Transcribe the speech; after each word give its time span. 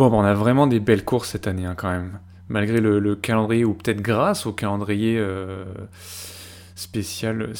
Bon, 0.00 0.08
bah, 0.08 0.16
on 0.16 0.24
a 0.24 0.32
vraiment 0.32 0.66
des 0.66 0.80
belles 0.80 1.04
courses 1.04 1.28
cette 1.28 1.46
année 1.46 1.66
hein, 1.66 1.74
quand 1.76 1.90
même. 1.90 2.20
Malgré 2.48 2.80
le, 2.80 3.14
calendrier, 3.16 3.66
ou 3.66 3.74
peut-être 3.74 4.00
grâce 4.00 4.46
au 4.46 4.52
calendrier 4.54 5.18
euh, 5.18 5.66
spécial, 6.74 7.52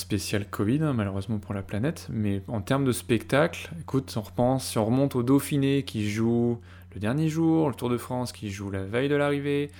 Covid, 0.51 0.83
hein, 0.83 0.95
malheureusement 0.95 1.37
pour 1.37 1.53
la 1.53 1.61
planète. 1.61 2.09
Mais 2.11 2.41
en 2.49 2.63
termes 2.63 2.87
de 2.87 2.93
spectacle, 2.93 3.71
écoute, 3.79 4.15
on 4.17 4.23
repense, 4.23 4.69
si 4.69 4.79
on 4.79 4.87
remonte 4.87 5.17
au 5.17 5.23
Dauphiné 5.23 5.83
qui 5.83 6.09
joue 6.09 6.59
le 6.95 6.99
dernier 6.99 7.29
jour, 7.29 7.69
le 7.69 7.75
Tour 7.75 7.91
de 7.91 7.99
France 7.99 8.33
qui 8.33 8.49
joue 8.49 8.71
la 8.71 8.85
veille 8.85 9.11
de 9.11 9.17
l'arrivée, 9.17 9.71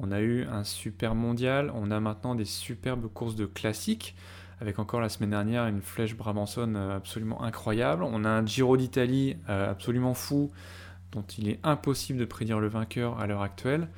on 0.00 0.10
a 0.10 0.20
eu 0.20 0.44
un 0.50 0.64
super 0.64 1.14
mondial, 1.14 1.70
on 1.72 1.92
a 1.92 2.00
maintenant 2.00 2.34
des 2.34 2.46
superbes 2.46 3.06
courses 3.06 3.36
de 3.36 3.46
classiques 3.46 4.16
avec 4.60 4.80
encore 4.80 5.00
la 5.00 5.08
semaine 5.08 5.30
dernière 5.30 5.68
une 5.68 5.82
flèche 5.82 6.16
Brabanson 6.16 6.74
euh, 6.74 6.96
absolument 6.96 7.44
incroyable. 7.44 8.02
On 8.02 8.24
a 8.24 8.28
un 8.28 8.44
Giro 8.44 8.76
d'Italie 8.76 9.36
euh, 9.48 9.70
absolument 9.70 10.14
fou 10.14 10.50
dont 11.12 11.24
il 11.38 11.48
est 11.48 11.58
impossible 11.62 12.18
de 12.18 12.24
prédire 12.24 12.60
le 12.60 12.68
vainqueur 12.68 13.20
à 13.20 13.26
l'heure 13.26 13.42
actuelle. 13.42 13.88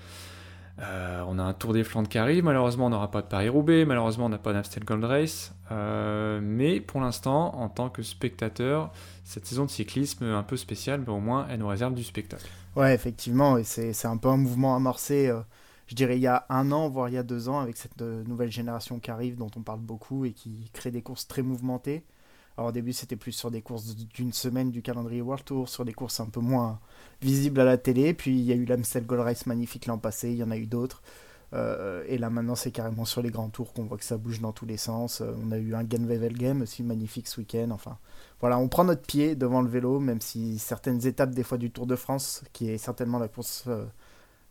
Euh, 0.78 1.22
on 1.28 1.38
a 1.38 1.42
un 1.42 1.52
Tour 1.52 1.74
des 1.74 1.84
Flandres 1.84 2.08
qui 2.08 2.16
arrive, 2.16 2.42
malheureusement 2.42 2.86
on 2.86 2.90
n'aura 2.90 3.10
pas 3.10 3.20
de 3.20 3.26
Paris-Roubaix, 3.26 3.84
malheureusement 3.84 4.26
on 4.26 4.30
n'a 4.30 4.38
pas 4.38 4.54
d'Amstel 4.54 4.84
Gold 4.84 5.04
Race, 5.04 5.52
mais 5.70 6.80
pour 6.80 7.02
l'instant, 7.02 7.54
en 7.56 7.68
tant 7.68 7.90
que 7.90 8.02
spectateur, 8.02 8.90
cette 9.24 9.44
saison 9.44 9.66
de 9.66 9.70
cyclisme 9.70 10.24
un 10.24 10.42
peu 10.42 10.56
spéciale, 10.56 11.02
mais 11.06 11.12
au 11.12 11.20
moins 11.20 11.46
elle 11.50 11.58
nous 11.58 11.68
réserve 11.68 11.92
du 11.92 12.02
spectacle. 12.02 12.46
Ouais, 12.76 12.94
effectivement, 12.94 13.58
et 13.58 13.64
c'est 13.64 14.06
un 14.06 14.16
peu 14.16 14.28
un 14.28 14.38
mouvement 14.38 14.74
amorcé 14.74 15.30
je 15.90 15.96
dirais, 15.96 16.16
il 16.16 16.22
y 16.22 16.28
a 16.28 16.46
un 16.48 16.70
an, 16.70 16.88
voire 16.88 17.08
il 17.08 17.16
y 17.16 17.18
a 17.18 17.24
deux 17.24 17.48
ans, 17.48 17.58
avec 17.58 17.76
cette 17.76 18.00
euh, 18.00 18.22
nouvelle 18.22 18.52
génération 18.52 19.00
qui 19.00 19.10
arrive, 19.10 19.36
dont 19.36 19.50
on 19.56 19.62
parle 19.62 19.80
beaucoup 19.80 20.24
et 20.24 20.30
qui 20.30 20.70
crée 20.72 20.92
des 20.92 21.02
courses 21.02 21.26
très 21.26 21.42
mouvementées. 21.42 22.04
Alors 22.60 22.68
au 22.68 22.72
début, 22.72 22.92
c'était 22.92 23.16
plus 23.16 23.32
sur 23.32 23.50
des 23.50 23.62
courses 23.62 23.96
d'une 23.96 24.34
semaine 24.34 24.70
du 24.70 24.82
calendrier 24.82 25.22
World 25.22 25.46
Tour, 25.46 25.66
sur 25.66 25.86
des 25.86 25.94
courses 25.94 26.20
un 26.20 26.26
peu 26.26 26.40
moins 26.40 26.78
visibles 27.22 27.58
à 27.58 27.64
la 27.64 27.78
télé. 27.78 28.12
Puis 28.12 28.38
il 28.38 28.44
y 28.44 28.52
a 28.52 28.54
eu 28.54 28.66
l'Amstel 28.66 29.06
Gold 29.06 29.22
Race 29.22 29.46
magnifique 29.46 29.86
l'an 29.86 29.96
passé, 29.96 30.30
il 30.30 30.36
y 30.36 30.42
en 30.42 30.50
a 30.50 30.58
eu 30.58 30.66
d'autres. 30.66 31.00
Euh, 31.54 32.04
et 32.06 32.18
là 32.18 32.28
maintenant, 32.28 32.54
c'est 32.56 32.70
carrément 32.70 33.06
sur 33.06 33.22
les 33.22 33.30
grands 33.30 33.48
tours 33.48 33.72
qu'on 33.72 33.84
voit 33.84 33.96
que 33.96 34.04
ça 34.04 34.18
bouge 34.18 34.42
dans 34.42 34.52
tous 34.52 34.66
les 34.66 34.76
sens. 34.76 35.22
Euh, 35.22 35.32
on 35.42 35.52
a 35.52 35.56
eu 35.56 35.74
un 35.74 35.88
Genwevel 35.88 36.36
Game 36.36 36.60
aussi 36.60 36.82
magnifique 36.82 37.28
ce 37.28 37.40
week-end. 37.40 37.70
Enfin, 37.70 37.96
voilà, 38.40 38.58
on 38.58 38.68
prend 38.68 38.84
notre 38.84 39.06
pied 39.06 39.36
devant 39.36 39.62
le 39.62 39.70
vélo, 39.70 39.98
même 39.98 40.20
si 40.20 40.58
certaines 40.58 41.06
étapes 41.06 41.30
des 41.30 41.44
fois 41.44 41.56
du 41.56 41.70
Tour 41.70 41.86
de 41.86 41.96
France, 41.96 42.44
qui 42.52 42.68
est 42.68 42.76
certainement 42.76 43.18
la 43.18 43.28
course 43.28 43.70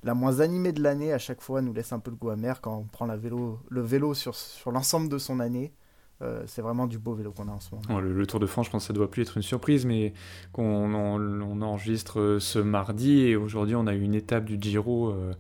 la 0.04 0.16
moins 0.16 0.40
animée 0.40 0.72
de 0.72 0.82
l'année 0.82 1.14
à 1.14 1.20
chaque 1.20 1.42
fois 1.42 1.62
nous 1.62 1.74
laisse 1.74 1.92
un 1.94 2.00
peu 2.00 2.10
le 2.10 2.18
goût 2.18 2.32
amer 2.32 2.60
quand 2.62 2.76
on 2.76 2.86
prend 2.86 3.06
le 3.06 3.82
vélo 3.84 4.14
sur, 4.16 4.34
sur 4.34 4.72
l'ensemble 4.72 5.10
de 5.10 5.20
son 5.20 5.40
année. 5.40 5.74
Euh, 6.22 6.44
c'est 6.48 6.62
vraiment 6.62 6.86
du 6.86 7.00
beau 7.00 7.14
vélo 7.14 7.32
qu'on 7.32 7.48
a 7.48 7.52
en 7.52 7.62
ce 7.62 7.70
moment. 7.74 8.02
le, 8.02 8.28
Tour 8.28 8.42
de 8.42 8.46
France, 8.46 8.66
je 8.66 8.72
pense 8.72 8.84
que 8.84 8.88
ça 8.88 8.94
doit 8.94 9.10
plus 9.10 9.22
être 9.22 9.38
une 9.38 9.44
surprise, 9.44 9.86
mais 9.86 10.14
qu'on 10.52 10.94
on, 10.94 11.62
enregistre 11.62 12.20
euh, 12.20 12.40
ce 12.40 12.60
mardi 12.60 13.22
et 13.22 13.36
aujourd'hui 13.38 13.76
on 13.76 13.88
a 13.88 13.94
eu 13.94 14.02
une 14.02 14.16
étape 14.16 14.44
du 14.44 14.58
Giro 14.60 15.10
euh, 15.10 15.34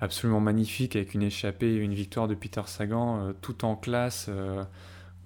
absolument 0.00 0.40
magnifique 0.40 0.96
avec 0.96 1.14
une 1.14 1.22
échappée 1.22 1.68
et 1.68 1.76
une 1.76 1.94
victoire 1.94 2.28
de 2.28 2.34
Peter 2.34 2.60
Sagan 2.66 3.32
tout 3.40 3.64
en 3.64 3.74
classe. 3.74 4.30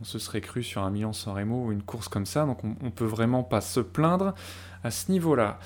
on 0.01 0.05
se 0.05 0.19
serait 0.19 0.41
cru 0.41 0.63
sur 0.63 0.83
un 0.83 0.91
Milan 0.91 1.13
San 1.13 1.35
Remo 1.35 1.67
ou 1.67 1.73
une 1.73 1.83
course 1.83 2.09
comme 2.09 2.27
ça, 2.27 2.47
donc 2.47 2.65
on, 2.65 2.77
on 2.83 2.91
peut 2.91 3.05
vraiment 3.05 3.43
pas 3.43 3.61
se 3.61 3.81
plaindre 3.81 4.35
à 4.85 4.91
ce 4.91 5.11
niveau-là. 5.11 5.59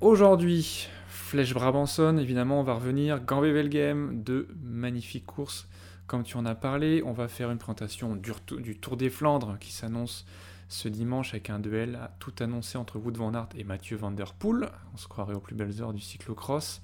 aujourd'hui, 0.00 0.88
Flèche 1.08 1.52
Brabanson, 1.52 2.16
évidemment, 2.16 2.60
on 2.60 2.64
va 2.64 2.74
revenir. 2.74 3.22
Gambé 3.22 3.68
Game, 3.68 4.22
de 4.22 4.48
magnifiques 4.62 5.26
courses, 5.26 5.68
comme 6.08 6.24
tu 6.24 6.36
en 6.36 6.46
as 6.46 6.56
parlé. 6.56 7.02
On 7.04 7.12
va 7.12 7.28
faire 7.28 7.52
une 7.52 7.58
présentation 7.58 8.16
du, 8.16 8.32
Tour 8.76 8.96
des 8.96 9.10
Flandres 9.10 9.58
qui 9.60 9.70
s'annonce 9.70 10.26
ce 10.68 10.88
dimanche 10.88 11.34
avec 11.34 11.50
un 11.50 11.60
duel 11.60 12.00
tout 12.18 12.32
annoncé 12.40 12.76
entre 12.76 12.98
Wood 12.98 13.16
van 13.16 13.32
Aert 13.34 13.50
et 13.56 13.62
Mathieu 13.62 13.96
Van 13.96 14.10
Der 14.10 14.32
Poel. 14.32 14.70
On 14.92 14.96
se 14.96 15.06
croirait 15.06 15.34
aux 15.34 15.40
plus 15.40 15.54
belles 15.54 15.80
heures 15.80 15.92
du 15.92 16.00
cyclocross. 16.00 16.80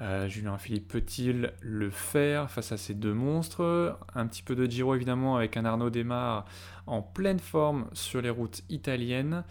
Euh, 0.00 0.28
Julien 0.28 0.56
Philippe 0.56 0.88
peut-il 0.88 1.52
le 1.60 1.90
faire 1.90 2.50
face 2.50 2.72
à 2.72 2.76
ces 2.76 2.94
deux 2.94 3.12
monstres 3.12 3.98
Un 4.14 4.26
petit 4.26 4.42
peu 4.42 4.54
de 4.56 4.66
Giro 4.66 4.94
évidemment 4.94 5.36
avec 5.36 5.56
un 5.56 5.64
Arnaud 5.64 5.90
Desmar 5.90 6.46
en 6.86 7.02
pleine 7.02 7.38
forme 7.38 7.86
sur 7.92 8.22
les 8.22 8.30
routes 8.30 8.62
italiennes. 8.70 9.44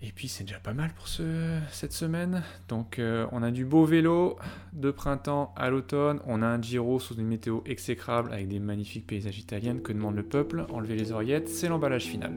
Et 0.00 0.12
puis 0.12 0.28
c'est 0.28 0.44
déjà 0.44 0.60
pas 0.60 0.74
mal 0.74 0.90
pour 0.92 1.08
ce, 1.08 1.58
cette 1.72 1.92
semaine. 1.92 2.42
Donc 2.68 2.98
euh, 2.98 3.26
on 3.32 3.42
a 3.42 3.50
du 3.50 3.64
beau 3.64 3.84
vélo 3.84 4.38
de 4.72 4.90
printemps 4.90 5.52
à 5.56 5.70
l'automne. 5.70 6.20
On 6.26 6.42
a 6.42 6.46
un 6.46 6.62
Giro 6.62 7.00
sous 7.00 7.16
une 7.16 7.26
météo 7.26 7.60
exécrable 7.66 8.32
avec 8.32 8.48
des 8.48 8.60
magnifiques 8.60 9.06
paysages 9.06 9.38
italiens. 9.38 9.76
Que 9.78 9.92
demande 9.92 10.14
le 10.14 10.22
peuple 10.22 10.66
Enlever 10.70 10.96
les 10.96 11.10
oreillettes, 11.10 11.48
c'est 11.48 11.68
l'emballage 11.68 12.04
final. 12.04 12.34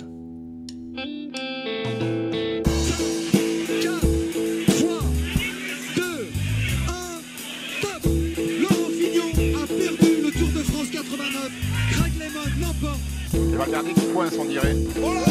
Il 13.34 13.58
va 13.58 13.66
garder 13.68 13.94
du 13.94 14.02
points, 14.14 14.30
on 14.40 14.46
dirait. 14.46 14.76
Oh 15.04 15.06
oh 15.06 15.14
là 15.14 15.31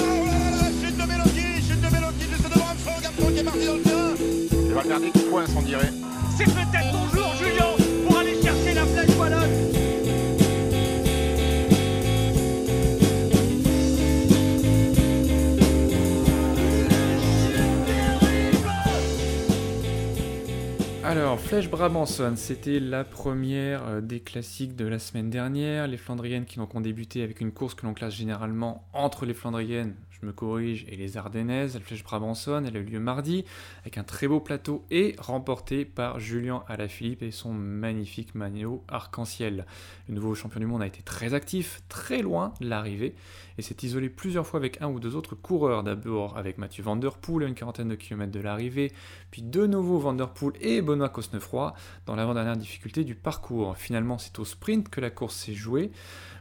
qui 3.40 3.42
est 3.42 3.44
parti 3.44 3.66
dans 3.66 3.76
le 3.76 3.82
terrain. 3.82 4.14
Il 4.66 4.74
va 4.74 4.82
garder 4.84 5.10
du 5.10 5.20
points, 5.20 5.44
on 5.56 5.62
dirait. 5.62 5.92
C'est 6.36 6.44
peut-être 6.44 6.92
ton 6.92 7.16
jour, 7.16 7.34
Julien, 7.36 8.06
pour 8.06 8.18
aller 8.18 8.40
chercher 8.42 8.74
la 8.74 8.84
flèche 8.84 9.16
wallonne. 9.16 9.50
Alors, 21.02 21.40
Flèche 21.40 21.68
Brabanson, 21.68 22.34
c'était 22.36 22.78
la 22.78 23.02
première 23.02 23.84
euh, 23.88 24.00
des 24.00 24.20
classiques 24.20 24.76
de 24.76 24.86
la 24.86 25.00
semaine 25.00 25.28
dernière. 25.28 25.88
Les 25.88 25.96
Flandriennes 25.96 26.44
qui 26.44 26.58
donc 26.58 26.72
ont 26.76 26.80
débuté 26.80 27.24
avec 27.24 27.40
une 27.40 27.50
course 27.50 27.74
que 27.74 27.84
l'on 27.84 27.94
classe 27.94 28.14
généralement 28.14 28.86
entre 28.92 29.26
les 29.26 29.34
Flandriennes, 29.34 29.96
je 30.20 30.26
me 30.26 30.32
corrige, 30.32 30.84
et 30.88 30.97
les 30.97 31.16
Ardennaises. 31.16 31.75
La 31.75 31.81
Flèche 31.81 32.04
Brabanson, 32.04 32.64
elle 32.64 32.76
a 32.76 32.81
eu 32.81 32.84
lieu 32.84 33.00
mardi 33.00 33.44
avec 33.81 33.98
un 33.98 34.04
très 34.04 34.28
beau 34.28 34.41
plateau 34.41 34.84
et 34.91 35.14
remporté 35.19 35.84
par 35.84 36.20
Julien 36.20 36.62
Alaphilippe 36.69 37.22
et 37.22 37.31
son 37.31 37.53
magnifique 37.53 38.34
maillot 38.34 38.84
arc-en-ciel. 38.88 39.66
Le 40.08 40.14
nouveau 40.14 40.34
champion 40.34 40.60
du 40.60 40.66
monde 40.66 40.82
a 40.82 40.86
été 40.86 41.03
très 41.03 41.34
actif, 41.34 41.82
très 41.88 42.22
loin 42.22 42.53
de 42.60 42.69
l'arrivée 42.69 43.14
et 43.58 43.62
s'est 43.62 43.76
isolé 43.82 44.08
plusieurs 44.08 44.47
fois 44.47 44.58
avec 44.58 44.81
un 44.82 44.88
ou 44.88 45.00
deux 45.00 45.16
autres 45.16 45.34
coureurs. 45.34 45.82
D'abord 45.82 46.37
avec 46.37 46.58
Mathieu 46.58 46.82
Van 46.82 46.97
Der 46.97 47.16
Poel 47.16 47.44
à 47.44 47.48
une 47.48 47.54
quarantaine 47.54 47.88
de 47.88 47.94
kilomètres 47.94 48.32
de 48.32 48.41
l'arrivée, 48.41 48.92
puis 49.31 49.42
de 49.42 49.66
nouveau 49.66 49.98
Van 49.98 50.12
Der 50.12 50.31
Poel 50.31 50.54
et 50.60 50.82
Benoît 50.82 51.08
Cosnefroy 51.08 51.75
dans 52.06 52.14
l'avant-dernière 52.14 52.56
difficulté 52.56 53.04
du 53.04 53.14
parcours. 53.14 53.76
Finalement, 53.76 54.19
c'est 54.19 54.38
au 54.38 54.44
sprint 54.44 54.88
que 54.88 55.00
la 55.00 55.10
course 55.10 55.37
s'est 55.37 55.54
jouée. 55.54 55.91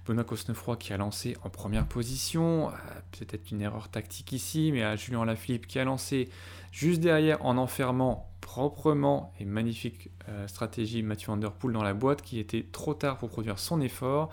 Benoît 0.09 0.23
Cosnefroy 0.23 0.77
qui 0.77 0.91
a 0.91 0.97
lancé 0.97 1.37
en 1.43 1.49
première 1.49 1.85
position, 1.85 2.69
euh, 2.69 2.73
peut-être 3.11 3.51
une 3.51 3.61
erreur 3.61 3.89
tactique 3.89 4.31
ici, 4.31 4.71
mais 4.73 4.81
à 4.81 4.95
Julien 4.95 5.23
Lafilippe 5.23 5.67
qui 5.67 5.77
a 5.77 5.83
lancé 5.83 6.29
juste 6.71 6.99
derrière 6.99 7.45
en 7.45 7.57
enfermant 7.57 8.31
proprement 8.41 9.31
et 9.39 9.45
magnifique 9.45 10.09
euh, 10.27 10.47
stratégie 10.47 11.03
Mathieu 11.03 11.27
Van 11.27 11.37
Der 11.37 11.51
Poel 11.51 11.73
dans 11.73 11.83
la 11.83 11.93
boîte 11.93 12.23
qui 12.23 12.39
était 12.39 12.65
trop 12.71 12.95
tard 12.95 13.19
pour 13.19 13.29
produire 13.29 13.59
son 13.59 13.81
effort. 13.81 14.31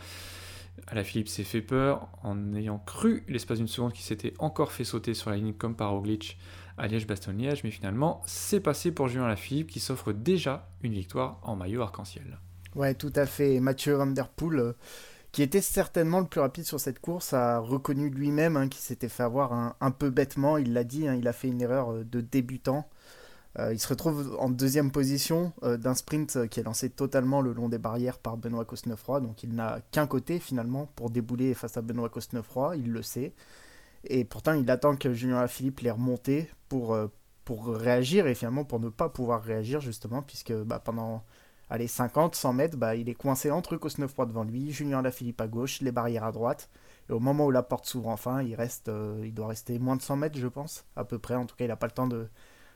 Philippe 1.05 1.29
s'est 1.29 1.45
fait 1.45 1.63
peur 1.63 2.09
en 2.23 2.55
ayant 2.55 2.79
cru 2.79 3.25
l'espace 3.29 3.59
d'une 3.59 3.69
seconde 3.69 3.93
qu'il 3.93 4.05
s'était 4.05 4.33
encore 4.39 4.73
fait 4.73 4.85
sauter 4.85 5.13
sur 5.13 5.31
la 5.31 5.37
ligne 5.37 5.53
comme 5.53 5.77
par 5.77 5.91
Roglic 5.91 6.39
à 6.79 6.87
Liège-Bastogne-Liège, 6.87 7.65
mais 7.65 7.71
finalement 7.71 8.23
c'est 8.27 8.61
passé 8.61 8.93
pour 8.93 9.09
Julien 9.09 9.29
Lafilippe 9.29 9.69
qui 9.69 9.81
s'offre 9.81 10.13
déjà 10.13 10.71
une 10.83 10.93
victoire 10.93 11.39
en 11.43 11.55
maillot 11.55 11.83
arc-en-ciel. 11.83 12.39
Ouais, 12.75 12.95
tout 12.95 13.13
à 13.17 13.25
fait. 13.25 13.59
Mathieu 13.61 13.95
Van 13.95 14.07
Der 14.07 14.29
Poel, 14.29 14.59
euh, 14.59 14.73
qui 15.37 15.43
était 15.43 15.61
certainement 15.61 16.21
le 16.21 16.27
plus 16.27 16.41
rapide 16.41 16.65
sur 16.65 16.81
cette 16.81 16.99
course, 16.99 17.35
a 17.35 17.59
reconnu 17.59 18.09
lui-même 18.09 18.57
hein, 18.57 18.69
qu'il 18.69 18.81
s'était 18.81 19.11
fait 19.11 19.23
avoir 19.23 19.75
un, 19.79 19.91
peu 19.91 20.09
bêtement. 20.09 20.57
Il 20.57 20.73
l'a 20.73 20.83
dit, 20.83 21.07
hein, 21.07 21.15
il 21.15 21.29
a 21.29 21.35
fait 21.35 21.49
une 21.49 21.61
erreur 21.61 21.93
euh, 21.93 22.05
de 22.05 22.23
débutant. 22.23 22.89
Euh, 23.59 23.75
il 23.75 23.79
se 23.79 23.87
retrouve 23.87 24.35
en 24.41 24.49
deuxième 24.49 24.91
position 24.91 25.53
euh, 25.63 25.77
d'un 25.77 25.93
sprint 25.93 26.49
qui 26.49 26.61
est 26.61 26.63
lancé 26.63 26.89
totalement 26.89 27.43
le 27.43 27.53
long 27.53 27.69
des 27.69 27.77
barrières 27.77 28.19
par 28.19 28.39
Benoît 28.39 28.65
Cosnefroy. 28.65 29.21
Donc 29.21 29.43
il 29.43 29.55
n'a 29.55 29.81
qu'un 29.91 30.07
côté 30.07 30.39
finalement 30.39 30.87
pour 30.97 31.11
débouler 31.11 31.53
face 31.53 31.77
à 31.77 31.83
Benoît 31.83 32.09
Cosnefroy, 32.09 32.77
il 32.77 32.91
le 32.91 33.03
sait. 33.03 33.35
Et 34.05 34.25
pourtant 34.25 34.55
il 34.55 34.71
attend 34.71 34.97
que 34.97 35.13
Julien 35.13 35.43
Lafilippe 35.43 35.81
l'ait 35.81 35.91
remonté 35.91 36.49
pour, 36.71 36.97
pour 37.45 37.67
réagir 37.67 38.27
et 38.27 38.35
finalement 38.35 38.65
pour 38.65 38.81
ne 38.81 38.89
pas 38.89 39.11
pouvoir 39.11 39.43
réagir 39.43 39.83
justement 39.83 40.23
puisque 40.23 40.55
bah, 40.55 40.81
pendant 40.83 41.25
allez, 41.71 41.87
50, 41.87 42.35
100 42.35 42.53
mètres, 42.53 42.77
bah, 42.77 42.95
il 42.97 43.09
est 43.09 43.15
coincé 43.15 43.51
entre 43.51 43.77
Cosnefroy 43.77 44.27
devant 44.27 44.45
lui, 44.45 44.73
Julien 44.73 45.03
Lafilippe 45.03 45.41
à 45.41 45.49
gauche, 45.49 45.81
les 45.81 45.93
barrières 45.93 46.25
à 46.25 46.33
droite. 46.33 46.71
Et 47.09 47.13
au 47.13 47.21
moment 47.21 47.47
où 47.47 47.51
la 47.51 47.63
porte 47.63 47.87
s'ouvre 47.87 48.09
enfin, 48.09 48.43
il, 48.43 48.55
reste, 48.55 48.91
il 49.23 49.33
doit 49.33 49.49
rester 49.49 49.79
moins 49.79 49.97
de 49.97 50.03
100 50.03 50.17
mètres 50.17 50.39
je 50.39 50.49
pense, 50.49 50.85
à 50.97 51.05
peu 51.05 51.19
près. 51.19 51.35
En 51.35 51.47
tout 51.47 51.55
cas 51.55 51.65
il 51.65 51.69
n'a 51.69 51.77
pas 51.77 51.87
le 51.87 51.93
temps 51.93 52.09
de 52.09 52.29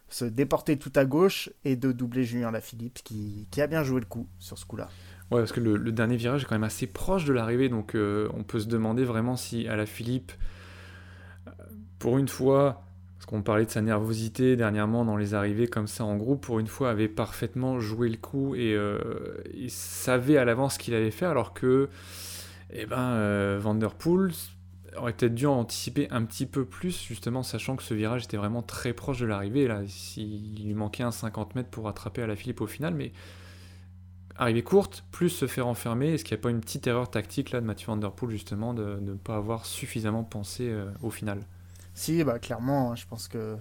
se 0.08 0.24
déporter 0.24 0.76
tout 0.78 0.92
à 0.96 1.04
gauche 1.04 1.50
et 1.64 1.76
de 1.76 1.92
doubler 1.92 2.24
Julien 2.24 2.50
Lafilippe 2.50 3.00
qui, 3.02 3.48
qui 3.50 3.60
a 3.60 3.66
bien 3.66 3.82
joué 3.82 4.00
le 4.00 4.06
coup 4.06 4.28
sur 4.38 4.58
ce 4.58 4.66
coup-là. 4.66 4.88
Ouais, 5.30 5.40
parce 5.40 5.52
que 5.52 5.60
le, 5.60 5.92
dernier 5.92 6.16
virage 6.16 6.42
est 6.42 6.46
quand 6.46 6.56
même 6.56 6.64
assez 6.64 6.88
proche 6.88 7.24
de 7.24 7.32
l'arrivée, 7.32 7.68
donc 7.68 7.94
euh, 7.94 8.28
on 8.34 8.42
peut 8.42 8.58
se 8.58 8.66
demander 8.66 9.04
vraiment 9.04 9.36
si 9.36 9.68
à 9.68 9.76
la 9.76 9.86
Philippe, 9.86 10.32
pour 12.00 12.18
une 12.18 12.26
fois, 12.26 12.82
qu'on 13.30 13.42
parlait 13.42 13.64
de 13.64 13.70
sa 13.70 13.80
nervosité 13.80 14.56
dernièrement 14.56 15.04
dans 15.04 15.16
les 15.16 15.34
arrivées 15.34 15.68
comme 15.68 15.86
ça 15.86 16.04
en 16.04 16.16
groupe, 16.16 16.40
pour 16.40 16.58
une 16.58 16.66
fois 16.66 16.90
avait 16.90 17.06
parfaitement 17.06 17.78
joué 17.78 18.08
le 18.08 18.16
coup 18.16 18.56
et 18.56 18.74
euh, 18.74 18.98
il 19.54 19.70
savait 19.70 20.36
à 20.36 20.44
l'avance 20.44 20.74
ce 20.74 20.78
qu'il 20.80 20.94
allait 20.94 21.12
faire, 21.12 21.30
alors 21.30 21.54
que 21.54 21.88
eh 22.72 22.86
ben, 22.86 22.98
euh, 22.98 23.60
aurait 24.96 25.12
peut-être 25.12 25.34
dû 25.34 25.46
anticiper 25.46 26.08
un 26.10 26.24
petit 26.24 26.44
peu 26.44 26.64
plus, 26.64 27.00
justement, 27.04 27.44
sachant 27.44 27.76
que 27.76 27.84
ce 27.84 27.94
virage 27.94 28.24
était 28.24 28.36
vraiment 28.36 28.62
très 28.62 28.92
proche 28.92 29.20
de 29.20 29.26
l'arrivée. 29.26 29.68
S'il 29.86 30.64
lui 30.64 30.74
manquait 30.74 31.04
un 31.04 31.12
50 31.12 31.54
mètres 31.54 31.70
pour 31.70 31.84
rattraper 31.84 32.22
à 32.22 32.26
la 32.26 32.34
Philippe 32.34 32.60
au 32.60 32.66
final, 32.66 32.94
mais 32.94 33.12
arrivée 34.34 34.62
courte, 34.62 35.04
plus 35.12 35.28
se 35.28 35.46
faire 35.46 35.68
enfermer. 35.68 36.14
Est-ce 36.14 36.24
qu'il 36.24 36.36
n'y 36.36 36.40
a 36.40 36.42
pas 36.42 36.50
une 36.50 36.60
petite 36.60 36.88
erreur 36.88 37.08
tactique 37.08 37.52
là 37.52 37.60
de 37.60 37.66
Mathieu 37.66 37.86
Vanderpool, 37.86 38.30
justement, 38.30 38.74
de 38.74 38.98
ne 39.00 39.14
pas 39.14 39.36
avoir 39.36 39.66
suffisamment 39.66 40.24
pensé 40.24 40.68
euh, 40.68 40.90
au 41.00 41.10
final? 41.10 41.46
Si, 42.00 42.24
bah, 42.24 42.38
clairement, 42.38 42.92
hein, 42.92 42.96
je 42.96 43.06
pense 43.06 43.28
que. 43.28 43.56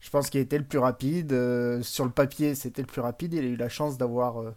Je 0.00 0.10
pense 0.10 0.28
qu'il 0.30 0.40
était 0.40 0.58
le 0.58 0.64
plus 0.64 0.78
rapide. 0.78 1.32
Euh, 1.32 1.82
sur 1.82 2.04
le 2.04 2.10
papier, 2.10 2.54
c'était 2.54 2.82
le 2.82 2.86
plus 2.86 3.00
rapide. 3.00 3.32
Il 3.34 3.44
a 3.44 3.48
eu 3.48 3.56
la 3.56 3.68
chance 3.68 3.96
d'avoir 3.96 4.40
euh, 4.42 4.54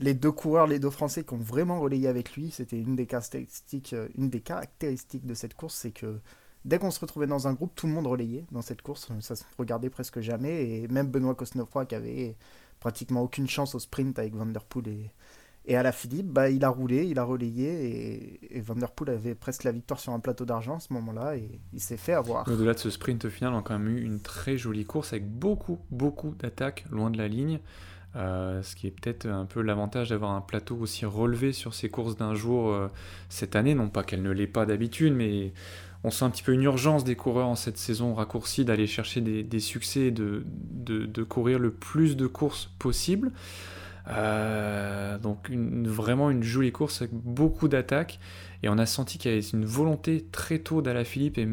les 0.00 0.14
deux 0.14 0.32
coureurs, 0.32 0.66
les 0.66 0.78
deux 0.78 0.90
Français 0.90 1.24
qui 1.24 1.34
ont 1.34 1.38
vraiment 1.38 1.80
relayé 1.80 2.08
avec 2.08 2.34
lui. 2.34 2.50
C'était 2.50 2.78
une 2.80 2.96
des 2.96 3.06
caractéristiques, 3.06 3.94
une 4.16 4.30
des 4.30 4.40
caractéristiques 4.40 5.26
de 5.26 5.34
cette 5.34 5.54
course, 5.54 5.74
c'est 5.74 5.90
que 5.90 6.20
dès 6.64 6.78
qu'on 6.78 6.90
se 6.90 7.00
retrouvait 7.00 7.26
dans 7.26 7.48
un 7.48 7.52
groupe, 7.54 7.72
tout 7.74 7.86
le 7.86 7.92
monde 7.92 8.06
relayait 8.06 8.46
dans 8.52 8.62
cette 8.62 8.82
course. 8.82 9.08
Ça 9.20 9.36
se 9.36 9.44
regardait 9.58 9.90
presque 9.90 10.20
jamais. 10.20 10.70
Et 10.70 10.88
même 10.88 11.08
Benoît 11.08 11.34
Cosnefroy, 11.34 11.86
qui 11.86 11.94
avait 11.94 12.36
pratiquement 12.80 13.22
aucune 13.22 13.48
chance 13.48 13.74
au 13.74 13.78
sprint 13.80 14.18
avec 14.18 14.34
Vanderpool 14.34 14.88
et, 14.88 15.10
et 15.68 15.76
à 15.76 15.82
la 15.82 15.92
Philippe, 15.92 16.26
bah, 16.26 16.48
il 16.48 16.64
a 16.64 16.70
roulé, 16.70 17.04
il 17.04 17.18
a 17.18 17.24
relayé 17.24 18.40
et, 18.56 18.60
Vanderpool 18.60 19.10
avait 19.10 19.34
presque 19.34 19.64
la 19.64 19.70
victoire 19.70 20.00
sur 20.00 20.14
un 20.14 20.18
plateau 20.18 20.46
d'argent 20.46 20.76
à 20.76 20.80
ce 20.80 20.94
moment-là 20.94 21.36
et 21.36 21.60
il 21.74 21.80
s'est 21.80 21.98
fait 21.98 22.14
avoir. 22.14 22.48
Au-delà 22.48 22.72
de 22.72 22.78
ce 22.78 22.88
sprint 22.88 23.28
final, 23.28 23.52
on 23.52 23.58
a 23.58 23.62
quand 23.62 23.78
même 23.78 23.94
eu 23.94 24.00
une 24.00 24.20
très 24.20 24.56
jolie 24.56 24.86
course 24.86 25.12
avec 25.12 25.28
beaucoup, 25.28 25.78
beaucoup 25.90 26.34
d'attaques 26.38 26.86
loin 26.90 27.10
de 27.10 27.18
la 27.18 27.28
ligne. 27.28 27.60
Euh, 28.16 28.62
ce 28.62 28.74
qui 28.74 28.86
est 28.86 28.90
peut-être 28.90 29.26
un 29.26 29.44
peu 29.44 29.60
l'avantage 29.60 30.08
d'avoir 30.08 30.30
un 30.30 30.40
plateau 30.40 30.76
aussi 30.76 31.04
relevé 31.04 31.52
sur 31.52 31.74
ces 31.74 31.90
courses 31.90 32.16
d'un 32.16 32.34
jour 32.34 32.70
euh, 32.70 32.88
cette 33.28 33.54
année. 33.54 33.74
Non 33.74 33.90
pas 33.90 34.04
qu'elle 34.04 34.22
ne 34.22 34.30
l'est 34.30 34.46
pas 34.46 34.64
d'habitude, 34.64 35.12
mais 35.12 35.52
on 36.02 36.10
sent 36.10 36.24
un 36.24 36.30
petit 36.30 36.42
peu 36.42 36.52
une 36.52 36.62
urgence 36.62 37.04
des 37.04 37.14
coureurs 37.14 37.48
en 37.48 37.56
cette 37.56 37.76
saison 37.76 38.14
raccourcie 38.14 38.64
d'aller 38.64 38.86
chercher 38.86 39.20
des, 39.20 39.60
succès 39.60 40.06
et 40.06 40.10
de, 40.10 40.44
de, 40.46 41.22
courir 41.24 41.58
le 41.58 41.70
plus 41.70 42.16
de 42.16 42.26
courses 42.26 42.70
possible. 42.78 43.32
Euh, 44.08 45.18
donc 45.18 45.50
vraiment 45.50 46.30
une 46.30 46.42
jolie 46.42 46.72
course 46.72 47.02
avec 47.02 47.12
beaucoup 47.12 47.68
d'attaques 47.68 48.18
et 48.62 48.70
on 48.70 48.78
a 48.78 48.86
senti 48.86 49.18
qu'il 49.18 49.30
y 49.30 49.34
avait 49.34 49.46
une 49.46 49.66
volonté 49.66 50.26
très 50.32 50.60
tôt 50.60 50.82
Philippe 51.04 51.36
et 51.36 51.46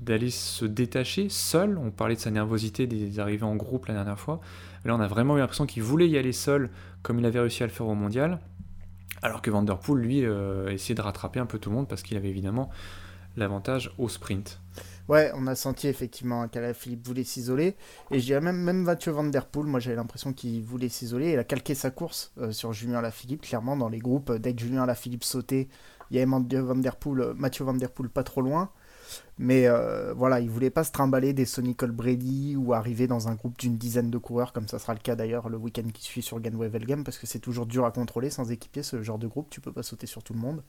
d'aller 0.00 0.30
se 0.30 0.64
détacher 0.64 1.28
seul. 1.28 1.78
On 1.78 1.90
parlait 1.92 2.16
de 2.16 2.20
sa 2.20 2.32
nervosité 2.32 2.86
des 2.86 3.20
arrivées 3.20 3.44
en 3.44 3.54
groupe 3.54 3.86
la 3.86 3.94
dernière 3.94 4.18
fois. 4.18 4.40
Là 4.84 4.96
on 4.96 5.00
a 5.00 5.06
vraiment 5.06 5.36
eu 5.36 5.40
l'impression 5.40 5.66
qu'il 5.66 5.82
voulait 5.82 6.08
y 6.08 6.18
aller 6.18 6.32
seul 6.32 6.70
comme 7.02 7.20
il 7.20 7.26
avait 7.26 7.40
réussi 7.40 7.62
à 7.62 7.66
le 7.66 7.72
faire 7.72 7.86
au 7.86 7.94
mondial. 7.94 8.40
Alors 9.22 9.40
que 9.40 9.50
Vanderpool 9.50 10.00
lui 10.00 10.24
euh, 10.24 10.68
essayait 10.70 10.96
de 10.96 11.00
rattraper 11.00 11.38
un 11.38 11.46
peu 11.46 11.58
tout 11.58 11.70
le 11.70 11.76
monde 11.76 11.88
parce 11.88 12.02
qu'il 12.02 12.16
avait 12.16 12.28
évidemment 12.28 12.70
l'avantage 13.36 13.92
au 13.98 14.08
sprint. 14.08 14.60
Ouais, 15.08 15.30
on 15.34 15.46
a 15.46 15.54
senti 15.54 15.86
effectivement 15.86 16.46
Philippe 16.72 17.06
voulait 17.06 17.24
s'isoler. 17.24 17.76
Et 18.10 18.20
je 18.20 18.24
dirais 18.24 18.40
même, 18.40 18.56
même 18.56 18.82
Mathieu 18.82 19.12
Van 19.12 19.24
Der 19.24 19.46
Poel, 19.46 19.66
moi 19.66 19.78
j'avais 19.78 19.96
l'impression 19.96 20.32
qu'il 20.32 20.62
voulait 20.62 20.88
s'isoler. 20.88 21.32
Il 21.32 21.38
a 21.38 21.44
calqué 21.44 21.74
sa 21.74 21.90
course 21.90 22.32
euh, 22.38 22.52
sur 22.52 22.72
Julien 22.72 23.02
Lafilippe, 23.02 23.42
clairement 23.42 23.76
dans 23.76 23.90
les 23.90 23.98
groupes. 23.98 24.32
Dès 24.32 24.54
que 24.54 24.60
Julien 24.62 24.86
Lafilippe 24.86 25.24
sautait, 25.24 25.68
il 26.10 26.16
y 26.16 26.20
avait 26.20 26.26
Mathieu 26.26 26.60
Van 26.60 26.74
Der 26.76 26.96
Poel, 26.96 27.20
euh, 27.20 27.34
Mathieu 27.34 27.64
Van 27.64 27.76
pas 28.14 28.22
trop 28.22 28.40
loin. 28.40 28.70
Mais 29.38 29.66
euh, 29.66 30.14
voilà, 30.14 30.40
il 30.40 30.48
voulait 30.48 30.70
pas 30.70 30.84
se 30.84 30.90
trimballer 30.90 31.34
des 31.34 31.44
Sonny 31.44 31.74
Colbrady 31.74 32.56
ou 32.56 32.72
arriver 32.72 33.06
dans 33.06 33.28
un 33.28 33.34
groupe 33.34 33.58
d'une 33.58 33.76
dizaine 33.76 34.10
de 34.10 34.16
coureurs, 34.16 34.54
comme 34.54 34.68
ça 34.68 34.78
sera 34.78 34.94
le 34.94 35.00
cas 35.00 35.14
d'ailleurs 35.14 35.50
le 35.50 35.58
week-end 35.58 35.86
qui 35.92 36.02
suit 36.02 36.22
sur 36.22 36.40
Ganway 36.40 36.68
Velgem, 36.68 37.04
parce 37.04 37.18
que 37.18 37.26
c'est 37.26 37.40
toujours 37.40 37.66
dur 37.66 37.84
à 37.84 37.90
contrôler 37.90 38.30
sans 38.30 38.50
équipier 38.50 38.82
ce 38.82 39.02
genre 39.02 39.18
de 39.18 39.26
groupe, 39.26 39.50
tu 39.50 39.60
peux 39.60 39.72
pas 39.72 39.82
sauter 39.82 40.06
sur 40.06 40.22
tout 40.22 40.32
le 40.32 40.40
monde. 40.40 40.62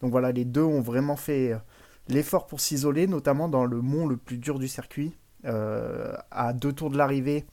Donc 0.00 0.10
voilà, 0.10 0.32
les 0.32 0.44
deux 0.44 0.62
ont 0.62 0.80
vraiment 0.80 1.16
fait 1.16 1.56
l'effort 2.08 2.46
pour 2.46 2.60
s'isoler, 2.60 3.06
notamment 3.06 3.48
dans 3.48 3.64
le 3.64 3.80
mont 3.80 4.06
le 4.06 4.16
plus 4.16 4.38
dur 4.38 4.58
du 4.58 4.68
circuit. 4.68 5.12
Euh, 5.44 6.14
à 6.30 6.52
deux 6.52 6.72
tours 6.72 6.90
de 6.90 6.96
l'arrivée, 6.96 7.46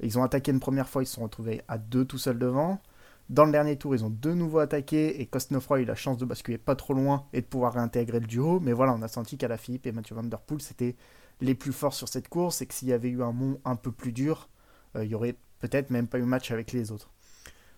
ils 0.00 0.18
ont 0.18 0.22
attaqué 0.22 0.50
une 0.50 0.60
première 0.60 0.88
fois, 0.88 1.02
ils 1.02 1.06
se 1.06 1.14
sont 1.14 1.22
retrouvés 1.22 1.62
à 1.68 1.78
deux 1.78 2.04
tout 2.04 2.18
seuls 2.18 2.38
devant. 2.38 2.80
Dans 3.28 3.44
le 3.44 3.50
dernier 3.50 3.76
tour, 3.76 3.94
ils 3.94 4.04
ont 4.04 4.10
de 4.10 4.32
nouveau 4.32 4.60
attaqué 4.60 5.20
et 5.20 5.26
Cosnefroy 5.26 5.78
a 5.78 5.80
eu 5.80 5.84
la 5.84 5.96
chance 5.96 6.16
de 6.16 6.24
basculer 6.24 6.58
pas 6.58 6.76
trop 6.76 6.94
loin 6.94 7.26
et 7.32 7.40
de 7.40 7.46
pouvoir 7.46 7.74
réintégrer 7.74 8.20
le 8.20 8.26
duo. 8.26 8.60
Mais 8.60 8.72
voilà, 8.72 8.92
on 8.94 9.02
a 9.02 9.08
senti 9.08 9.36
qu'à 9.36 9.48
la 9.48 9.56
Philippe 9.56 9.86
et 9.86 9.92
Mathieu 9.92 10.14
Van 10.14 10.22
Der 10.22 10.40
Poel, 10.40 10.62
c'était 10.62 10.94
les 11.40 11.54
plus 11.54 11.72
forts 11.72 11.94
sur 11.94 12.08
cette 12.08 12.28
course 12.28 12.62
et 12.62 12.66
que 12.66 12.74
s'il 12.74 12.88
y 12.88 12.92
avait 12.92 13.08
eu 13.08 13.22
un 13.22 13.32
mont 13.32 13.60
un 13.64 13.76
peu 13.76 13.90
plus 13.90 14.12
dur, 14.12 14.48
euh, 14.94 15.04
il 15.04 15.10
y 15.10 15.14
aurait 15.14 15.36
peut-être 15.58 15.90
même 15.90 16.06
pas 16.06 16.18
eu 16.18 16.22
match 16.22 16.50
avec 16.52 16.72
les 16.72 16.92
autres. 16.92 17.10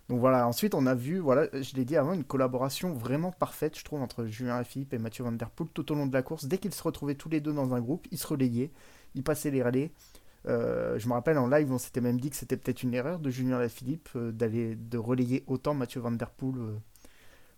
Donc 0.09 0.21
voilà, 0.21 0.49
ensuite 0.49 0.75
on 0.75 0.87
a 0.87 0.95
vu, 0.95 1.19
voilà, 1.19 1.49
je 1.53 1.75
l'ai 1.75 1.85
dit 1.85 1.97
avant, 1.97 2.15
une 2.15 2.25
collaboration 2.25 2.93
vraiment 2.95 3.31
parfaite, 3.31 3.79
je 3.79 3.85
trouve, 3.85 4.01
entre 4.01 4.25
Julien 4.25 4.65
Philippe 4.65 4.95
et 4.95 4.99
Mathieu 4.99 5.23
Van 5.23 5.33
Der 5.33 5.51
Poel 5.51 5.69
tout 5.75 5.93
au 5.93 5.95
long 5.95 6.07
de 6.07 6.15
la 6.15 6.23
course. 6.23 6.47
Dès 6.47 6.57
qu'ils 6.57 6.73
se 6.73 6.83
retrouvaient 6.83 7.15
tous 7.15 7.29
les 7.29 7.41
deux 7.41 7.53
dans 7.53 7.75
un 7.75 7.81
groupe, 7.81 8.07
ils 8.11 8.19
se 8.19 8.27
relayaient, 8.27 8.71
ils 9.15 9.23
passaient 9.23 9.51
les 9.51 9.63
relais. 9.63 9.93
Euh, 10.47 10.99
je 10.99 11.09
me 11.09 11.13
rappelle 11.13 11.37
en 11.37 11.47
live, 11.47 11.71
on 11.71 11.79
s'était 11.79 12.01
même 12.01 12.19
dit 12.19 12.31
que 12.31 12.37
c'était 12.37 12.57
peut-être 12.57 12.83
une 12.83 12.95
erreur 12.95 13.19
de 13.19 13.29
Julien 13.29 13.69
Philippe 13.69 14.09
euh, 14.17 14.33
d'aller 14.33 14.77
de 14.77 14.97
relayer 14.97 15.45
autant 15.47 15.75
Mathieu 15.75 16.01
Van 16.01 16.13
Der 16.13 16.31
Poel 16.31 16.55
euh, 16.57 16.77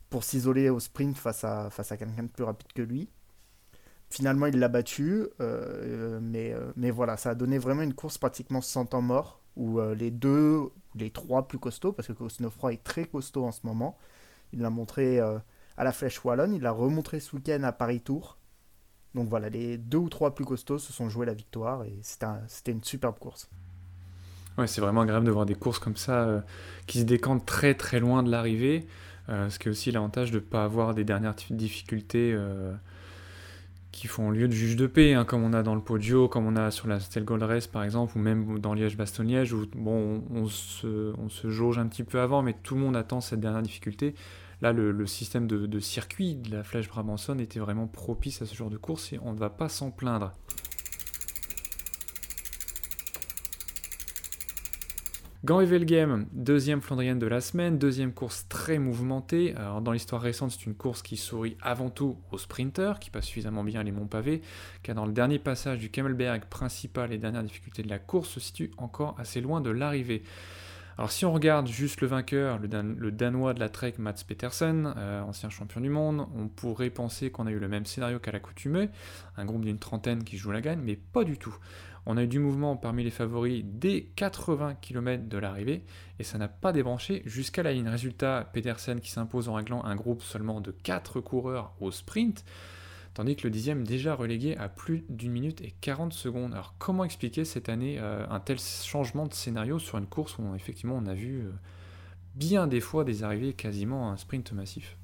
pour 0.09 0.25
s'isoler 0.25 0.71
au 0.71 0.81
sprint 0.81 1.17
face 1.17 1.45
à, 1.45 1.71
quelqu'un 1.97 2.25
de 2.25 2.29
plus 2.29 2.43
rapide 2.45 2.73
que 2.75 2.83
lui. 2.83 3.09
Finalement, 4.09 4.47
il 4.47 4.59
l'a 4.59 4.67
battu, 4.67 5.29
mais, 5.39 6.53
mais 6.75 6.91
voilà, 6.91 7.17
ça 7.17 7.31
a 7.31 7.35
donné 7.37 7.59
vraiment 7.59 7.83
une 7.83 7.95
course 7.95 8.19
pratiquement 8.19 8.61
sans 8.61 8.85
temps 8.85 9.03
mort, 9.03 9.41
où 9.55 9.81
les 9.95 10.11
deux 10.11 10.73
les 10.95 11.11
trois 11.11 11.47
plus 11.47 11.59
costauds, 11.59 11.93
parce 11.93 12.09
que 12.09 12.13
Cosnefroy 12.13 12.75
est 12.75 12.85
très 12.85 13.05
costaud 13.05 13.45
en 13.45 13.53
ce 13.53 13.61
moment. 13.65 13.97
Il 14.53 14.61
l'a 14.61 14.71
montré 14.71 15.21
euh, 15.21 15.39
à 15.77 15.85
la 15.85 15.93
Flèche 15.93 16.25
Wallonne, 16.25 16.55
il 16.55 16.63
l'a 16.63 16.73
remontré 16.73 17.21
ce 17.21 17.37
week-end 17.37 17.63
à 17.63 17.73
Paris 17.73 18.01
Tour. 18.01 18.37
Donc 19.15 19.29
voilà, 19.29 19.49
les 19.49 19.77
deux 19.77 19.99
ou 19.99 20.09
trois 20.09 20.35
plus 20.35 20.45
costauds 20.45 20.79
se 20.79 20.93
sont 20.93 21.09
joués 21.09 21.27
la 21.27 21.35
victoire 21.35 21.85
et 21.85 21.99
c'était 22.03 22.73
une 22.73 22.85
superbe 22.85 23.19
course. 23.19 23.49
Ouais, 24.59 24.67
c'est 24.67 24.81
vraiment 24.81 25.01
agréable 25.03 25.27
de 25.27 25.31
voir 25.31 25.47
des 25.47 25.55
courses 25.55 25.79
comme 25.79 25.97
ça 25.97 26.25
euh, 26.25 26.41
qui 26.87 27.01
se 27.01 27.05
décantent 27.05 27.47
très 27.47 27.75
très 27.75 27.99
loin 27.99 28.23
de 28.23 28.31
l'arrivée. 28.31 28.87
Euh, 29.29 29.49
ce 29.49 29.59
qui 29.59 29.69
est 29.69 29.71
aussi 29.71 29.91
l'avantage 29.93 30.31
de 30.31 30.37
ne 30.37 30.45
pas 30.45 30.65
avoir 30.65 30.95
des 30.95 31.05
dernières 31.05 31.35
difficultés 31.51 32.37
qui 33.93 34.07
font 34.07 34.31
lieu 34.31 34.47
de 34.47 34.53
juge 34.53 34.77
de 34.77 34.87
paix, 34.87 35.15
hein, 35.15 35.25
comme 35.25 35.43
on 35.43 35.53
a 35.53 35.63
dans 35.63 35.75
le 35.75 35.81
Podio, 35.81 36.29
comme 36.29 36.47
on 36.47 36.57
a 36.57 36.71
sur 36.71 36.87
la 36.87 37.01
Stella 37.01 37.25
Gold 37.25 37.43
Race 37.43 37.67
par 37.67 37.83
exemple, 37.83 38.17
ou 38.17 38.21
même 38.21 38.59
dans 38.59 38.75
Liège-Bastogne-Liège, 38.75 39.53
où 39.53 39.67
bon, 39.75 40.23
on, 40.31 40.47
se, 40.47 41.13
on, 41.19 41.29
se, 41.29 41.51
jauge 41.51 41.79
un 41.79 41.87
petit 41.87 42.05
peu 42.05 42.21
avant, 42.21 42.43
mais 42.43 42.55
tout 42.63 42.75
le 42.75 42.81
monde 42.81 42.97
attend 42.97 43.21
cette 43.21 43.41
dernière 43.41 43.63
difficulté. 43.63 44.15
Là, 44.63 44.73
le, 44.73 45.07
système 45.07 45.47
de, 45.47 45.67
de, 45.67 45.81
circuit 45.81 46.35
de 46.35 46.55
la 46.55 46.63
Flèche 46.63 46.89
Brabanson 46.89 47.39
était 47.39 47.61
vraiment 47.61 47.87
propice 47.87 48.43
à 48.43 48.47
ce 48.47 48.55
genre 48.55 48.69
de 48.69 48.77
course 48.77 49.13
et 49.13 49.19
on 49.23 49.33
ne 49.33 49.39
va 49.39 49.49
pas 49.49 49.71
s'en 49.71 49.91
plaindre. 49.91 50.33
Gant 55.43 55.63
Game, 55.63 56.27
deuxième 56.33 56.83
Flandrienne 56.83 57.19
de 57.19 57.27
la 57.27 57.41
semaine, 57.41 57.79
deuxième 57.79 58.13
course 58.13 58.47
très 58.51 58.79
mouvementée. 58.79 59.55
Dans 59.81 59.93
l'histoire 59.93 60.21
récente, 60.21 60.51
c'est 60.51 60.67
une 60.67 60.75
course 60.75 61.01
qui 61.01 61.17
sourit 61.17 61.57
avant 61.63 61.89
tout 61.89 62.19
aux 62.31 62.37
sprinters, 62.37 62.99
qui 62.99 63.09
passent 63.09 63.25
suffisamment 63.25 63.65
bien 63.65 63.83
les 63.83 63.91
monts 63.91 64.07
pavés, 64.07 64.43
car 64.83 64.95
dans 64.95 65.07
le 65.07 65.13
dernier 65.13 65.39
passage 65.39 65.79
du 65.79 65.91
Kemmelberg 65.91 66.45
principal 66.45 67.11
et 67.15 67.17
dernière 67.17 67.43
difficulté 67.43 67.83
de 67.83 67.89
la 67.89 67.99
course 67.99 68.29
se 68.29 68.39
situe 68.39 68.71
encore 68.77 69.15
assez 69.19 69.41
loin 69.41 69.63
de 69.63 69.71
l'arrivée. 69.71 70.25
Alors 70.99 71.11
si 71.11 71.25
on 71.25 71.33
regarde 71.33 71.67
juste 71.67 72.03
le 72.03 72.09
vainqueur, 72.09 72.59
le, 72.59 73.11
Danois 73.11 73.55
de 73.55 73.61
la 73.61 73.71
Trek 73.71 73.95
Mats 73.97 74.23
Petersen, 74.29 74.93
euh, 74.99 75.23
ancien 75.23 75.49
champion 75.49 75.81
du 75.81 75.89
monde, 75.89 76.27
on 76.37 76.49
pourrait 76.49 76.91
penser 76.91 77.31
qu'on 77.31 77.47
a 77.47 77.51
eu 77.51 77.59
le 77.59 77.69
même 77.69 77.87
scénario 77.87 78.19
qu'à 78.19 78.33
l'accoutumée, 78.33 78.91
un 79.39 79.47
groupe 79.47 79.65
d'une 79.65 79.79
trentaine 79.79 80.23
qui 80.23 80.37
joue 80.37 80.51
la 80.51 80.61
gagne, 80.61 80.81
mais 80.85 80.97
pas 80.97 81.25
du 81.25 81.39
tout. 81.39 81.57
On 82.07 82.17
a 82.17 82.25
eu 82.25 82.27
du 82.27 82.39
mouvement 82.39 82.77
parmi 82.77 83.05
les 83.05 83.11
favoris 83.11 83.63
dès 83.65 84.03
80 84.17 84.77
km 84.81 85.29
de 85.29 85.39
l'arrivée 85.39 85.85
et 86.19 86.25
ça 86.25 86.39
n'a 86.39 86.49
pas 86.49 86.73
débranché 86.73 87.23
jusqu'à 87.27 87.63
la 87.63 87.73
ligne. 87.73 87.89
Résultat, 87.89 88.49
Petersen 88.53 89.01
qui 89.01 89.11
s'impose 89.11 89.49
en 89.49 89.55
réglant 89.55 89.85
un 89.85 89.97
groupe 89.97 90.23
seulement 90.23 90.61
de 90.61 90.71
4 90.71 91.21
coureurs 91.21 91.75
au 91.81 91.91
sprint, 91.91 92.45
tandis 93.15 93.37
que 93.37 93.45
le 93.45 93.51
dixième 93.51 93.85
déjà 93.85 94.15
relégué 94.15 94.57
à 94.57 94.69
plus 94.69 95.05
d'une 95.09 95.33
minute 95.33 95.61
et 95.61 95.75
40 95.81 96.13
secondes. 96.13 96.53
Alors 96.55 96.75
comment 96.79 97.05
expliquer 97.05 97.45
cette 97.45 97.69
année 97.69 97.99
euh, 97.99 98.27
un 98.31 98.41
tel 98.41 98.59
changement 98.59 99.27
de 99.27 99.35
scénario 99.35 99.79
sur 99.79 99.99
une 99.99 100.07
course 100.07 100.39
où 100.39 100.55
effectivement 100.55 100.97
on 100.97 101.07
a 101.07 101.15
vu 101.15 101.41
euh, 101.41 101.51
bien 102.35 102.67
des 102.67 102.81
fois 102.81 103.05
des 103.05 103.23
arrivées 103.25 103.53
quasiment 103.53 104.09
à 104.09 104.13
un 104.13 104.17
sprint 104.17 104.53
massif? 104.53 104.97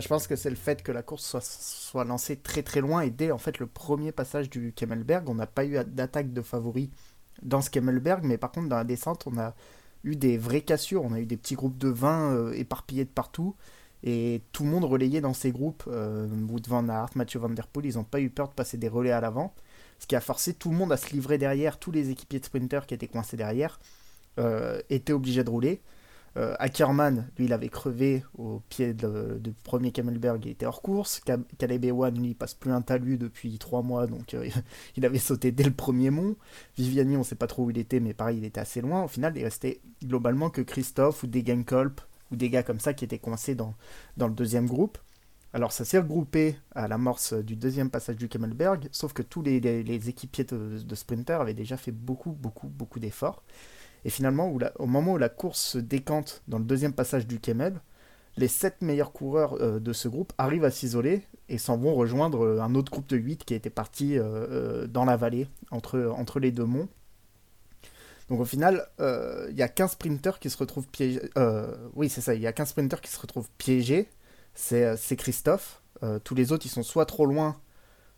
Je 0.00 0.08
pense 0.08 0.26
que 0.26 0.34
c'est 0.36 0.50
le 0.50 0.56
fait 0.56 0.82
que 0.82 0.90
la 0.90 1.02
course 1.02 1.36
soit, 1.40 2.04
lancée 2.04 2.36
très 2.36 2.62
très 2.62 2.80
loin 2.80 3.02
et 3.02 3.10
dès 3.10 3.30
en 3.30 3.38
fait 3.38 3.58
le 3.58 3.66
premier 3.66 4.10
passage 4.10 4.50
du 4.50 4.72
Kemmelberg, 4.72 5.28
on 5.28 5.34
n'a 5.34 5.46
pas 5.46 5.64
eu 5.64 5.78
d'attaque 5.84 6.32
de 6.32 6.42
favoris 6.42 6.88
dans 7.42 7.60
ce 7.60 7.70
Kemmelberg, 7.70 8.24
mais 8.24 8.36
par 8.36 8.50
contre 8.50 8.68
dans 8.68 8.76
la 8.76 8.84
descente, 8.84 9.24
on 9.26 9.38
a 9.38 9.54
eu 10.02 10.16
des 10.16 10.36
vraies 10.36 10.62
cassures, 10.62 11.04
on 11.04 11.12
a 11.12 11.20
eu 11.20 11.26
des 11.26 11.36
petits 11.36 11.54
groupes 11.54 11.78
de 11.78 11.88
20 11.88 12.32
euh, 12.32 12.52
éparpillés 12.52 13.04
de 13.04 13.10
partout 13.10 13.54
et 14.02 14.42
tout 14.52 14.64
le 14.64 14.70
monde 14.70 14.84
relayait 14.84 15.20
dans 15.20 15.32
ces 15.32 15.52
groupes. 15.52 15.84
Euh, 15.86 16.26
Wood 16.28 16.66
van 16.66 16.88
Aert, 16.88 17.10
Mathieu 17.14 17.38
van 17.38 17.50
der 17.50 17.68
Poel, 17.68 17.86
ils 17.86 17.94
n'ont 17.94 18.04
pas 18.04 18.20
eu 18.20 18.30
peur 18.30 18.48
de 18.48 18.54
passer 18.54 18.76
des 18.76 18.88
relais 18.88 19.12
à 19.12 19.20
l'avant. 19.20 19.54
ce 20.00 20.06
qui 20.06 20.16
a 20.16 20.20
forcé 20.20 20.54
tout 20.54 20.70
le 20.70 20.76
monde 20.76 20.92
à 20.92 20.96
se 20.96 21.10
livrer 21.10 21.38
derrière, 21.38 21.78
tous 21.78 21.92
les 21.92 22.10
équipiers 22.10 22.40
de 22.40 22.44
sprinters 22.44 22.86
qui 22.86 22.94
étaient 22.94 23.08
coincés 23.08 23.36
derrière 23.36 23.78
étaient 24.90 25.12
obligés 25.12 25.44
de 25.44 25.50
rouler. 25.50 25.80
Euh, 26.36 26.54
Ackerman, 26.58 27.28
lui, 27.38 27.44
il 27.44 27.52
avait 27.52 27.68
crevé 27.68 28.24
au 28.36 28.60
pied 28.68 28.92
du 28.92 29.52
premier 29.62 29.92
Camelberg, 29.92 30.44
il 30.44 30.50
était 30.50 30.66
hors 30.66 30.82
course. 30.82 31.20
Caleb 31.58 31.84
Ewan, 31.84 32.18
lui, 32.18 32.30
il 32.30 32.34
passe 32.34 32.54
plus 32.54 32.72
un 32.72 32.82
talus 32.82 33.18
depuis 33.18 33.56
trois 33.58 33.82
mois, 33.82 34.06
donc 34.06 34.34
euh, 34.34 34.48
il 34.96 35.06
avait 35.06 35.18
sauté 35.18 35.52
dès 35.52 35.64
le 35.64 35.72
premier 35.72 36.10
mont. 36.10 36.36
Viviani, 36.76 37.16
on 37.16 37.22
sait 37.22 37.36
pas 37.36 37.46
trop 37.46 37.64
où 37.64 37.70
il 37.70 37.78
était, 37.78 38.00
mais 38.00 38.14
pareil, 38.14 38.38
il 38.38 38.44
était 38.44 38.60
assez 38.60 38.80
loin. 38.80 39.04
Au 39.04 39.08
final, 39.08 39.36
il 39.36 39.44
restait 39.44 39.80
globalement 40.02 40.50
que 40.50 40.60
Christophe 40.60 41.22
ou 41.22 41.26
Degenkolb 41.28 42.00
ou 42.32 42.36
des 42.36 42.50
gars 42.50 42.62
comme 42.62 42.80
ça 42.80 42.94
qui 42.94 43.04
étaient 43.04 43.18
coincés 43.18 43.54
dans, 43.54 43.74
dans 44.16 44.26
le 44.26 44.34
deuxième 44.34 44.66
groupe. 44.66 44.98
Alors 45.52 45.70
ça 45.70 45.84
s'est 45.84 45.98
regroupé 45.98 46.56
à 46.74 46.88
l'amorce 46.88 47.32
du 47.32 47.54
deuxième 47.54 47.88
passage 47.88 48.16
du 48.16 48.28
Camelberg, 48.28 48.88
sauf 48.90 49.12
que 49.12 49.22
tous 49.22 49.40
les, 49.40 49.58
équipiers 50.08 50.42
de, 50.42 50.80
de 50.80 50.94
sprinter 50.96 51.40
avaient 51.40 51.54
déjà 51.54 51.76
fait 51.76 51.92
beaucoup, 51.92 52.32
beaucoup, 52.32 52.66
beaucoup 52.66 52.98
d'efforts. 52.98 53.44
Et 54.04 54.10
finalement, 54.10 54.54
au 54.78 54.86
moment 54.86 55.12
où 55.14 55.18
la 55.18 55.28
course 55.28 55.60
se 55.60 55.78
décante 55.78 56.42
dans 56.46 56.58
le 56.58 56.64
deuxième 56.64 56.92
passage 56.92 57.26
du 57.26 57.40
Kemel, 57.40 57.80
les 58.36 58.48
7 58.48 58.82
meilleurs 58.82 59.12
coureurs 59.12 59.54
euh, 59.60 59.78
de 59.78 59.92
ce 59.92 60.08
groupe 60.08 60.32
arrivent 60.38 60.64
à 60.64 60.70
s'isoler 60.70 61.22
et 61.48 61.58
s'en 61.58 61.76
vont 61.76 61.94
rejoindre 61.94 62.44
euh, 62.44 62.60
un 62.60 62.74
autre 62.74 62.90
groupe 62.90 63.08
de 63.08 63.16
8 63.16 63.44
qui 63.44 63.54
était 63.54 63.70
parti 63.70 64.18
euh, 64.18 64.86
dans 64.86 65.04
la 65.04 65.16
vallée, 65.16 65.48
entre, 65.70 66.12
entre 66.16 66.40
les 66.40 66.50
deux 66.50 66.64
monts. 66.64 66.88
Donc 68.28 68.40
au 68.40 68.44
final, 68.46 68.88
il 68.98 69.54
y 69.54 69.62
a 69.62 69.68
15 69.68 69.92
sprinters 69.92 70.38
qui 70.38 70.48
se 70.48 70.56
retrouvent 70.56 70.88
piégés. 70.88 71.20
oui, 71.94 72.08
c'est 72.08 72.22
ça, 72.22 72.34
il 72.34 72.40
y 72.40 72.46
a 72.46 72.54
15 72.54 72.70
sprinters 72.70 73.02
qui 73.02 73.10
se 73.10 73.20
retrouvent 73.20 73.50
piégés. 73.58 74.08
C'est 74.54 75.16
Christophe. 75.18 75.82
tous 76.24 76.34
les 76.34 76.50
autres, 76.50 76.64
ils 76.64 76.70
sont 76.70 76.82
soit 76.82 77.04
trop 77.04 77.26
loin, 77.26 77.60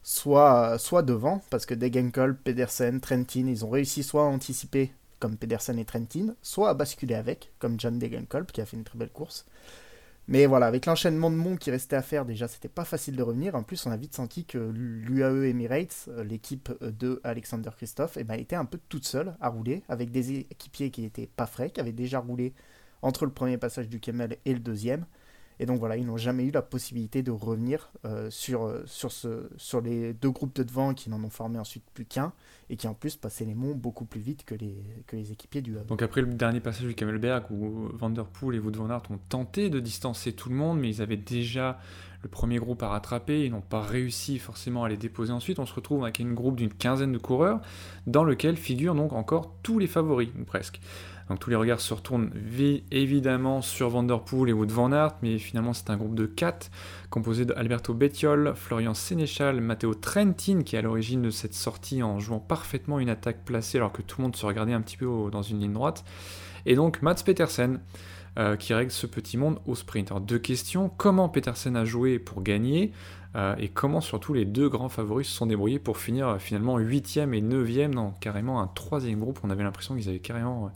soit, 0.05 0.79
soit 0.79 1.03
devant, 1.03 1.43
parce 1.51 1.67
que 1.67 1.75
Degenkolb, 1.75 2.37
Pedersen, 2.37 3.01
Trentin, 3.01 3.49
ils 3.49 3.65
ont 3.65 3.71
réussi 3.71 4.05
soit 4.05 4.23
à 4.23 4.27
anticiper 4.27 4.93
comme 5.27 5.37
Pedersen 5.37 5.77
et 5.77 5.85
Trentin, 5.85 6.37
soit 6.41 6.69
à 6.69 6.75
basculer 6.75 7.17
avec, 7.17 7.51
comme 7.59 7.81
John 7.81 7.99
Degenkolb 7.99 8.47
qui 8.47 8.61
a 8.61 8.65
fait 8.65 8.77
une 8.77 8.85
très 8.85 8.97
belle 8.97 9.11
course. 9.11 9.45
Mais 10.29 10.47
voilà, 10.47 10.67
avec 10.67 10.87
l'enchaînement 10.87 11.33
de 11.33 11.35
monts 11.35 11.57
qui 11.57 11.73
restait 11.73 11.97
à 11.97 12.03
faire, 12.03 12.25
déjà 12.25 12.47
c'était 12.47 12.69
pas 12.69 12.85
facile 12.85 13.17
de 13.17 13.23
revenir. 13.25 13.57
En 13.57 13.65
plus, 13.65 13.85
on 13.87 13.91
a 13.91 13.97
vite 13.97 14.15
senti 14.15 14.45
que 14.45 14.57
l'UAE 14.59 15.49
Emirates, 15.49 16.07
euh, 16.09 16.23
l'équipe 16.23 16.71
de 16.81 17.21
Alexander 17.25 17.71
Christophe, 17.77 18.17
eh 18.21 18.23
ben, 18.23 18.35
était 18.35 18.55
un 18.55 18.67
peu 18.67 18.79
toute 18.89 19.05
seule 19.05 19.37
à 19.41 19.49
rouler, 19.49 19.83
avec 19.89 20.13
des 20.13 20.39
équipiers 20.39 20.93
qui 20.93 21.03
n'étaient 21.03 21.29
pas 21.35 21.47
frais, 21.47 21.71
qui 21.71 21.81
avaient 21.81 21.91
déjà 21.91 22.21
roulé 22.21 22.55
entre 23.03 23.25
le 23.25 23.33
premier 23.33 23.59
passage 23.59 23.89
du 23.89 23.99
Kemel 23.99 24.37
et 24.45 24.53
le 24.53 24.61
deuxième. 24.61 25.07
Et 25.59 25.67
donc 25.67 25.79
voilà, 25.79 25.97
ils 25.97 26.05
n'ont 26.05 26.17
jamais 26.17 26.45
eu 26.45 26.51
la 26.51 26.63
possibilité 26.63 27.23
de 27.23 27.31
revenir 27.31 27.91
euh, 28.05 28.31
sur, 28.31 28.67
euh, 28.67 28.85
sur, 28.87 29.81
les 29.81 30.13
deux 30.13 30.31
groupes 30.31 30.55
de 30.55 30.63
devant 30.63 30.93
qui 30.93 31.09
n'en 31.09 31.23
ont 31.23 31.31
formé 31.31 31.59
ensuite 31.59 31.85
plus 31.95 32.05
qu'un 32.05 32.33
et 32.69 32.77
qui 32.77 32.87
en 32.89 32.95
plus 32.95 33.17
passaient 33.17 33.45
les 33.45 33.55
monts 33.55 33.75
beaucoup 33.75 34.05
plus 34.05 34.21
vite 34.21 34.45
que 34.45 34.55
les, 34.55 34.77
que 35.07 35.17
les 35.17 35.33
équipiers 35.33 35.63
du 35.63 35.77
Donc 35.89 36.03
après 36.03 36.21
le 36.21 36.27
dernier 36.27 36.61
passage 36.61 36.87
du 36.87 36.95
Camelberg 36.95 37.51
où 37.51 37.89
Van 37.95 38.11
Der 38.11 38.27
Poel 38.27 38.57
et 38.57 38.59
Wout 38.59 38.73
van 38.73 38.91
Aert 38.91 39.03
ont 39.11 39.19
tenté 39.29 39.71
de 39.71 39.81
distancer 39.81 40.33
tout 40.33 40.49
le 40.49 40.57
monde 40.57 40.81
mais 40.81 40.89
ils 40.89 41.03
avaient 41.03 41.17
déjà 41.17 41.79
le 42.23 42.29
premier 42.29 42.59
groupe 42.59 42.83
à 42.83 42.89
rattraper, 42.89 43.45
ils 43.45 43.53
n'ont 43.53 43.61
pas 43.61 43.83
réussi 43.83 44.41
forcément 44.41 44.83
à 44.83 44.89
les 44.89 44.97
déposer 44.97 45.33
ensuite, 45.33 45.61
on 45.61 45.67
se 45.67 45.75
retrouve 45.75 46.03
avec 46.03 46.21
un 46.21 46.33
groupe 46.33 46.57
d'une 46.57 46.73
quinzaine 46.73 47.13
de 47.13 47.19
coureurs 47.19 47.61
dans 48.09 48.25
lequel 48.25 48.57
figurent 48.57 48.97
donc 48.97 49.13
encore 49.13 49.55
tous 49.63 49.79
les 49.79 49.87
favoris, 49.87 50.31
ou 50.37 50.45
presque. 50.45 50.81
Donc 51.29 51.41
tous 51.41 51.51
les 51.51 51.57
regards 51.57 51.81
se 51.81 51.93
retournent 51.93 52.31
évidemment 52.91 53.61
sur 53.61 53.89
Vanderpool 53.89 54.49
et 54.49 54.53
Wood 54.53 54.71
Van 54.71 54.93
Aert, 54.93 55.17
mais 55.23 55.39
finalement 55.39 55.73
c'est 55.73 55.91
un 55.91 55.97
groupe 55.97 56.15
de 56.15 56.27
4 56.27 56.71
composé 57.11 57.45
d'Alberto 57.45 57.95
Bettiol, 57.95 58.53
Florian 58.55 58.95
Sénéchal, 58.95 59.61
Matteo 59.61 59.95
Trentin 59.95 60.63
qui 60.63 60.77
est 60.77 60.79
à 60.79 60.83
l'origine 60.83 61.23
de 61.23 61.31
cette 61.31 61.55
sortie 61.55 62.03
en 62.03 62.21
jouant 62.21 62.39
parfaitement 62.39 63.01
une 63.01 63.09
attaque 63.09 63.45
placée 63.45 63.79
alors 63.79 63.93
que 63.93 64.03
tout 64.03 64.17
le 64.19 64.25
monde 64.25 64.37
se 64.37 64.47
regardait 64.47 64.73
un 64.73 64.81
petit 64.81 64.97
peu 64.97 65.07
dans 65.33 65.43
une 65.43 65.61
ligne 65.61 65.73
droite, 65.73 66.05
et 66.65 66.75
donc 66.75 67.03
Mats 67.03 67.23
Petersen. 67.25 67.81
Euh, 68.39 68.57
qui 68.57 68.75
règle 68.75 68.91
ce 68.91 69.07
petit 69.07 69.39
monde 69.39 69.61
au 69.65 69.75
sprint. 69.75 70.11
Alors 70.11 70.21
deux 70.21 70.39
questions, 70.39 70.91
comment 70.95 71.31
Petersen 71.31 71.75
a 71.75 71.87
joué 71.87 72.19
pour 72.19 72.43
gagner 72.43 72.93
euh, 73.35 73.55
et 73.57 73.71
comment 73.71 74.03
surtout 74.03 74.35
les 74.35 74.45
deux 74.45 74.69
grands 74.69 74.91
favoris 74.91 75.27
se 75.27 75.35
sont 75.35 75.47
débrouillés 75.47 75.79
pour 75.79 75.97
finir 75.97 76.29
euh, 76.29 76.39
finalement 76.39 76.79
8ème 76.79 77.33
et 77.33 77.41
9ème 77.41 77.95
dans 77.95 78.11
carrément 78.21 78.61
un 78.61 78.67
troisième 78.67 79.21
groupe? 79.21 79.39
On 79.43 79.49
avait 79.49 79.63
l'impression 79.63 79.97
qu'ils 79.97 80.11
avaient 80.11 80.19
carrément 80.19 80.71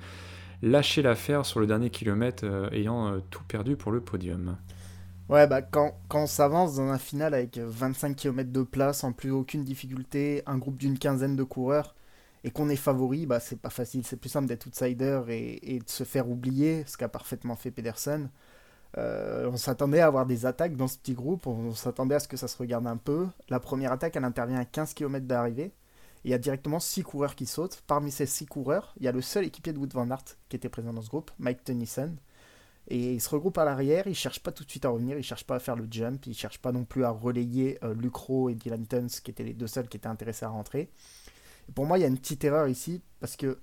lâcher 0.63 1.03
l'affaire 1.03 1.47
sur 1.47 1.61
le 1.61 1.67
dernier 1.67 1.91
kilomètre, 1.91 2.45
euh, 2.45 2.71
ayant 2.71 3.09
euh, 3.09 3.21
tout 3.31 3.43
perdu 3.45 3.77
pour 3.77 3.93
le 3.93 4.01
podium. 4.01 4.57
Ouais, 5.29 5.47
bah 5.47 5.63
quand, 5.63 5.95
quand 6.09 6.25
on 6.25 6.27
s'avance 6.27 6.77
dans 6.77 6.89
un 6.89 6.99
final 6.99 7.35
avec 7.35 7.59
25 7.59 8.17
km 8.17 8.51
de 8.51 8.63
place, 8.63 9.05
en 9.05 9.13
plus 9.13 9.31
aucune 9.31 9.65
difficulté, 9.65 10.43
un 10.47 10.59
groupe 10.59 10.77
d'une 10.77 10.99
quinzaine 10.99 11.37
de 11.37 11.45
coureurs, 11.45 11.95
et 12.43 12.51
qu'on 12.51 12.69
est 12.69 12.77
favori, 12.77 13.27
bah 13.27 13.39
c'est 13.39 13.61
pas 13.61 13.71
facile. 13.71 14.05
C'est 14.05 14.17
plus 14.17 14.31
simple 14.31 14.49
d'être 14.49 14.67
outsider 14.67 15.23
et, 15.29 15.79
de 15.79 15.89
se 15.89 16.05
faire 16.05 16.29
oublier, 16.29 16.85
ce 16.87 16.97
qu'a 16.97 17.09
parfaitement 17.09 17.55
fait 17.55 17.71
Pedersen. 17.71 18.31
Euh, 18.99 19.49
on 19.53 19.57
s'attendait 19.57 20.01
à 20.01 20.07
avoir 20.07 20.27
des 20.27 20.47
attaques 20.47 20.75
dans 20.77 20.89
ce 20.89 20.99
petit 20.99 21.15
groupe, 21.15 21.47
on 21.47 21.73
s'attendait 21.75 22.17
à 22.17 22.19
ce 22.19 22.27
que 22.27 22.37
ça 22.37 22.49
se 22.49 22.57
regarde 22.57 22.87
un 22.87 22.97
peu. 22.97 23.29
La 23.51 23.61
première 23.61 23.93
attaque, 23.93 24.17
elle 24.17 24.25
intervient 24.25 24.59
à 24.59 24.65
15 24.65 24.95
km 24.95 25.27
d'arrivée 25.27 25.73
il 26.25 26.31
y 26.31 26.35
a 26.35 26.39
directement 26.39 26.81
6 26.81 27.03
coureurs 27.03 27.35
qui 27.35 27.47
sautent. 27.47 27.83
Parmi 27.87 28.11
ces 28.11 28.27
6 28.27 28.47
coureurs, 28.47 28.95
il 28.99 29.05
y 29.05 29.09
a 29.09 29.13
le 29.13 29.23
seul 29.23 29.45
équipier 29.45 29.73
de 29.73 29.79
Wood 29.79 29.93
Van 29.93 30.11
Aert 30.11 30.25
qui 30.49 30.57
était 30.57 30.69
présent 30.69 30.93
dans 30.93 31.03
ce 31.03 31.09
groupe, 31.09 31.31
Mike 31.39 31.65
Tennyson. 31.65 32.15
Et 32.89 33.15
il 33.15 33.21
se 33.21 33.29
regroupe 33.29 33.57
à 33.59 33.65
l'arrière, 33.65 34.07
il 34.07 34.11
ne 34.11 34.15
cherche 34.15 34.41
pas 34.41 34.53
tout 34.53 34.65
de 34.65 34.71
suite 34.71 34.85
à 34.85 34.89
revenir, 34.89 35.15
il 35.15 35.21
ne 35.21 35.25
cherche 35.25 35.45
pas 35.45 35.57
à 35.57 35.59
faire 35.61 35.77
le 35.77 35.87
jump, 35.91 36.27
il 36.27 36.31
ne 36.31 36.35
cherche 36.35 36.59
pas 36.59 36.73
non 36.73 36.85
plus 36.85 37.05
à 37.05 37.11
relayer 37.11 37.79
euh, 37.85 37.95
Lucro 37.95 38.49
et 38.49 38.55
Dylan 38.55 38.87
Tuns, 38.87 39.21
qui 39.23 39.31
étaient 39.31 39.45
les 39.45 39.55
deux 39.55 39.69
seuls 39.69 39.89
qui 39.89 39.97
étaient 39.97 40.09
intéressés 40.09 40.45
à 40.45 40.49
rentrer. 40.49 40.91
pour 41.75 41.87
moi, 41.87 41.99
il 41.99 42.03
y 42.03 42.05
a 42.05 42.09
une 42.09 42.19
petite 42.19 42.43
erreur 42.43 42.69
ici, 42.69 43.01
parce 43.21 43.37
que 43.37 43.59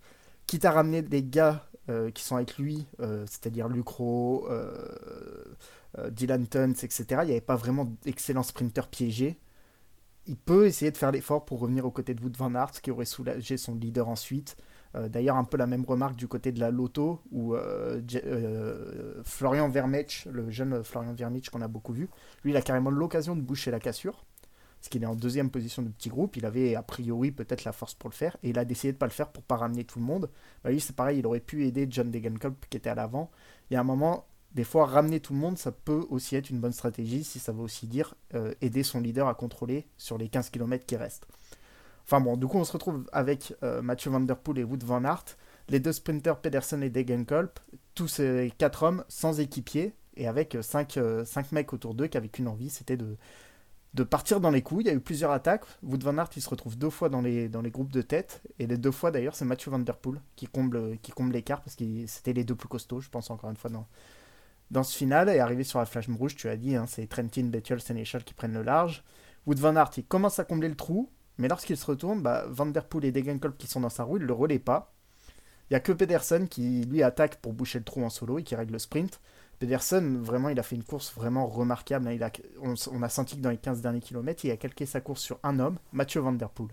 quitte 0.45 0.63
à 0.65 0.71
ramener 0.71 1.01
des 1.01 1.23
gars 1.23 1.67
euh, 1.89 2.09
qui 2.11 2.23
sont 2.23 2.37
avec 2.37 2.57
lui, 2.57 2.87
euh, 3.01 3.25
c'est-à-dire 3.27 3.67
Lucro, 3.67 4.47
Dylan 6.11 6.47
Tuns, 6.47 6.73
etc., 6.83 7.05
il 7.23 7.25
n'y 7.25 7.31
avait 7.31 7.41
pas 7.41 7.55
vraiment 7.55 7.91
d'excellents 8.03 8.43
sprinters 8.43 8.87
piégés 8.87 9.37
il 10.27 10.37
peut 10.37 10.65
essayer 10.65 10.91
de 10.91 10.97
faire 10.97 11.11
l'effort 11.11 11.45
pour 11.45 11.59
revenir 11.59 11.85
aux 11.85 11.91
côtés 11.91 12.13
de 12.13 12.21
Wood 12.21 12.37
Van 12.37 12.53
Aert, 12.55 12.81
qui 12.81 12.91
aurait 12.91 13.05
soulagé 13.05 13.57
son 13.57 13.75
leader 13.75 14.07
ensuite. 14.07 14.57
Euh, 14.95 15.09
d'ailleurs, 15.09 15.35
un 15.35 15.43
peu 15.43 15.57
la 15.57 15.67
même 15.67 15.85
remarque 15.85 16.15
du 16.15 16.27
côté 16.27 16.51
de 16.51 16.59
la 16.59 16.71
Loto, 16.71 17.21
où 17.31 17.55
euh, 17.55 18.01
euh, 18.25 19.21
Florian 19.23 19.69
Vermech, 19.69 20.27
le 20.31 20.49
jeune 20.49 20.83
Florian 20.83 21.13
Vermech 21.13 21.49
qu'on 21.49 21.61
a 21.61 21.67
beaucoup 21.67 21.93
vu, 21.93 22.09
lui, 22.43 22.51
il 22.51 22.57
a 22.57 22.61
carrément 22.61 22.89
l'occasion 22.89 23.35
de 23.35 23.41
boucher 23.41 23.71
la 23.71 23.79
cassure, 23.79 24.25
parce 24.79 24.89
qu'il 24.89 25.03
est 25.03 25.07
en 25.07 25.15
deuxième 25.15 25.49
position 25.49 25.81
de 25.81 25.89
petit 25.89 26.09
groupe. 26.09 26.37
Il 26.37 26.45
avait 26.45 26.75
a 26.75 26.83
priori 26.83 27.31
peut-être 27.31 27.63
la 27.63 27.71
force 27.71 27.93
pour 27.93 28.09
le 28.09 28.15
faire, 28.15 28.37
et 28.43 28.49
il 28.49 28.59
a 28.59 28.65
décidé 28.65 28.93
de 28.93 28.97
pas 28.97 29.07
le 29.07 29.11
faire 29.11 29.29
pour 29.29 29.43
pas 29.43 29.57
ramener 29.57 29.83
tout 29.83 29.99
le 29.99 30.05
monde. 30.05 30.29
Bah, 30.63 30.71
lui, 30.71 30.79
c'est 30.79 30.95
pareil, 30.95 31.19
il 31.19 31.27
aurait 31.27 31.39
pu 31.39 31.65
aider 31.65 31.87
John 31.89 32.11
Degenkolb 32.11 32.55
qui 32.69 32.77
était 32.77 32.89
à 32.89 32.95
l'avant. 32.95 33.31
Il 33.69 33.73
y 33.73 33.77
a 33.77 33.81
un 33.81 33.85
moment, 33.85 34.25
des 34.53 34.63
fois, 34.63 34.85
ramener 34.85 35.19
tout 35.19 35.33
le 35.33 35.39
monde, 35.39 35.57
ça 35.57 35.71
peut 35.71 36.05
aussi 36.09 36.35
être 36.35 36.49
une 36.49 36.59
bonne 36.59 36.71
stratégie 36.71 37.23
si 37.23 37.39
ça 37.39 37.51
veut 37.51 37.61
aussi 37.61 37.87
dire 37.87 38.15
euh, 38.33 38.53
aider 38.61 38.83
son 38.83 38.99
leader 38.99 39.27
à 39.27 39.35
contrôler 39.35 39.87
sur 39.97 40.17
les 40.17 40.29
15 40.29 40.49
km 40.49 40.85
qui 40.85 40.95
restent. 40.95 41.27
Enfin 42.05 42.21
bon, 42.21 42.37
du 42.37 42.47
coup, 42.47 42.57
on 42.57 42.63
se 42.63 42.71
retrouve 42.71 43.05
avec 43.11 43.53
euh, 43.63 43.81
Mathieu 43.81 44.09
Van 44.09 44.21
Der 44.21 44.37
Poel 44.37 44.59
et 44.59 44.63
Wood 44.63 44.83
Van 44.83 45.03
Aert, 45.03 45.25
les 45.69 45.79
deux 45.79 45.91
sprinters 45.91 46.39
Pedersen 46.39 46.81
et 46.81 46.89
Degenkolb, 46.89 47.49
tous 47.93 48.07
ces 48.07 48.53
quatre 48.57 48.83
hommes 48.83 49.03
sans 49.09 49.39
équipier 49.39 49.93
et 50.15 50.27
avec 50.27 50.57
5 50.59 50.97
euh, 50.97 51.25
mecs 51.51 51.73
autour 51.73 51.93
d'eux 51.93 52.07
qui 52.07 52.17
avaient 52.17 52.29
qu'une 52.29 52.47
envie, 52.47 52.69
c'était 52.69 52.97
de, 52.97 53.17
de 53.93 54.03
partir 54.03 54.39
dans 54.39 54.49
les 54.49 54.61
coups. 54.61 54.85
Il 54.85 54.87
y 54.87 54.89
a 54.89 54.93
eu 54.93 54.99
plusieurs 54.99 55.31
attaques. 55.31 55.65
Wood 55.83 56.03
Van 56.03 56.17
Aert, 56.17 56.29
il 56.35 56.41
se 56.41 56.49
retrouve 56.49 56.77
deux 56.77 56.89
fois 56.89 57.09
dans 57.09 57.21
les, 57.21 57.49
dans 57.49 57.61
les 57.61 57.71
groupes 57.71 57.91
de 57.91 58.01
tête. 58.01 58.41
Et 58.57 58.67
les 58.67 58.77
deux 58.77 58.91
fois, 58.91 59.11
d'ailleurs, 59.11 59.35
c'est 59.35 59.45
Mathieu 59.45 59.69
Van 59.69 59.79
Der 59.79 59.97
Poel 59.97 60.21
qui 60.35 60.47
comble, 60.47 60.97
qui 60.99 61.11
comble 61.11 61.33
l'écart 61.33 61.61
parce 61.61 61.75
que 61.75 61.83
c'était 62.07 62.33
les 62.33 62.43
deux 62.43 62.55
plus 62.55 62.69
costauds, 62.69 63.01
je 63.01 63.09
pense, 63.09 63.29
encore 63.29 63.49
une 63.49 63.57
fois, 63.57 63.69
dans 64.71 64.83
ce 64.83 64.95
final, 64.95 65.29
et 65.29 65.39
arrivé 65.39 65.63
sur 65.63 65.79
la 65.79 65.85
flamme 65.85 66.15
rouge, 66.17 66.35
tu 66.35 66.49
as 66.49 66.57
dit, 66.57 66.75
hein, 66.75 66.85
c'est 66.87 67.07
Trentin, 67.07 67.45
Bettiol, 67.45 67.79
Sénéchal 67.79 68.23
qui 68.23 68.33
prennent 68.33 68.53
le 68.53 68.63
large. 68.63 69.03
Wood 69.45 69.59
Van 69.59 69.75
Aert, 69.75 69.91
il 69.97 70.05
commence 70.05 70.39
à 70.39 70.43
combler 70.43 70.67
le 70.67 70.75
trou, 70.75 71.09
mais 71.37 71.47
lorsqu'il 71.47 71.77
se 71.77 71.85
retourne, 71.85 72.21
bah, 72.21 72.45
Van 72.49 72.65
Der 72.65 72.85
Poel 72.85 73.05
et 73.05 73.11
Degenkolb 73.11 73.55
qui 73.57 73.67
sont 73.67 73.79
dans 73.79 73.89
sa 73.89 74.03
roue, 74.03 74.17
il 74.17 74.23
le 74.23 74.33
relaient 74.33 74.59
pas. 74.59 74.93
Il 75.69 75.73
n'y 75.73 75.77
a 75.77 75.79
que 75.79 75.91
Pedersen 75.91 76.47
qui, 76.47 76.83
lui, 76.83 77.03
attaque 77.03 77.37
pour 77.37 77.53
boucher 77.53 77.79
le 77.79 77.85
trou 77.85 78.03
en 78.03 78.09
solo 78.09 78.39
et 78.39 78.43
qui 78.43 78.55
règle 78.55 78.73
le 78.73 78.79
sprint. 78.79 79.19
Pedersen, 79.59 80.21
vraiment, 80.21 80.49
il 80.49 80.59
a 80.59 80.63
fait 80.63 80.75
une 80.75 80.83
course 80.83 81.13
vraiment 81.13 81.47
remarquable. 81.47 82.07
A, 82.07 82.31
on, 82.61 83.03
a 83.03 83.09
senti 83.09 83.37
que 83.37 83.41
dans 83.41 83.49
les 83.49 83.57
15 83.57 83.81
derniers 83.81 83.99
kilomètres, 83.99 84.45
il 84.45 84.51
a 84.51 84.57
calqué 84.57 84.85
sa 84.85 85.01
course 85.01 85.21
sur 85.21 85.39
un 85.43 85.59
homme, 85.59 85.77
Mathieu 85.91 86.21
Van 86.21 86.33
Der 86.33 86.49
Poel. 86.49 86.69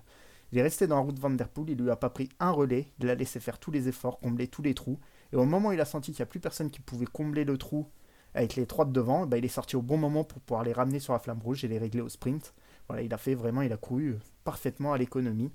Il 0.52 0.58
est 0.58 0.62
resté 0.62 0.86
dans 0.86 0.96
la 0.96 1.02
route 1.02 1.18
Van 1.18 1.30
Der 1.30 1.48
Poel, 1.48 1.70
il 1.70 1.78
lui 1.78 1.90
a 1.90 1.96
pas 1.96 2.10
pris 2.10 2.28
un 2.38 2.50
relais, 2.50 2.88
il 3.00 3.06
l'a 3.06 3.14
laissé 3.14 3.40
faire 3.40 3.58
tous 3.58 3.70
les 3.70 3.88
efforts, 3.88 4.20
combler 4.20 4.46
tous 4.46 4.62
les 4.62 4.74
trous. 4.74 4.98
Et 5.32 5.36
au 5.36 5.44
moment 5.44 5.70
où 5.70 5.72
il 5.72 5.80
a 5.80 5.84
senti 5.84 6.12
qu'il 6.12 6.20
n'y 6.20 6.28
a 6.28 6.30
plus 6.30 6.40
personne 6.40 6.70
qui 6.70 6.80
pouvait 6.80 7.06
combler 7.06 7.44
le 7.44 7.58
trou 7.58 7.86
avec 8.34 8.56
les 8.56 8.66
trois 8.66 8.84
de 8.84 8.92
devant, 8.92 9.26
bah, 9.26 9.38
il 9.38 9.44
est 9.44 9.48
sorti 9.48 9.76
au 9.76 9.82
bon 9.82 9.96
moment 9.96 10.24
pour 10.24 10.40
pouvoir 10.40 10.64
les 10.64 10.72
ramener 10.72 10.98
sur 10.98 11.12
la 11.12 11.18
flamme 11.18 11.40
rouge 11.40 11.64
et 11.64 11.68
les 11.68 11.78
régler 11.78 12.00
au 12.00 12.08
sprint. 12.08 12.52
Voilà, 12.88 13.02
il 13.02 13.14
a 13.14 13.18
fait 13.18 13.34
vraiment, 13.34 13.62
il 13.62 13.72
a 13.72 13.76
couru 13.76 14.18
parfaitement 14.42 14.92
à 14.92 14.98
l'économie. 14.98 15.50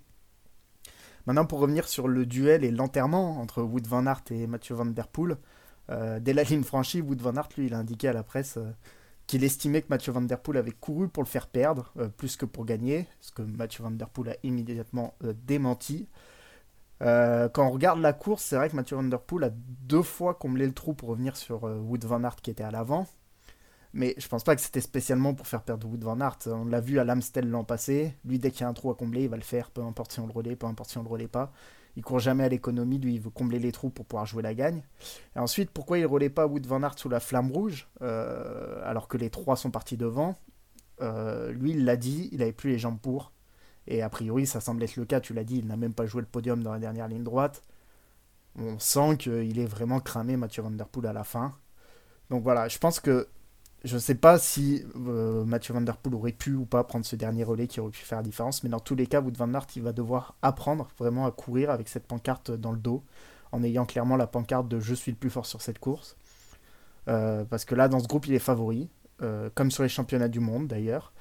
Maintenant, 1.26 1.46
pour 1.46 1.60
revenir 1.60 1.88
sur 1.88 2.08
le 2.08 2.26
duel 2.26 2.64
et 2.64 2.72
l'enterrement 2.72 3.40
entre 3.40 3.62
Wood 3.62 3.86
Van 3.86 4.06
Aert 4.08 4.24
et 4.32 4.48
Mathieu 4.48 4.76
Van 4.76 4.86
Der 4.86 5.08
Poel, 5.08 5.38
euh, 5.90 6.20
dès 6.20 6.34
la 6.34 6.44
ligne 6.44 6.64
franchie, 6.64 7.02
Wood 7.02 7.22
Van 7.22 7.36
Aert, 7.36 7.50
lui, 7.58 7.68
il 7.68 7.74
a 7.74 7.78
indiqué 7.78 8.08
à 8.08 8.14
la 8.14 8.24
presse 8.24 8.58
euh, 8.58 8.72
qu'il 9.28 9.44
estimait 9.44 9.82
que 9.82 9.90
Mathieu 9.90 10.12
Van 10.12 10.22
Der 10.22 10.40
Poel 10.40 10.58
avait 10.58 10.72
couru 10.72 11.08
pour 11.08 11.22
le 11.22 11.28
faire 11.28 11.48
perdre, 11.48 11.94
plus 12.18 12.36
que 12.36 12.46
pour 12.46 12.66
gagner, 12.66 13.08
ce 13.22 13.32
que 13.32 13.44
Mathieu 13.44 13.84
Van 13.84 13.92
Der 13.92 14.10
Poel 14.10 14.30
a 14.30 14.36
immédiatement 14.42 15.14
démenti. 15.46 16.08
Quand 17.00 17.68
on 17.68 17.72
regarde 17.72 18.00
la 18.00 18.14
course, 18.14 18.44
c'est 18.44 18.56
vrai 18.56 18.70
que 18.70 18.76
Mathieu 18.76 18.96
Van 18.96 19.04
Der 19.04 19.22
Poel 19.22 19.46
a 19.46 19.50
deux 19.54 20.04
fois 20.04 20.34
comblé 20.34 20.66
le 20.66 20.74
trou 20.74 20.94
pour 20.94 21.10
revenir 21.10 21.36
sur 21.38 21.64
Wood 21.64 22.04
Van 22.06 22.24
Aert 22.24 22.38
qui 22.38 22.52
était 22.52 22.64
à 22.64 22.72
l'avant. 22.72 23.08
Mais 23.92 24.14
je 24.18 24.28
pense 24.28 24.44
pas 24.44 24.56
que 24.56 24.62
c'était 24.62 24.82
spécialement 24.82 25.34
pour 25.34 25.48
faire 25.48 25.64
perdre 25.64 25.88
Wood 25.88 26.04
Van 26.04 26.20
Aert. 26.20 26.38
On 26.46 26.66
l'a 26.66 26.80
vu 26.80 27.00
à 27.00 27.04
l'Amstel 27.04 27.50
l'an 27.50 27.64
passé. 27.64 28.14
Lui, 28.24 28.38
dès 28.38 28.52
qu'il 28.52 28.62
y 28.62 28.64
a 28.66 28.68
un 28.68 28.74
trou 28.74 28.92
à 28.92 28.96
combler, 28.96 29.24
il 29.24 29.30
va 29.30 29.38
le 29.38 29.42
faire, 29.42 29.72
peu 29.72 29.82
importe 29.82 30.12
si 30.12 30.20
on 30.20 30.28
le 30.28 30.32
relaie, 30.32 30.56
peu 30.56 30.68
importe 30.68 30.92
si 30.92 31.00
on 31.00 31.04
le 31.04 31.10
relaie 31.10 31.28
pas. 31.28 31.52
Il 31.96 32.04
court 32.04 32.20
jamais 32.20 32.44
à 32.44 32.50
l'économie, 32.50 33.00
lui, 33.00 33.16
il 33.16 33.20
veut 33.20 33.32
combler 33.32 33.58
les 33.58 33.72
trous 33.72 33.90
pour 33.90 34.06
pouvoir 34.06 34.28
jouer 34.28 34.44
la 34.44 34.54
gagne. 34.54 34.84
Et 35.36 35.40
ensuite, 35.40 35.72
pourquoi 35.72 35.98
il 35.98 36.06
relaie 36.06 36.30
pas 36.30 36.46
Wood 36.46 36.68
Van 36.68 36.84
Aert 36.84 37.00
sous 37.00 37.10
la 37.10 37.20
flamme 37.20 37.52
rouge, 37.52 37.90
euh, 38.04 38.80
alors 38.86 39.08
que 39.08 39.18
les 39.18 39.32
trois 39.32 39.56
sont 39.56 39.72
partis 39.72 39.98
devant? 39.98 40.36
Euh, 41.02 41.52
Lui, 41.52 41.72
il 41.72 41.84
l'a 41.84 41.98
dit, 41.98 42.30
il 42.32 42.44
avait 42.44 42.54
plus 42.54 42.70
les 42.70 42.78
jambes 42.78 43.00
pour. 43.00 43.32
Et 43.90 44.04
a 44.04 44.10
priori, 44.10 44.46
ça 44.46 44.62
semble 44.62 44.84
être 44.84 44.96
le 44.96 45.06
cas, 45.06 45.20
tu 45.20 45.34
l'as 45.34 45.44
dit, 45.44 45.58
il 45.58 45.68
n'a 45.68 45.76
même 45.76 45.94
pas 45.94 46.06
joué 46.06 46.22
le 46.22 46.28
podium 46.28 46.62
dans 46.62 46.72
la 46.72 46.80
dernière 46.80 47.08
ligne 47.08 47.24
droite. 47.24 47.64
On 48.56 48.78
sent 48.78 49.18
qu'il 49.18 49.60
est 49.60 49.66
vraiment 49.66 50.00
cramé, 50.00 50.38
Mathieu 50.38 50.62
Van 50.62 50.72
à 51.04 51.14
la 51.14 51.24
fin. 51.24 51.56
Donc 52.30 52.44
voilà, 52.44 52.68
je 52.68 52.78
pense 52.78 53.00
que 53.00 53.28
je 53.84 53.96
ne 53.96 54.00
sais 54.00 54.16
pas 54.16 54.38
si 54.38 54.84
euh, 54.96 55.44
Mathieu 55.44 55.74
Van 55.74 55.84
aurait 56.14 56.34
pu 56.34 56.54
ou 56.54 56.66
pas 56.66 56.84
prendre 56.84 57.06
ce 57.06 57.16
dernier 57.16 57.44
relais 57.44 57.66
qui 57.66 57.80
aurait 57.80 57.92
pu 57.92 58.04
faire 58.04 58.20
la 58.20 58.24
différence, 58.24 58.64
mais 58.64 58.70
dans 58.70 58.80
tous 58.80 58.96
les 58.96 59.08
cas, 59.08 59.22
Wout 59.22 59.36
Van 59.36 59.52
Aert, 59.56 59.68
il 59.76 59.82
va 59.82 59.92
devoir 59.92 60.36
apprendre 60.44 60.90
vraiment 61.00 61.26
à 61.26 61.32
courir 61.32 61.72
avec 61.72 61.88
cette 61.88 62.06
pancarte 62.06 62.52
dans 62.52 62.72
le 62.72 62.78
dos, 62.78 63.04
en 63.52 63.64
ayant 63.64 63.86
clairement 63.86 64.18
la 64.18 64.28
pancarte 64.28 64.68
de 64.68 64.80
je 64.80 64.94
suis 64.94 65.12
le 65.12 65.18
plus 65.18 65.32
fort 65.32 65.48
sur 65.48 65.64
cette 65.64 65.80
course. 65.80 66.16
Euh, 67.08 67.44
parce 67.44 67.66
que 67.66 67.74
là, 67.74 67.88
dans 67.88 68.00
ce 68.00 68.08
groupe, 68.08 68.28
il 68.28 68.36
est 68.36 68.40
favori, 68.40 68.90
euh, 69.24 69.50
comme 69.56 69.72
sur 69.72 69.82
les 69.82 69.90
championnats 69.90 70.28
du 70.28 70.40
monde 70.40 70.68
d'ailleurs. 70.68 71.12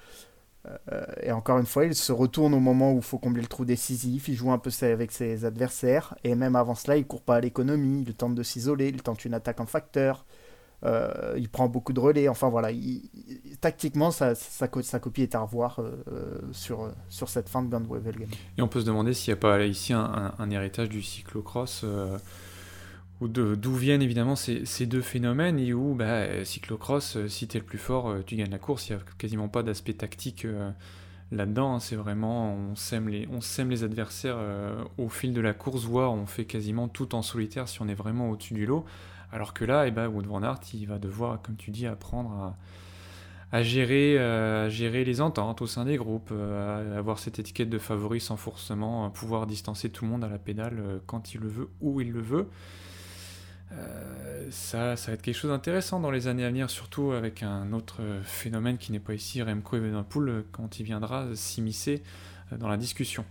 Et 1.22 1.32
encore 1.32 1.58
une 1.58 1.66
fois, 1.66 1.84
il 1.84 1.94
se 1.94 2.12
retourne 2.12 2.54
au 2.54 2.60
moment 2.60 2.92
où 2.92 2.96
il 2.96 3.02
faut 3.02 3.18
combler 3.18 3.42
le 3.42 3.48
trou 3.48 3.64
décisif, 3.64 4.28
il 4.28 4.34
joue 4.34 4.50
un 4.50 4.58
peu 4.58 4.70
avec 4.82 5.12
ses 5.12 5.44
adversaires, 5.44 6.14
et 6.24 6.34
même 6.34 6.56
avant 6.56 6.74
cela, 6.74 6.96
il 6.96 7.06
court 7.06 7.22
pas 7.22 7.36
à 7.36 7.40
l'économie, 7.40 8.04
il 8.06 8.14
tente 8.14 8.34
de 8.34 8.42
s'isoler, 8.42 8.88
il 8.88 9.02
tente 9.02 9.24
une 9.24 9.34
attaque 9.34 9.60
en 9.60 9.66
facteur. 9.66 10.24
Euh, 10.84 11.34
il 11.36 11.48
prend 11.48 11.68
beaucoup 11.68 11.92
de 11.92 12.00
relais. 12.00 12.28
Enfin 12.28 12.48
voilà, 12.48 12.70
tactiquement, 13.60 14.10
sa, 14.10 14.34
copie 15.00 15.22
est 15.22 15.34
à 15.34 15.40
revoir 15.40 15.80
euh, 15.80 16.04
euh, 16.12 16.38
sur, 16.52 17.28
cette 17.28 17.48
fin 17.48 17.62
de 17.62 17.68
Band 17.68 17.80
Game. 17.80 18.28
Et 18.56 18.62
on 18.62 18.68
peut 18.68 18.80
se 18.80 18.86
demander 18.86 19.12
s'il 19.14 19.32
n'y 19.32 19.38
a 19.38 19.40
pas 19.40 19.64
ici 19.64 19.92
un, 19.92 20.50
héritage 20.50 20.88
du 20.88 21.02
cyclocross. 21.02 21.82
ou 21.82 22.18
d'où 23.20 23.74
viennent 23.74 24.02
évidemment 24.02 24.36
ces, 24.36 24.86
deux 24.86 25.00
phénomènes 25.02 25.58
et 25.58 25.72
où 25.72 25.94
bah, 25.94 26.44
cyclocross, 26.44 27.26
si 27.26 27.48
tu 27.48 27.56
es 27.56 27.60
le 27.60 27.66
plus 27.66 27.78
fort, 27.78 28.14
tu 28.26 28.36
gagnes 28.36 28.50
la 28.50 28.58
course, 28.58 28.88
il 28.88 28.96
n'y 28.96 29.00
a 29.00 29.04
quasiment 29.18 29.48
pas 29.48 29.62
d'aspect 29.62 29.94
tactique 29.94 30.46
là-dedans, 31.32 31.74
hein. 31.74 31.80
c'est 31.80 31.96
vraiment 31.96 32.54
on 32.54 32.76
sème 32.76 33.08
les, 33.08 33.28
on 33.32 33.40
sème 33.40 33.70
les 33.70 33.84
adversaires 33.84 34.38
au 34.98 35.08
fil 35.08 35.32
de 35.32 35.40
la 35.40 35.52
course, 35.52 35.84
voire 35.84 36.12
on 36.12 36.26
fait 36.26 36.44
quasiment 36.44 36.86
tout 36.88 37.14
en 37.14 37.22
solitaire 37.22 37.68
si 37.68 37.82
on 37.82 37.88
est 37.88 37.94
vraiment 37.94 38.30
au-dessus 38.30 38.54
du 38.54 38.66
lot. 38.66 38.84
Alors 39.32 39.52
que 39.52 39.64
là, 39.64 39.86
eh 39.86 39.90
ben, 39.90 40.08
Wood 40.08 40.26
Van 40.26 40.42
Aert, 40.42 40.60
il 40.72 40.86
va 40.86 40.98
devoir, 40.98 41.42
comme 41.42 41.56
tu 41.56 41.70
dis, 41.70 41.86
apprendre 41.86 42.56
à, 43.52 43.62
gérer, 43.62 44.18
euh, 44.18 44.70
gérer 44.70 45.04
les 45.04 45.20
ententes 45.20 45.60
au 45.60 45.66
sein 45.66 45.84
des 45.84 45.96
groupes, 45.96 46.30
euh, 46.32 46.94
à 46.94 46.98
avoir 46.98 47.18
cette 47.18 47.38
étiquette 47.38 47.70
de 47.70 47.78
favori 47.78 48.20
sans 48.20 48.36
forcément 48.36 49.10
pouvoir 49.10 49.46
distancer 49.46 49.90
tout 49.90 50.04
le 50.04 50.10
monde 50.10 50.24
à 50.24 50.28
la 50.28 50.38
pédale 50.38 50.78
euh, 50.78 50.98
quand 51.06 51.34
il 51.34 51.40
le 51.40 51.48
veut, 51.48 51.68
où 51.80 52.00
il 52.00 52.10
le 52.10 52.20
veut. 52.20 52.48
Ça, 54.50 54.96
ça 54.96 55.10
va 55.10 55.14
être 55.14 55.22
quelque 55.22 55.36
chose 55.36 55.50
d'intéressant 55.50 56.00
dans 56.00 56.10
les 56.10 56.26
années 56.26 56.44
à 56.44 56.48
venir, 56.48 56.70
surtout 56.70 57.12
avec 57.12 57.42
un 57.42 57.72
autre 57.72 58.00
phénomène 58.24 58.78
qui 58.78 58.92
n'est 58.92 59.00
pas 59.00 59.14
ici, 59.14 59.42
Remco 59.42 59.76
Evenepoel, 59.76 60.44
quand 60.52 60.80
il 60.80 60.84
viendra 60.84 61.26
s'immiscer 61.34 62.02
dans 62.56 62.68
la 62.68 62.76
discussion. 62.76 63.24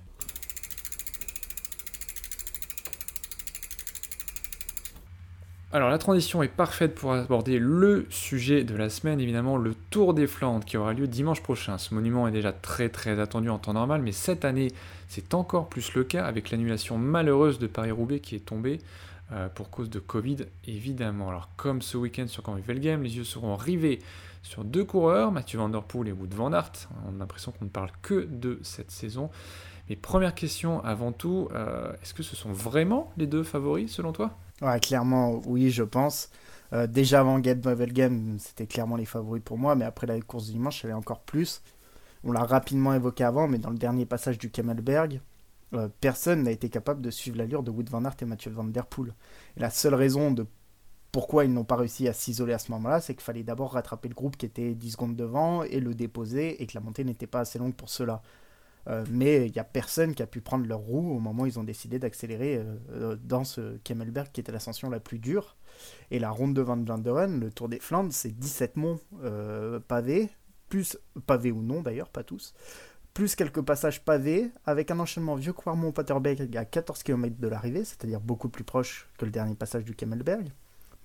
Alors 5.74 5.89
la 5.89 5.98
transition 5.98 6.41
est 6.41 6.48
parfaite 6.48 6.96
pour 6.96 7.12
aborder 7.12 7.60
le 7.60 8.08
sujet 8.10 8.63
de 8.63 8.74
la 8.74 8.89
semaine, 8.89 9.19
évidemment 9.19 9.58
le 9.58 9.76
Tour 9.89 10.13
des 10.13 10.26
Flandres 10.26 10.63
qui 10.63 10.78
aura 10.78 10.93
lieu 10.93 11.08
dimanche 11.08 11.43
prochain. 11.43 11.78
Ce 11.78 11.93
monument 11.93 12.26
est 12.28 12.32
déjà 12.32 12.54
très 12.54 12.88
très 12.88 13.19
attendu 13.19 13.50
en 13.50 13.60
temps 13.60 13.73
normal, 13.73 14.02
mais 14.02 14.13
cette 14.13 14.45
année 14.45 14.71
c'est 15.10 15.34
encore 15.34 15.67
plus 15.67 15.93
le 15.93 16.06
cas 16.06 16.26
avec 16.26 16.52
l'annulation 16.52 16.97
malheureuse 16.97 17.60
de 17.60 17.67
Paris-Roubaix 17.67 18.21
qui 18.21 18.36
est 18.36 18.45
tombée 18.45 18.80
euh, 19.31 19.49
pour 19.49 19.69
cause 19.69 19.89
de 19.89 19.99
Covid 19.99 20.45
évidemment. 20.65 21.29
Alors 21.29 21.49
comme 21.57 21.81
ce 21.81 21.97
week-end 21.97 22.27
sur 22.27 22.43
Game, 22.43 23.03
les 23.03 23.17
yeux 23.17 23.23
seront 23.23 23.55
rivés 23.55 23.99
sur 24.43 24.63
deux 24.63 24.85
coureurs, 24.85 25.31
Mathieu 25.31 25.59
Van 25.59 25.69
Der 25.69 25.83
Poel 25.83 26.07
et 26.07 26.11
Wout 26.11 26.33
Van 26.33 26.53
Aert. 26.53 26.87
On 27.05 27.15
a 27.15 27.19
l'impression 27.19 27.51
qu'on 27.51 27.65
ne 27.65 27.69
parle 27.69 27.91
que 28.01 28.25
de 28.25 28.59
cette 28.63 28.91
saison. 28.91 29.29
Mais 29.89 29.95
première 29.95 30.35
question 30.35 30.83
avant 30.83 31.11
tout, 31.11 31.49
euh, 31.53 31.91
est-ce 32.01 32.13
que 32.13 32.23
ce 32.23 32.35
sont 32.35 32.51
vraiment 32.51 33.11
les 33.17 33.27
deux 33.27 33.43
favoris 33.43 33.91
selon 33.91 34.11
toi? 34.11 34.31
Ouais, 34.61 34.79
clairement, 34.79 35.41
oui, 35.45 35.69
je 35.69 35.83
pense. 35.83 36.29
Euh, 36.73 36.87
déjà 36.87 37.21
avant 37.21 37.41
Get 37.41 37.59
Mobile 37.63 37.93
Game, 37.93 38.37
c'était 38.39 38.67
clairement 38.67 38.97
les 38.97 39.05
favoris 39.05 39.41
pour 39.43 39.57
moi, 39.57 39.75
mais 39.75 39.85
après 39.85 40.07
la 40.07 40.19
course 40.21 40.47
du 40.47 40.53
dimanche, 40.53 40.83
elle 40.83 40.91
est 40.91 40.93
encore 40.93 41.21
plus. 41.21 41.61
On 42.23 42.31
l'a 42.31 42.43
rapidement 42.43 42.93
évoqué 42.93 43.23
avant, 43.23 43.47
mais 43.47 43.57
dans 43.57 43.69
le 43.69 43.77
dernier 43.77 44.05
passage 44.05 44.37
du 44.37 44.49
Camelberg, 44.49 45.21
euh, 45.73 45.89
personne 45.99 46.43
n'a 46.43 46.51
été 46.51 46.69
capable 46.69 47.01
de 47.01 47.12
suivre 47.12 47.38
l'allure 47.38 47.63
de 47.63 47.71
Wood 47.71 47.89
Van 47.89 48.06
Aert 48.06 48.15
et 48.21 48.25
Mathieu 48.25 48.51
Van 48.51 48.63
Der 48.63 48.86
Poel. 48.86 49.13
Et 49.58 49.60
la 49.60 49.69
seule 49.69 49.95
raison 49.95 50.32
de 50.32 50.45
pourquoi 51.12 51.45
ils 51.45 51.53
n'ont 51.53 51.63
pas 51.63 51.75
réussi 51.75 52.08
à 52.08 52.13
s'isoler 52.13 52.53
à 52.53 52.60
ce 52.60 52.71
moment-là, 52.71 53.01
c'est 53.01 53.13
qu'il 53.13 53.23
fallait 53.23 53.43
d'abord 53.43 53.73
rattraper 53.73 54.08
le 54.08 54.13
groupe 54.13 54.38
qui 54.38 54.45
était 54.45 54.75
10 54.75 54.91
secondes 54.91 55.15
devant 55.15 55.63
et 55.63 55.80
le 55.80 55.93
déposer, 55.93 56.62
et 56.62 56.67
que 56.67 56.73
la 56.75 56.82
montée 56.82 57.03
n'était 57.03 57.27
pas 57.27 57.39
assez 57.39 57.60
longue 57.60 57.73
pour 57.73 57.89
cela. 57.89 58.21
Euh, 58.88 59.03
mais 59.10 59.47
il 59.47 59.51
n'y 59.51 59.60
a 59.60 59.65
personne 59.65 60.13
qui 60.13 60.23
a 60.23 60.27
pu 60.27 60.39
prendre 60.39 60.65
leur 60.65 60.80
roue 60.80 61.15
au 61.15 61.19
moment 61.19 61.43
où 61.43 61.45
ils 61.45 61.60
ont 61.60 61.63
décidé 61.63 61.99
d'accélérer 61.99 62.63
euh, 62.91 63.17
dans 63.21 63.43
ce 63.43 63.77
Kemmelberg 63.84 64.32
qui 64.32 64.39
était 64.39 64.51
l'ascension 64.51 64.89
la 64.89 64.99
plus 64.99 65.19
dure. 65.19 65.58
Et 66.12 66.19
la 66.19 66.30
ronde 66.30 66.53
de 66.53 66.62
Van 66.62 66.77
Vlaanderen, 66.77 67.39
le 67.39 67.51
Tour 67.51 67.67
des 67.67 67.80
Flandres, 67.80 68.13
c'est 68.13 68.32
17 68.32 68.77
monts 68.77 68.99
pavés, 69.88 70.30
plus 70.69 70.97
pavés 71.25 71.51
ou 71.51 71.62
non 71.62 71.82
d'ailleurs, 71.82 72.10
pas 72.10 72.23
tous, 72.23 72.53
plus 73.17 73.34
quelques 73.34 73.63
passages 73.63 74.06
pavés, 74.06 74.51
avec 74.67 74.91
un 74.91 74.99
enchaînement 74.99 75.34
vieux 75.34 75.51
quarmont 75.51 75.91
paterberg 75.91 76.56
à 76.56 76.65
14 76.65 77.01
km 77.01 77.36
de 77.39 77.47
l'arrivée, 77.47 77.84
c'est-à-dire 77.84 78.19
beaucoup 78.19 78.47
plus 78.47 78.63
proche 78.63 79.10
que 79.17 79.25
le 79.25 79.32
dernier 79.32 79.56
passage 79.56 79.84
du 79.84 79.95
Kemmelberg. 79.95 80.51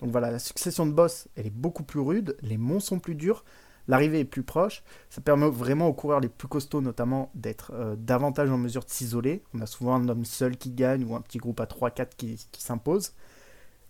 Donc 0.02 0.10
voilà, 0.10 0.30
la 0.30 0.38
succession 0.38 0.84
de 0.84 0.92
boss, 0.92 1.28
elle 1.36 1.46
est 1.46 1.50
beaucoup 1.50 1.84
plus 1.84 2.00
rude, 2.00 2.36
les 2.42 2.58
monts 2.58 2.80
sont 2.80 2.98
plus 2.98 3.14
durs, 3.14 3.44
L'arrivée 3.88 4.20
est 4.20 4.24
plus 4.24 4.44
proche. 4.44 4.84
Ça 5.10 5.20
permet 5.20 5.48
vraiment 5.48 5.88
aux 5.88 5.92
coureurs 5.92 6.20
les 6.20 6.28
plus 6.28 6.46
costauds, 6.46 6.82
notamment, 6.82 7.32
d'être 7.34 7.72
euh, 7.74 7.96
davantage 7.96 8.48
en 8.48 8.56
mesure 8.56 8.84
de 8.84 8.90
s'isoler. 8.90 9.42
On 9.54 9.60
a 9.60 9.66
souvent 9.66 9.94
un 9.94 10.08
homme 10.08 10.24
seul 10.24 10.56
qui 10.56 10.70
gagne 10.70 11.04
ou 11.04 11.16
un 11.16 11.20
petit 11.20 11.38
groupe 11.38 11.58
à 11.58 11.64
3-4 11.64 12.10
qui, 12.16 12.38
s'impose. 12.58 13.12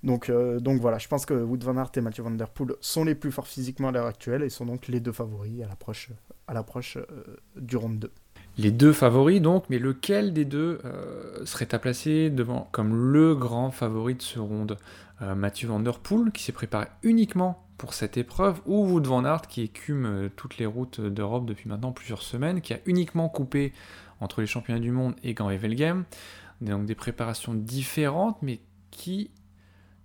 Donc, 0.02 0.30
euh, 0.30 0.60
donc 0.60 0.80
voilà, 0.80 0.96
je 0.96 1.08
pense 1.08 1.26
que 1.26 1.34
Wood 1.34 1.62
Van 1.62 1.76
Aert 1.76 1.90
et 1.96 2.00
Mathieu 2.00 2.22
Van 2.22 2.30
Der 2.30 2.48
Poel 2.48 2.74
sont 2.80 3.04
les 3.04 3.14
plus 3.14 3.32
forts 3.32 3.48
physiquement 3.48 3.88
à 3.88 3.92
l'heure 3.92 4.06
actuelle 4.06 4.42
et 4.42 4.48
sont 4.48 4.64
donc 4.64 4.88
les 4.88 5.00
deux 5.00 5.12
favoris 5.12 5.62
à 5.62 5.66
l'approche, 5.66 6.08
à 6.52 6.54
l'approche 6.54 6.96
euh, 6.96 7.36
du 7.56 7.76
round 7.76 7.98
2. 7.98 8.10
Les 8.58 8.70
deux 8.70 8.92
favoris 8.92 9.40
donc, 9.40 9.64
mais 9.70 9.78
lequel 9.78 10.34
des 10.34 10.44
deux 10.44 10.78
serait 11.46 11.74
à 11.74 11.78
placer 11.78 12.28
devant 12.28 12.68
comme 12.70 12.94
le 13.10 13.34
grand 13.34 13.70
favori 13.70 14.14
de 14.14 14.20
ce 14.20 14.38
round 14.38 14.76
Mathieu 15.22 15.68
Van 15.68 15.80
Der 15.80 15.98
Poel 15.98 16.32
qui 16.32 16.42
s'est 16.42 16.52
préparé 16.52 16.88
uniquement 17.02 17.64
pour 17.82 17.94
cette 17.94 18.16
épreuve, 18.16 18.60
ou 18.64 18.86
Wood 18.86 19.08
Van 19.08 19.24
Aert 19.24 19.48
qui 19.48 19.60
écume 19.62 20.06
euh, 20.06 20.28
toutes 20.36 20.58
les 20.58 20.66
routes 20.66 21.00
d'Europe 21.00 21.46
depuis 21.46 21.68
maintenant 21.68 21.90
plusieurs 21.90 22.22
semaines, 22.22 22.60
qui 22.60 22.72
a 22.72 22.78
uniquement 22.86 23.28
coupé 23.28 23.72
entre 24.20 24.40
les 24.40 24.46
championnats 24.46 24.78
du 24.78 24.92
monde 24.92 25.16
et 25.24 25.34
Grand 25.34 25.50
Evelgem, 25.50 26.04
donc 26.60 26.86
des 26.86 26.94
préparations 26.94 27.54
différentes, 27.54 28.40
mais 28.40 28.60
qui 28.92 29.32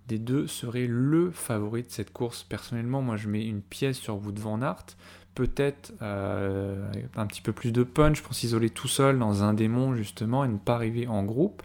des 0.08 0.18
deux 0.18 0.48
serait 0.48 0.88
le 0.88 1.30
favori 1.30 1.84
de 1.84 1.90
cette 1.90 2.12
course? 2.12 2.42
Personnellement, 2.42 3.00
moi 3.00 3.16
je 3.16 3.28
mets 3.28 3.46
une 3.46 3.62
pièce 3.62 3.98
sur 3.98 4.16
Wood 4.16 4.40
Van 4.40 4.60
Aert, 4.60 4.96
peut-être 5.38 5.92
euh, 6.02 6.90
un 7.14 7.26
petit 7.28 7.42
peu 7.42 7.52
plus 7.52 7.70
de 7.70 7.84
punch 7.84 8.22
pour 8.22 8.34
s'isoler 8.34 8.70
tout 8.70 8.88
seul 8.88 9.20
dans 9.20 9.44
un 9.44 9.54
démon 9.54 9.94
justement 9.94 10.44
et 10.44 10.48
ne 10.48 10.58
pas 10.58 10.74
arriver 10.74 11.06
en 11.06 11.22
groupe. 11.22 11.62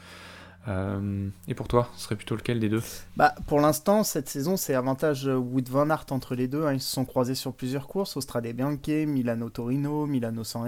Euh, 0.67 1.27
et 1.47 1.55
pour 1.55 1.67
toi, 1.67 1.89
ce 1.95 2.03
serait 2.03 2.15
plutôt 2.15 2.35
lequel 2.35 2.59
des 2.59 2.69
deux? 2.69 2.83
Bah, 3.17 3.33
Pour 3.47 3.59
l'instant, 3.59 4.03
cette 4.03 4.29
saison, 4.29 4.57
c'est 4.57 4.75
avantage 4.75 5.25
Wood 5.25 5.67
Van 5.69 5.89
Aert 5.89 6.05
entre 6.11 6.35
les 6.35 6.47
deux. 6.47 6.65
Hein. 6.65 6.73
Ils 6.73 6.81
se 6.81 6.93
sont 6.93 7.03
croisés 7.03 7.33
sur 7.33 7.51
plusieurs 7.51 7.87
courses 7.87 8.15
Austrade 8.15 8.45
Bianche, 8.45 8.87
Milano 9.07 9.49
Torino, 9.49 10.05
Milano 10.05 10.43
San 10.43 10.67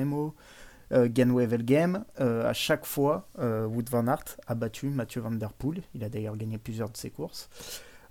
euh, 0.91 1.07
Game. 1.07 2.05
Euh, 2.19 2.49
à 2.49 2.53
chaque 2.53 2.87
fois, 2.87 3.27
euh, 3.37 3.67
Wood 3.67 3.87
Van 3.89 4.07
Aert 4.07 4.37
a 4.47 4.55
battu 4.55 4.87
Mathieu 4.87 5.21
Van 5.21 5.31
Der 5.31 5.53
Poel. 5.53 5.83
Il 5.93 6.03
a 6.03 6.09
d'ailleurs 6.09 6.37
gagné 6.37 6.57
plusieurs 6.57 6.89
de 6.89 6.97
ses 6.97 7.11
courses. 7.11 7.49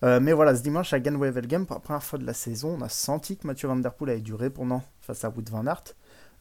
Mais 0.03 0.33
voilà, 0.33 0.55
ce 0.55 0.63
dimanche 0.63 0.93
à 0.93 1.01
Game, 1.01 1.17
pour 1.67 1.77
la 1.77 1.81
première 1.81 2.03
fois 2.03 2.19
de 2.19 2.27
la 2.27 2.35
saison, 2.35 2.77
on 2.79 2.83
a 2.83 2.89
senti 2.89 3.37
que 3.37 3.47
Mathieu 3.47 3.69
Van 3.69 3.77
Der 3.77 3.95
Poel 3.95 4.11
avait 4.11 4.21
du 4.21 4.35
répondant 4.35 4.83
face 5.01 5.25
à 5.25 5.31
Wood 5.31 5.49
Van 5.49 5.67
Aert. 5.67 5.95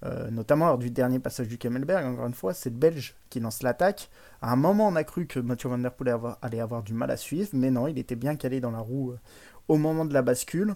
Euh, 0.06 0.30
notamment 0.32 0.68
lors 0.68 0.78
du 0.78 0.92
dernier 0.92 1.20
passage 1.20 1.48
du 1.48 1.58
Kemmelberg, 1.58 2.06
encore 2.06 2.28
une 2.28 2.34
fois, 2.34 2.54
c'est 2.54 2.70
le 2.70 2.76
Belge 2.76 3.16
qui 3.30 3.39
lance 3.39 3.63
l'attaque. 3.63 4.10
À 4.42 4.52
un 4.52 4.58
moment, 4.58 4.88
on 4.89 4.96
a 4.98 5.04
cru 5.06 5.28
que 5.28 5.39
Mathieu 5.39 5.70
Van 5.70 5.78
Der 5.78 5.94
Poel 5.94 6.13
allait 6.42 6.60
avoir, 6.60 6.84
du 6.84 6.94
mal 6.94 7.10
à 7.10 7.18
suivre, 7.18 7.50
mais 7.54 7.72
non, 7.72 7.88
il 7.88 7.98
était 7.98 8.18
bien 8.18 8.36
calé 8.36 8.60
dans 8.60 8.72
la 8.72 8.80
roue 8.80 9.12
euh, 9.12 9.20
au 9.70 9.78
moment 9.78 10.04
de 10.04 10.13
la 10.13 10.22
bascule. 10.22 10.76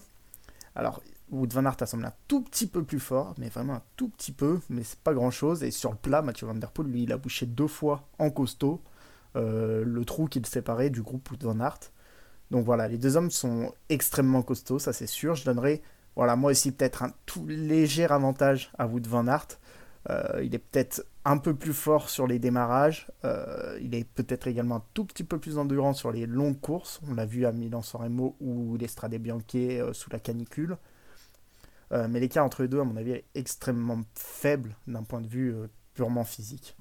Alors, 0.75 1.01
Wood 1.29 1.51
Van 1.51 1.65
Aert 1.65 1.75
a 1.81 1.85
semblé 1.85 2.07
un 2.07 2.13
tout 2.29 2.41
petit 2.41 2.67
peu 2.67 2.83
plus 2.83 3.01
fort, 3.01 3.33
mais 3.37 3.49
vraiment 3.49 3.73
un 3.73 3.83
tout 3.97 4.07
petit 4.07 4.31
peu, 4.31 4.61
mais 4.69 4.83
c'est 4.83 4.99
pas 4.99 5.13
grand 5.13 5.31
chose. 5.31 5.61
Et 5.61 5.71
sur 5.71 5.91
le 5.91 5.97
plat, 5.97 6.21
Mathieu 6.21 6.47
Van 6.47 6.55
Der 6.55 6.71
Poel, 6.71 6.87
lui, 6.87 7.03
il 7.03 7.11
a 7.11 7.17
bouché 7.17 7.45
deux 7.45 7.67
fois 7.67 8.07
en 8.19 8.29
costaud 8.29 8.81
euh, 9.35 9.83
le 9.85 10.05
trou 10.05 10.27
qui 10.27 10.39
le 10.39 10.45
séparait 10.45 10.89
du 10.89 11.01
groupe 11.01 11.29
Wood 11.29 11.43
Van 11.43 11.59
Aert. 11.59 11.91
Donc 12.51 12.65
voilà, 12.65 12.87
les 12.87 12.97
deux 12.97 13.17
hommes 13.17 13.31
sont 13.31 13.73
extrêmement 13.89 14.41
costauds, 14.41 14.79
ça 14.79 14.93
c'est 14.93 15.07
sûr. 15.07 15.35
Je 15.35 15.45
donnerai, 15.45 15.81
voilà, 16.15 16.35
moi 16.35 16.51
aussi 16.51 16.71
peut-être 16.71 17.03
un 17.03 17.11
tout 17.25 17.45
léger 17.47 18.05
avantage 18.05 18.71
à 18.77 18.87
Wood 18.87 19.07
Van 19.07 19.27
Aert. 19.27 19.59
Euh, 20.09 20.41
il 20.41 20.55
est 20.55 20.59
peut-être 20.59 21.05
un 21.25 21.37
peu 21.37 21.53
plus 21.53 21.73
fort 21.73 22.09
sur 22.09 22.27
les 22.27 22.39
démarrages. 22.39 23.07
Euh, 23.25 23.77
il 23.81 23.93
est 23.93 24.05
peut-être 24.05 24.47
également 24.47 24.77
un 24.77 24.83
tout 24.93 25.03
petit 25.03 25.25
peu 25.25 25.37
plus 25.37 25.57
endurant 25.57 25.93
sur 25.93 26.11
les 26.11 26.25
longues 26.25 26.61
courses. 26.61 27.01
On 27.09 27.13
l'a 27.13 27.25
vu 27.25 27.45
à 27.45 27.51
Milan-San 27.51 28.01
Remo 28.01 28.37
ou 28.39 28.77
l'Estrade 28.77 29.15
Bianchi 29.15 29.79
sous 29.91 30.09
la 30.09 30.19
canicule. 30.19 30.77
Euh, 31.91 32.07
mais 32.09 32.19
l'écart 32.19 32.45
entre 32.45 32.63
les 32.63 32.67
deux, 32.67 32.79
à 32.79 32.83
mon 32.83 32.97
avis, 32.97 33.11
est 33.11 33.25
extrêmement 33.35 34.01
faible 34.13 34.75
d'un 34.87 35.03
point 35.03 35.21
de 35.21 35.27
vue 35.27 35.53
euh, 35.53 35.67
purement 35.93 36.23
physique. 36.23 36.75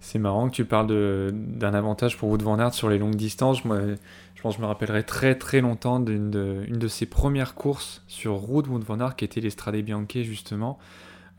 C'est 0.00 0.18
marrant 0.18 0.48
que 0.48 0.54
tu 0.54 0.64
parles 0.64 1.32
d'un 1.32 1.74
avantage 1.74 2.16
pour 2.16 2.28
Wood 2.30 2.42
Van 2.42 2.58
Aert 2.58 2.74
sur 2.74 2.88
les 2.88 2.98
longues 2.98 3.16
distances. 3.16 3.64
Moi, 3.64 3.80
je 4.34 4.42
pense 4.42 4.56
je 4.56 4.60
me 4.60 4.66
rappellerai 4.66 5.04
très 5.04 5.34
très 5.34 5.60
longtemps 5.60 6.00
d'une 6.00 6.30
de, 6.30 6.64
une 6.66 6.78
de 6.78 6.88
ses 6.88 7.06
premières 7.06 7.54
courses 7.54 8.02
sur 8.08 8.34
route 8.34 8.66
Wood 8.68 8.84
Van 8.84 9.10
qui 9.10 9.24
était 9.24 9.40
l'Estrade 9.40 9.76
Bianchi 9.76 10.24
justement. 10.24 10.78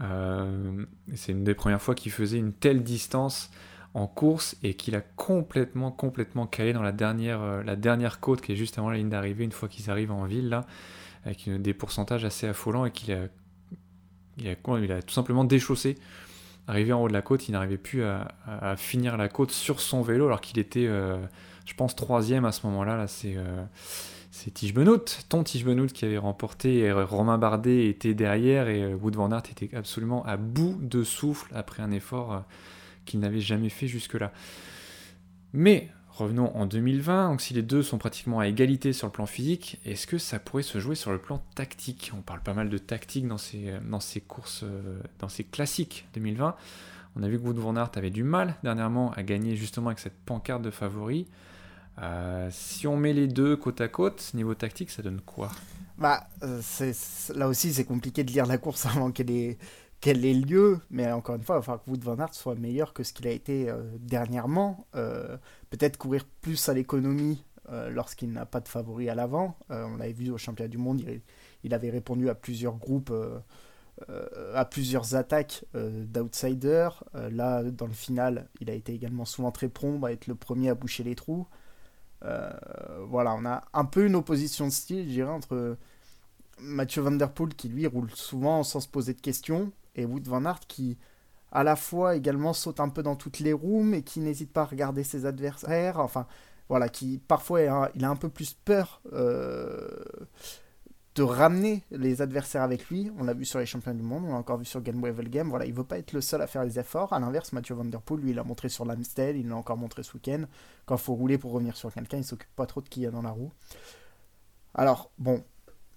Euh, 0.01 0.85
c'est 1.15 1.31
une 1.31 1.43
des 1.43 1.53
premières 1.53 1.81
fois 1.81 1.95
qu'il 1.95 2.11
faisait 2.11 2.37
une 2.37 2.53
telle 2.53 2.83
distance 2.83 3.51
en 3.93 4.07
course 4.07 4.55
et 4.63 4.73
qu'il 4.73 4.95
a 4.95 5.01
complètement 5.01 5.91
complètement 5.91 6.47
calé 6.47 6.73
dans 6.73 6.81
la 6.81 6.91
dernière, 6.91 7.63
la 7.63 7.75
dernière 7.75 8.19
côte 8.19 8.41
qui 8.41 8.53
est 8.53 8.55
juste 8.55 8.77
avant 8.77 8.89
la 8.89 8.97
ligne 8.97 9.09
d'arrivée 9.09 9.43
une 9.43 9.51
fois 9.51 9.67
qu'ils 9.67 9.89
arrivent 9.89 10.11
en 10.11 10.25
ville 10.25 10.49
là 10.49 10.65
avec 11.25 11.49
des 11.49 11.73
pourcentages 11.73 12.25
assez 12.25 12.47
affolants 12.47 12.85
et 12.85 12.91
qu'il 12.91 13.13
a, 13.13 13.27
il 14.37 14.91
a, 14.91 15.01
tout 15.01 15.13
simplement 15.13 15.43
déchaussé. 15.43 15.97
Arrivé 16.67 16.93
en 16.93 17.01
haut 17.01 17.07
de 17.07 17.13
la 17.13 17.21
côte, 17.21 17.47
il 17.47 17.53
n'arrivait 17.53 17.77
plus 17.77 18.03
à, 18.03 18.75
finir 18.77 19.17
la 19.17 19.29
côte 19.29 19.51
sur 19.51 19.81
son 19.81 20.01
vélo 20.01 20.27
alors 20.27 20.41
qu'il 20.41 20.59
était, 20.59 20.87
euh, 20.87 21.17
je 21.65 21.73
pense, 21.73 21.95
troisième 21.95 22.45
à 22.45 22.51
ce 22.51 22.65
moment-là. 22.67 22.95
Là, 22.97 23.07
c'est 23.07 23.35
euh, 23.35 23.65
Tige 24.53 24.73
Benoît, 24.73 24.99
ton 25.27 25.43
Tige 25.43 25.65
Benoît 25.65 25.87
qui 25.87 26.05
avait 26.05 26.17
remporté, 26.17 26.91
Romain 26.91 27.37
Bardet 27.37 27.87
était 27.87 28.13
derrière 28.13 28.69
et 28.69 28.83
euh, 28.83 28.95
Wood 28.95 29.15
Van 29.15 29.31
Aert 29.31 29.43
était 29.51 29.75
absolument 29.75 30.23
à 30.25 30.37
bout 30.37 30.77
de 30.81 31.03
souffle 31.03 31.51
après 31.55 31.81
un 31.81 31.91
effort 31.91 32.43
qu'il 33.05 33.19
n'avait 33.19 33.41
jamais 33.41 33.69
fait 33.69 33.87
jusque-là. 33.87 34.31
Mais 35.53 35.89
Revenons 36.13 36.55
en 36.55 36.65
2020, 36.65 37.29
donc 37.29 37.41
si 37.41 37.53
les 37.53 37.61
deux 37.61 37.81
sont 37.81 37.97
pratiquement 37.97 38.39
à 38.39 38.47
égalité 38.47 38.91
sur 38.91 39.07
le 39.07 39.13
plan 39.13 39.25
physique, 39.25 39.79
est-ce 39.85 40.05
que 40.05 40.17
ça 40.17 40.39
pourrait 40.39 40.61
se 40.61 40.79
jouer 40.79 40.95
sur 40.95 41.11
le 41.11 41.17
plan 41.17 41.41
tactique? 41.55 42.11
On 42.13 42.21
parle 42.21 42.41
pas 42.41 42.53
mal 42.53 42.69
de 42.69 42.77
tactique 42.77 43.27
dans 43.27 43.37
ces, 43.37 43.73
dans 43.89 44.01
ces 44.01 44.19
courses, 44.19 44.63
euh, 44.63 45.01
dans 45.19 45.29
ces 45.29 45.45
classiques 45.45 46.05
2020. 46.13 46.55
On 47.15 47.23
a 47.23 47.29
vu 47.29 47.39
que 47.39 47.43
Wood 47.43 47.57
Van 47.57 47.75
avait 47.75 48.09
du 48.09 48.23
mal 48.23 48.55
dernièrement 48.63 49.11
à 49.13 49.23
gagner 49.23 49.55
justement 49.55 49.87
avec 49.87 49.99
cette 49.99 50.17
pancarte 50.25 50.61
de 50.61 50.69
favori. 50.69 51.27
Euh, 52.01 52.49
si 52.51 52.87
on 52.87 52.97
met 52.97 53.13
les 53.13 53.27
deux 53.27 53.55
côte 53.55 53.81
à 53.81 53.87
côte, 53.87 54.31
niveau 54.33 54.53
tactique, 54.53 54.89
ça 54.91 55.01
donne 55.01 55.21
quoi? 55.21 55.49
Bah, 55.97 56.27
euh, 56.43 56.61
là 57.35 57.47
aussi, 57.47 57.73
c'est 57.73 57.85
compliqué 57.85 58.23
de 58.23 58.31
lire 58.31 58.45
la 58.45 58.57
course 58.57 58.85
avant 58.87 59.11
qu'elle 59.11 59.31
ait, 59.31 59.57
quel 60.01 60.25
est 60.25 60.33
lieu, 60.33 60.79
mais 60.89 61.09
encore 61.11 61.35
une 61.35 61.43
fois, 61.43 61.55
il 61.55 61.59
va 61.59 61.61
falloir 61.61 61.83
que 61.85 61.91
Wood 61.91 62.03
Van 62.03 62.17
Aert 62.17 62.33
soit 62.33 62.55
meilleur 62.55 62.91
que 62.91 63.03
ce 63.03 63.13
qu'il 63.13 63.27
a 63.27 63.31
été 63.31 63.69
euh, 63.69 63.83
dernièrement. 63.99 64.87
Euh, 64.95 65.37
peut-être 65.69 65.97
courir 65.97 66.25
plus 66.41 66.67
à 66.69 66.73
l'économie 66.73 67.45
euh, 67.71 67.91
lorsqu'il 67.91 68.31
n'a 68.31 68.47
pas 68.47 68.59
de 68.59 68.67
favori 68.67 69.09
à 69.09 69.15
l'avant. 69.15 69.55
on 69.69 69.97
l'avait 69.97 70.11
vu 70.11 70.31
au 70.31 70.39
championnat 70.39 70.69
du 70.69 70.79
monde, 70.79 71.03
il, 71.63 71.73
avait 71.73 71.91
répondu 71.91 72.29
à 72.29 72.35
plusieurs 72.35 72.77
groupes, 72.77 73.13
à 74.55 74.65
plusieurs 74.65 75.13
attaques 75.13 75.65
d'outsiders. 75.75 77.03
là, 77.13 77.61
dans 77.63 77.85
le 77.85 77.93
final, 77.93 78.49
il 78.59 78.71
a 78.71 78.73
été 78.73 78.93
également 78.93 79.25
souvent 79.25 79.51
très 79.51 79.69
prompt 79.69 80.03
à 80.03 80.11
être 80.11 80.25
le 80.25 80.33
premier 80.33 80.69
à 80.69 80.75
boucher 80.75 81.03
les 81.03 81.13
trous. 81.13 81.45
voilà, 82.21 83.35
on 83.35 83.45
a 83.45 83.63
un 83.73 83.85
peu 83.85 84.07
une 84.07 84.15
opposition 84.15 84.65
de 84.65 84.71
style, 84.71 85.07
je 85.07 85.13
dirais, 85.13 85.29
entre 85.29 85.77
Mathieu 86.59 87.03
Van 87.03 87.11
Der 87.11 87.31
Poel 87.31 87.53
qui 87.53 87.69
lui 87.69 87.85
roule 87.85 88.09
souvent 88.15 88.63
sans 88.63 88.79
se 88.79 88.87
poser 88.87 89.13
de 89.13 89.21
questions 89.21 89.71
et 89.95 90.05
Wood 90.05 90.27
Van 90.27 90.45
Aert 90.45 90.61
qui 90.67 90.97
à 91.51 91.63
la 91.63 91.75
fois 91.75 92.15
également 92.15 92.53
saute 92.53 92.79
un 92.79 92.89
peu 92.89 93.03
dans 93.03 93.15
toutes 93.15 93.39
les 93.39 93.53
roues 93.53 93.83
mais 93.83 94.03
qui 94.03 94.19
n'hésite 94.19 94.51
pas 94.51 94.61
à 94.61 94.65
regarder 94.65 95.03
ses 95.03 95.25
adversaires. 95.25 95.99
Enfin 95.99 96.27
voilà 96.69 96.89
qui 96.89 97.19
parfois 97.27 97.61
il 97.95 98.05
a 98.05 98.09
un 98.09 98.15
peu 98.15 98.29
plus 98.29 98.53
peur 98.53 99.01
euh, 99.11 99.89
de 101.15 101.23
ramener 101.23 101.83
les 101.91 102.21
adversaires 102.21 102.61
avec 102.61 102.87
lui. 102.89 103.11
On 103.19 103.25
l'a 103.25 103.33
vu 103.33 103.43
sur 103.43 103.59
les 103.59 103.65
champions 103.65 103.93
du 103.93 104.01
monde 104.01 104.23
on 104.25 104.31
l'a 104.31 104.37
encore 104.37 104.57
vu 104.57 104.65
sur 104.65 104.81
Game 104.81 105.01
Game. 105.01 105.49
Voilà 105.49 105.65
il 105.65 105.73
veut 105.73 105.83
pas 105.83 105.97
être 105.97 106.13
le 106.13 106.21
seul 106.21 106.41
à 106.41 106.47
faire 106.47 106.63
les 106.63 106.79
efforts. 106.79 107.11
À 107.11 107.19
l'inverse 107.19 107.51
Mathieu 107.51 107.75
Van 107.75 107.83
Der 107.83 108.01
Poel 108.01 108.21
lui 108.21 108.31
il 108.31 108.39
a 108.39 108.43
montré 108.43 108.69
sur 108.69 108.85
l'Amstel 108.85 109.35
il 109.35 109.49
l'a 109.49 109.55
encore 109.55 109.77
montré 109.77 110.03
ce 110.03 110.13
week-end. 110.13 110.45
Quand 110.85 110.95
il 110.95 111.01
faut 111.01 111.15
rouler 111.15 111.37
pour 111.37 111.51
revenir 111.51 111.75
sur 111.75 111.93
quelqu'un 111.93 112.17
il 112.17 112.23
s'occupe 112.23 112.55
pas 112.55 112.65
trop 112.65 112.81
de 112.81 112.87
qui 112.87 113.01
il 113.01 113.03
y 113.03 113.07
a 113.07 113.11
dans 113.11 113.21
la 113.21 113.31
roue. 113.31 113.51
Alors 114.73 115.11
bon 115.17 115.43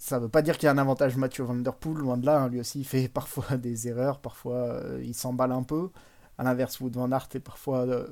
ça 0.04 0.18
ne 0.18 0.24
veut 0.24 0.28
pas 0.28 0.42
dire 0.42 0.58
qu'il 0.58 0.66
y 0.66 0.68
a 0.68 0.72
un 0.72 0.76
avantage 0.76 1.16
Mathieu 1.16 1.44
Van 1.44 1.54
Der 1.54 1.74
Poel, 1.74 1.96
loin 1.96 2.18
de 2.18 2.26
là. 2.26 2.42
Hein. 2.42 2.50
lui 2.50 2.60
aussi, 2.60 2.80
il 2.80 2.84
fait 2.84 3.08
parfois 3.12 3.56
des 3.56 3.88
erreurs, 3.88 4.20
parfois 4.20 4.56
euh, 4.56 5.02
il 5.02 5.14
s'emballe 5.14 5.50
un 5.50 5.62
peu. 5.62 5.88
À 6.36 6.44
l'inverse, 6.44 6.78
Wood 6.80 6.94
Van 6.94 7.10
Aert 7.10 7.28
est 7.34 7.40
parfois 7.40 7.86
euh, 7.86 8.06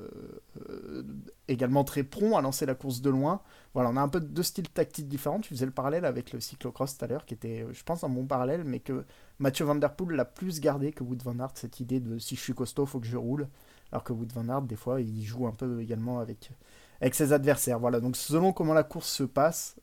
euh, 0.69 1.03
également 1.47 1.83
très 1.83 2.03
prompt 2.03 2.35
à 2.35 2.41
lancer 2.41 2.65
la 2.65 2.73
course 2.73 3.01
de 3.01 3.11
loin. 3.11 3.41
Voilà, 3.75 3.91
on 3.91 3.97
a 3.97 4.01
un 4.01 4.07
peu 4.07 4.21
deux 4.21 4.41
styles 4.41 4.69
tactiques 4.69 5.07
différents. 5.07 5.39
Tu 5.39 5.49
faisais 5.49 5.67
le 5.67 5.71
parallèle 5.71 6.05
avec 6.05 6.33
le 6.33 6.39
cyclocross 6.39 6.97
tout 6.97 7.05
à 7.05 7.07
l'heure, 7.07 7.25
qui 7.25 7.35
était, 7.35 7.67
je 7.71 7.83
pense, 7.83 8.03
un 8.03 8.09
bon 8.09 8.25
parallèle, 8.25 8.63
mais 8.63 8.79
que 8.79 9.05
Mathieu 9.37 9.65
Van 9.65 9.75
Der 9.75 9.93
Poel 9.93 10.15
l'a 10.15 10.25
plus 10.25 10.61
gardé 10.61 10.93
que 10.93 11.03
Wood 11.03 11.21
Van 11.21 11.37
Aert, 11.37 11.51
cette 11.55 11.79
idée 11.79 11.99
de 11.99 12.17
si 12.17 12.35
je 12.35 12.41
suis 12.41 12.55
costaud, 12.55 12.87
faut 12.87 13.01
que 13.01 13.07
je 13.07 13.17
roule. 13.17 13.47
Alors 13.91 14.03
que 14.03 14.13
Wood 14.13 14.31
Van 14.31 14.49
Aert, 14.49 14.63
des 14.63 14.77
fois, 14.77 14.99
il 14.99 15.23
joue 15.23 15.45
un 15.45 15.53
peu 15.53 15.81
également 15.81 16.19
avec, 16.19 16.49
avec 17.01 17.13
ses 17.13 17.33
adversaires. 17.33 17.77
Voilà, 17.77 17.99
donc 17.99 18.15
selon 18.15 18.51
comment 18.51 18.73
la 18.73 18.83
course 18.83 19.09
se 19.09 19.23
passe, 19.23 19.75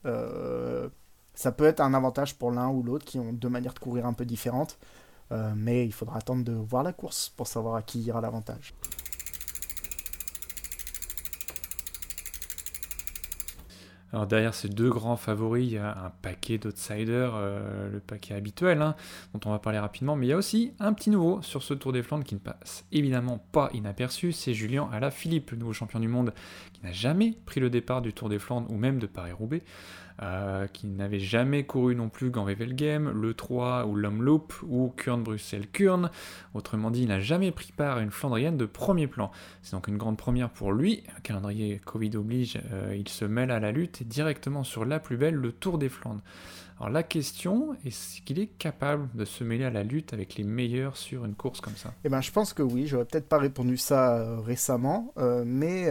ça 1.40 1.52
peut 1.52 1.64
être 1.64 1.80
un 1.80 1.94
avantage 1.94 2.34
pour 2.34 2.50
l'un 2.50 2.68
ou 2.68 2.82
l'autre 2.82 3.06
qui 3.06 3.18
ont 3.18 3.32
deux 3.32 3.48
manières 3.48 3.72
de 3.72 3.78
courir 3.78 4.04
un 4.04 4.12
peu 4.12 4.26
différentes. 4.26 4.78
Euh, 5.32 5.54
mais 5.56 5.86
il 5.86 5.92
faudra 5.92 6.18
attendre 6.18 6.44
de 6.44 6.52
voir 6.52 6.82
la 6.82 6.92
course 6.92 7.30
pour 7.30 7.46
savoir 7.46 7.76
à 7.76 7.82
qui 7.82 8.02
ira 8.02 8.20
l'avantage. 8.20 8.74
Alors 14.12 14.26
derrière 14.26 14.54
ces 14.54 14.68
deux 14.68 14.90
grands 14.90 15.16
favoris, 15.16 15.64
il 15.64 15.74
y 15.74 15.78
a 15.78 15.96
un 16.04 16.10
paquet 16.10 16.58
d'outsiders, 16.58 17.32
euh, 17.36 17.88
le 17.88 18.00
paquet 18.00 18.34
habituel, 18.34 18.82
hein, 18.82 18.96
dont 19.32 19.40
on 19.46 19.52
va 19.52 19.60
parler 19.60 19.78
rapidement, 19.78 20.16
mais 20.16 20.26
il 20.26 20.30
y 20.30 20.32
a 20.32 20.36
aussi 20.36 20.74
un 20.80 20.92
petit 20.92 21.10
nouveau 21.10 21.40
sur 21.42 21.62
ce 21.62 21.74
Tour 21.74 21.92
des 21.92 22.02
Flandres 22.02 22.24
qui 22.24 22.34
ne 22.34 22.40
passe 22.40 22.84
évidemment 22.90 23.38
pas 23.52 23.70
inaperçu, 23.72 24.32
c'est 24.32 24.52
Julien 24.52 24.90
Alaphilippe, 24.92 25.52
le 25.52 25.58
nouveau 25.58 25.72
champion 25.72 26.00
du 26.00 26.08
monde, 26.08 26.34
qui 26.72 26.82
n'a 26.82 26.92
jamais 26.92 27.38
pris 27.46 27.60
le 27.60 27.70
départ 27.70 28.02
du 28.02 28.12
Tour 28.12 28.28
des 28.28 28.40
Flandres 28.40 28.70
ou 28.70 28.76
même 28.76 28.98
de 28.98 29.06
Paris-Roubaix. 29.06 29.62
Euh, 30.22 30.66
qui 30.66 30.86
n'avait 30.86 31.18
jamais 31.18 31.64
couru 31.64 31.96
non 31.96 32.10
plus 32.10 32.30
Gand-Wevelgem, 32.30 33.08
le 33.08 33.32
3 33.32 33.86
ou 33.86 33.96
l'Omloop 33.96 34.52
ou 34.68 34.92
Kurn-Bruxelles-Kurn. 34.94 36.10
Autrement 36.52 36.90
dit, 36.90 37.04
il 37.04 37.08
n'a 37.08 37.20
jamais 37.20 37.50
pris 37.52 37.72
part 37.72 37.96
à 37.96 38.02
une 38.02 38.10
Flandrienne 38.10 38.58
de 38.58 38.66
premier 38.66 39.06
plan. 39.06 39.30
C'est 39.62 39.72
donc 39.72 39.88
une 39.88 39.96
grande 39.96 40.18
première 40.18 40.50
pour 40.50 40.72
lui. 40.72 41.04
Un 41.16 41.20
calendrier 41.20 41.80
Covid 41.86 42.16
oblige, 42.16 42.60
euh, 42.70 42.94
il 42.98 43.08
se 43.08 43.24
mêle 43.24 43.50
à 43.50 43.60
la 43.60 43.72
lutte 43.72 44.02
directement 44.02 44.62
sur 44.62 44.84
la 44.84 45.00
plus 45.00 45.16
belle, 45.16 45.36
le 45.36 45.52
Tour 45.52 45.78
des 45.78 45.88
Flandres. 45.88 46.22
Alors 46.78 46.90
la 46.90 47.02
question, 47.02 47.74
est-ce 47.86 48.20
qu'il 48.20 48.40
est 48.40 48.48
capable 48.58 49.08
de 49.14 49.24
se 49.24 49.42
mêler 49.42 49.64
à 49.64 49.70
la 49.70 49.84
lutte 49.84 50.12
avec 50.12 50.34
les 50.34 50.44
meilleurs 50.44 50.98
sur 50.98 51.24
une 51.24 51.34
course 51.34 51.62
comme 51.62 51.76
ça? 51.76 51.94
Eh 52.04 52.10
ben, 52.10 52.20
je 52.20 52.30
pense 52.30 52.52
que 52.52 52.62
oui. 52.62 52.86
J'aurais 52.86 53.06
peut-être 53.06 53.28
pas 53.28 53.38
répondu 53.38 53.78
ça 53.78 54.18
euh, 54.18 54.38
récemment, 54.40 55.14
mais 55.46 55.88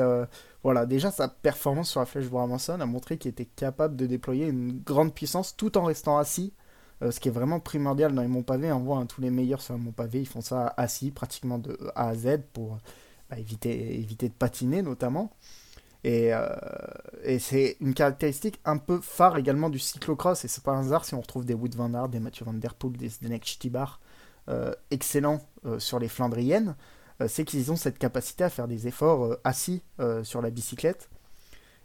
voilà, 0.63 0.85
déjà 0.85 1.09
sa 1.09 1.29
performance 1.29 1.89
sur 1.89 2.01
la 2.01 2.05
flèche 2.05 2.27
Bramanson 2.27 2.81
a 2.81 2.85
montré 2.85 3.17
qu'il 3.17 3.31
était 3.31 3.45
capable 3.45 3.95
de 3.95 4.05
déployer 4.05 4.47
une 4.47 4.79
grande 4.79 5.13
puissance 5.13 5.55
tout 5.55 5.77
en 5.77 5.85
restant 5.85 6.17
assis, 6.17 6.53
euh, 7.01 7.11
ce 7.11 7.19
qui 7.21 7.29
est 7.29 7.31
vraiment 7.31 7.61
primordial 7.61 8.13
dans 8.13 8.21
les 8.21 8.27
monts 8.27 8.43
pavés. 8.43 8.71
On 8.71 8.79
voit 8.79 8.97
hein, 8.97 9.05
tous 9.05 9.21
les 9.21 9.29
meilleurs 9.29 9.61
sur 9.61 9.75
les 9.75 9.79
monts 9.79 9.93
pavés, 9.93 10.19
ils 10.19 10.27
font 10.27 10.41
ça 10.41 10.73
assis 10.75 11.11
pratiquement 11.11 11.59
de 11.59 11.77
A 11.95 12.09
à 12.09 12.15
Z 12.15 12.39
pour 12.51 12.77
bah, 13.29 13.39
éviter, 13.39 14.05
de 14.05 14.33
patiner 14.33 14.81
notamment. 14.81 15.31
Et, 16.03 16.33
euh, 16.33 16.47
et 17.23 17.39
c'est 17.39 17.77
une 17.79 17.93
caractéristique 17.93 18.59
un 18.65 18.77
peu 18.77 18.99
phare 19.01 19.37
également 19.37 19.69
du 19.69 19.79
cyclocross, 19.79 20.43
et 20.43 20.49
c'est 20.49 20.63
pas 20.63 20.71
un 20.73 20.81
hasard 20.81 21.05
si 21.05 21.13
on 21.13 21.21
retrouve 21.21 21.45
des 21.45 21.53
Wood 21.53 21.75
Van 21.75 21.93
Aert, 21.93 22.09
des 22.09 22.19
Mathieu 22.19 22.45
Van 22.45 22.53
Der 22.53 22.73
Poel, 22.73 22.97
des 22.97 23.09
Zdenek 23.09 23.45
Stibar 23.45 24.01
euh, 24.49 24.73
excellents 24.91 25.41
sur 25.77 25.99
les 25.99 26.07
Flandriennes. 26.09 26.75
Euh, 27.21 27.27
c'est 27.27 27.45
qu'ils 27.45 27.71
ont 27.71 27.75
cette 27.75 27.97
capacité 27.97 28.43
à 28.43 28.49
faire 28.49 28.67
des 28.67 28.87
efforts 28.87 29.25
euh, 29.25 29.41
assis 29.43 29.81
euh, 29.99 30.23
sur 30.23 30.41
la 30.41 30.49
bicyclette. 30.49 31.09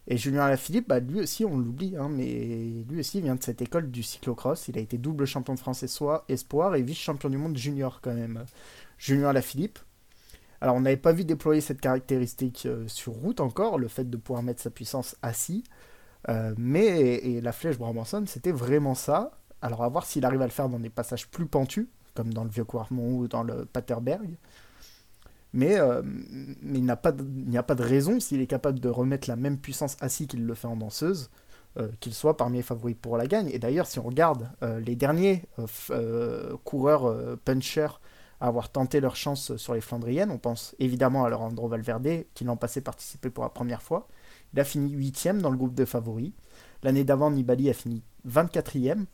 Et 0.07 0.19
Julien 0.19 0.43
Alaphilippe, 0.43 0.89
bah, 0.89 1.01
lui 1.01 1.21
aussi, 1.21 1.47
on 1.47 1.57
l'oublie, 1.57 1.97
hein, 1.97 2.11
mais 2.11 2.85
lui 2.89 3.01
aussi 3.01 3.23
vient 3.23 3.37
de 3.37 3.43
cette 3.43 3.63
école 3.63 3.91
du 3.91 4.03
cyclocross. 4.03 4.69
Il 4.69 4.77
a 4.77 4.81
été 4.83 4.99
double 4.99 5.25
champion 5.25 5.55
de 5.55 5.59
France 5.59 5.83
espoir 6.29 6.75
et 6.75 6.83
vice-champion 6.83 7.31
du 7.31 7.39
monde 7.39 7.57
junior 7.57 8.01
quand 8.03 8.13
même. 8.13 8.45
Julien 8.99 9.31
Alaphilippe. 9.31 9.79
Alors 10.61 10.77
on 10.77 10.83
n'avait 10.83 10.99
pas 10.99 11.13
vu 11.13 11.25
déployer 11.25 11.63
cette 11.63 11.81
caractéristique 11.81 12.69
sur 12.87 13.13
route 13.15 13.41
encore, 13.41 13.79
le 13.79 13.89
fait 13.89 14.09
de 14.09 14.17
pouvoir 14.17 14.43
mettre 14.43 14.63
sa 14.63 14.71
puissance 14.71 15.17
assis. 15.23 15.65
mais 16.59 17.17
et 17.17 17.41
la 17.41 17.53
flèche 17.53 17.79
Brabanson, 17.79 18.25
c'était 18.27 18.53
vraiment 18.53 18.95
ça. 18.95 19.33
Alors 19.63 19.83
à 19.83 19.89
voir 19.89 20.05
s'il 20.05 20.25
arrive 20.27 20.43
à 20.43 20.47
le 20.47 20.51
faire 20.51 20.69
dans 20.69 20.79
des 20.79 20.91
passages 20.91 21.29
plus 21.29 21.47
pentus, 21.47 21.87
comme 22.15 22.33
dans 22.33 22.45
le 22.45 22.51
Vieux 22.51 22.65
Quarmont 22.65 23.17
ou 23.17 23.29
dans 23.29 23.43
le 23.43 23.65
Paterberg. 23.65 24.37
Mais, 25.55 25.79
euh, 25.79 26.03
il 26.65 26.83
n'y 26.83 26.91
a, 26.91 26.97
pas 26.97 27.13
de, 27.13 27.83
raison, 27.83 28.19
s'il 28.19 28.41
est 28.41 28.47
capable 28.49 28.81
de 28.81 28.89
remettre 28.89 29.29
la 29.31 29.37
même 29.37 29.57
puissance 29.57 29.97
assis 30.01 30.27
qu'il 30.27 30.45
le 30.45 30.55
fait 30.55 30.67
en 30.67 30.75
danseuse, 30.75 31.31
euh, 31.79 31.89
qu'il 32.01 32.13
soit 32.13 32.37
parmi 32.37 32.57
les 32.57 32.65
favoris 32.65 32.97
pour 33.01 33.17
la 33.17 33.29
gagne. 33.29 33.49
Et 33.51 33.61
d'ailleurs, 33.61 33.87
si 33.87 34.01
on 34.01 34.03
regarde 34.03 34.51
euh, 34.65 34.81
les 34.81 34.97
derniers 34.97 35.45
coureurs 36.65 37.39
punchers 37.45 38.01
à 38.41 38.49
avoir 38.49 38.69
tenté 38.71 39.01
leur 39.01 39.15
chance 39.15 39.55
sur 39.57 39.75
les 39.75 39.81
Flandriennes, 39.81 40.33
on 40.33 40.39
pense 40.39 40.75
évidemment 40.81 41.25
à 41.25 41.31
Laurent 41.31 41.51
Valverde, 41.51 42.25
qui 42.35 42.43
l'an 42.43 42.57
passé 42.57 42.81
participé 42.81 43.31
pour 43.31 43.45
la 43.45 43.51
première 43.51 43.81
fois. 43.81 44.09
Il 44.55 44.61
a 44.61 44.65
fini 44.65 44.91
8 44.91 45.39
dans 45.41 45.51
le 45.51 45.57
groupe 45.57 45.75
de 45.75 45.85
favoris. 45.85 46.33
L'année 46.83 47.05
d'avant, 47.05 47.31
Nibali 47.31 47.71
a 47.71 47.75
fini 47.75 48.03
24e, 48.29 49.05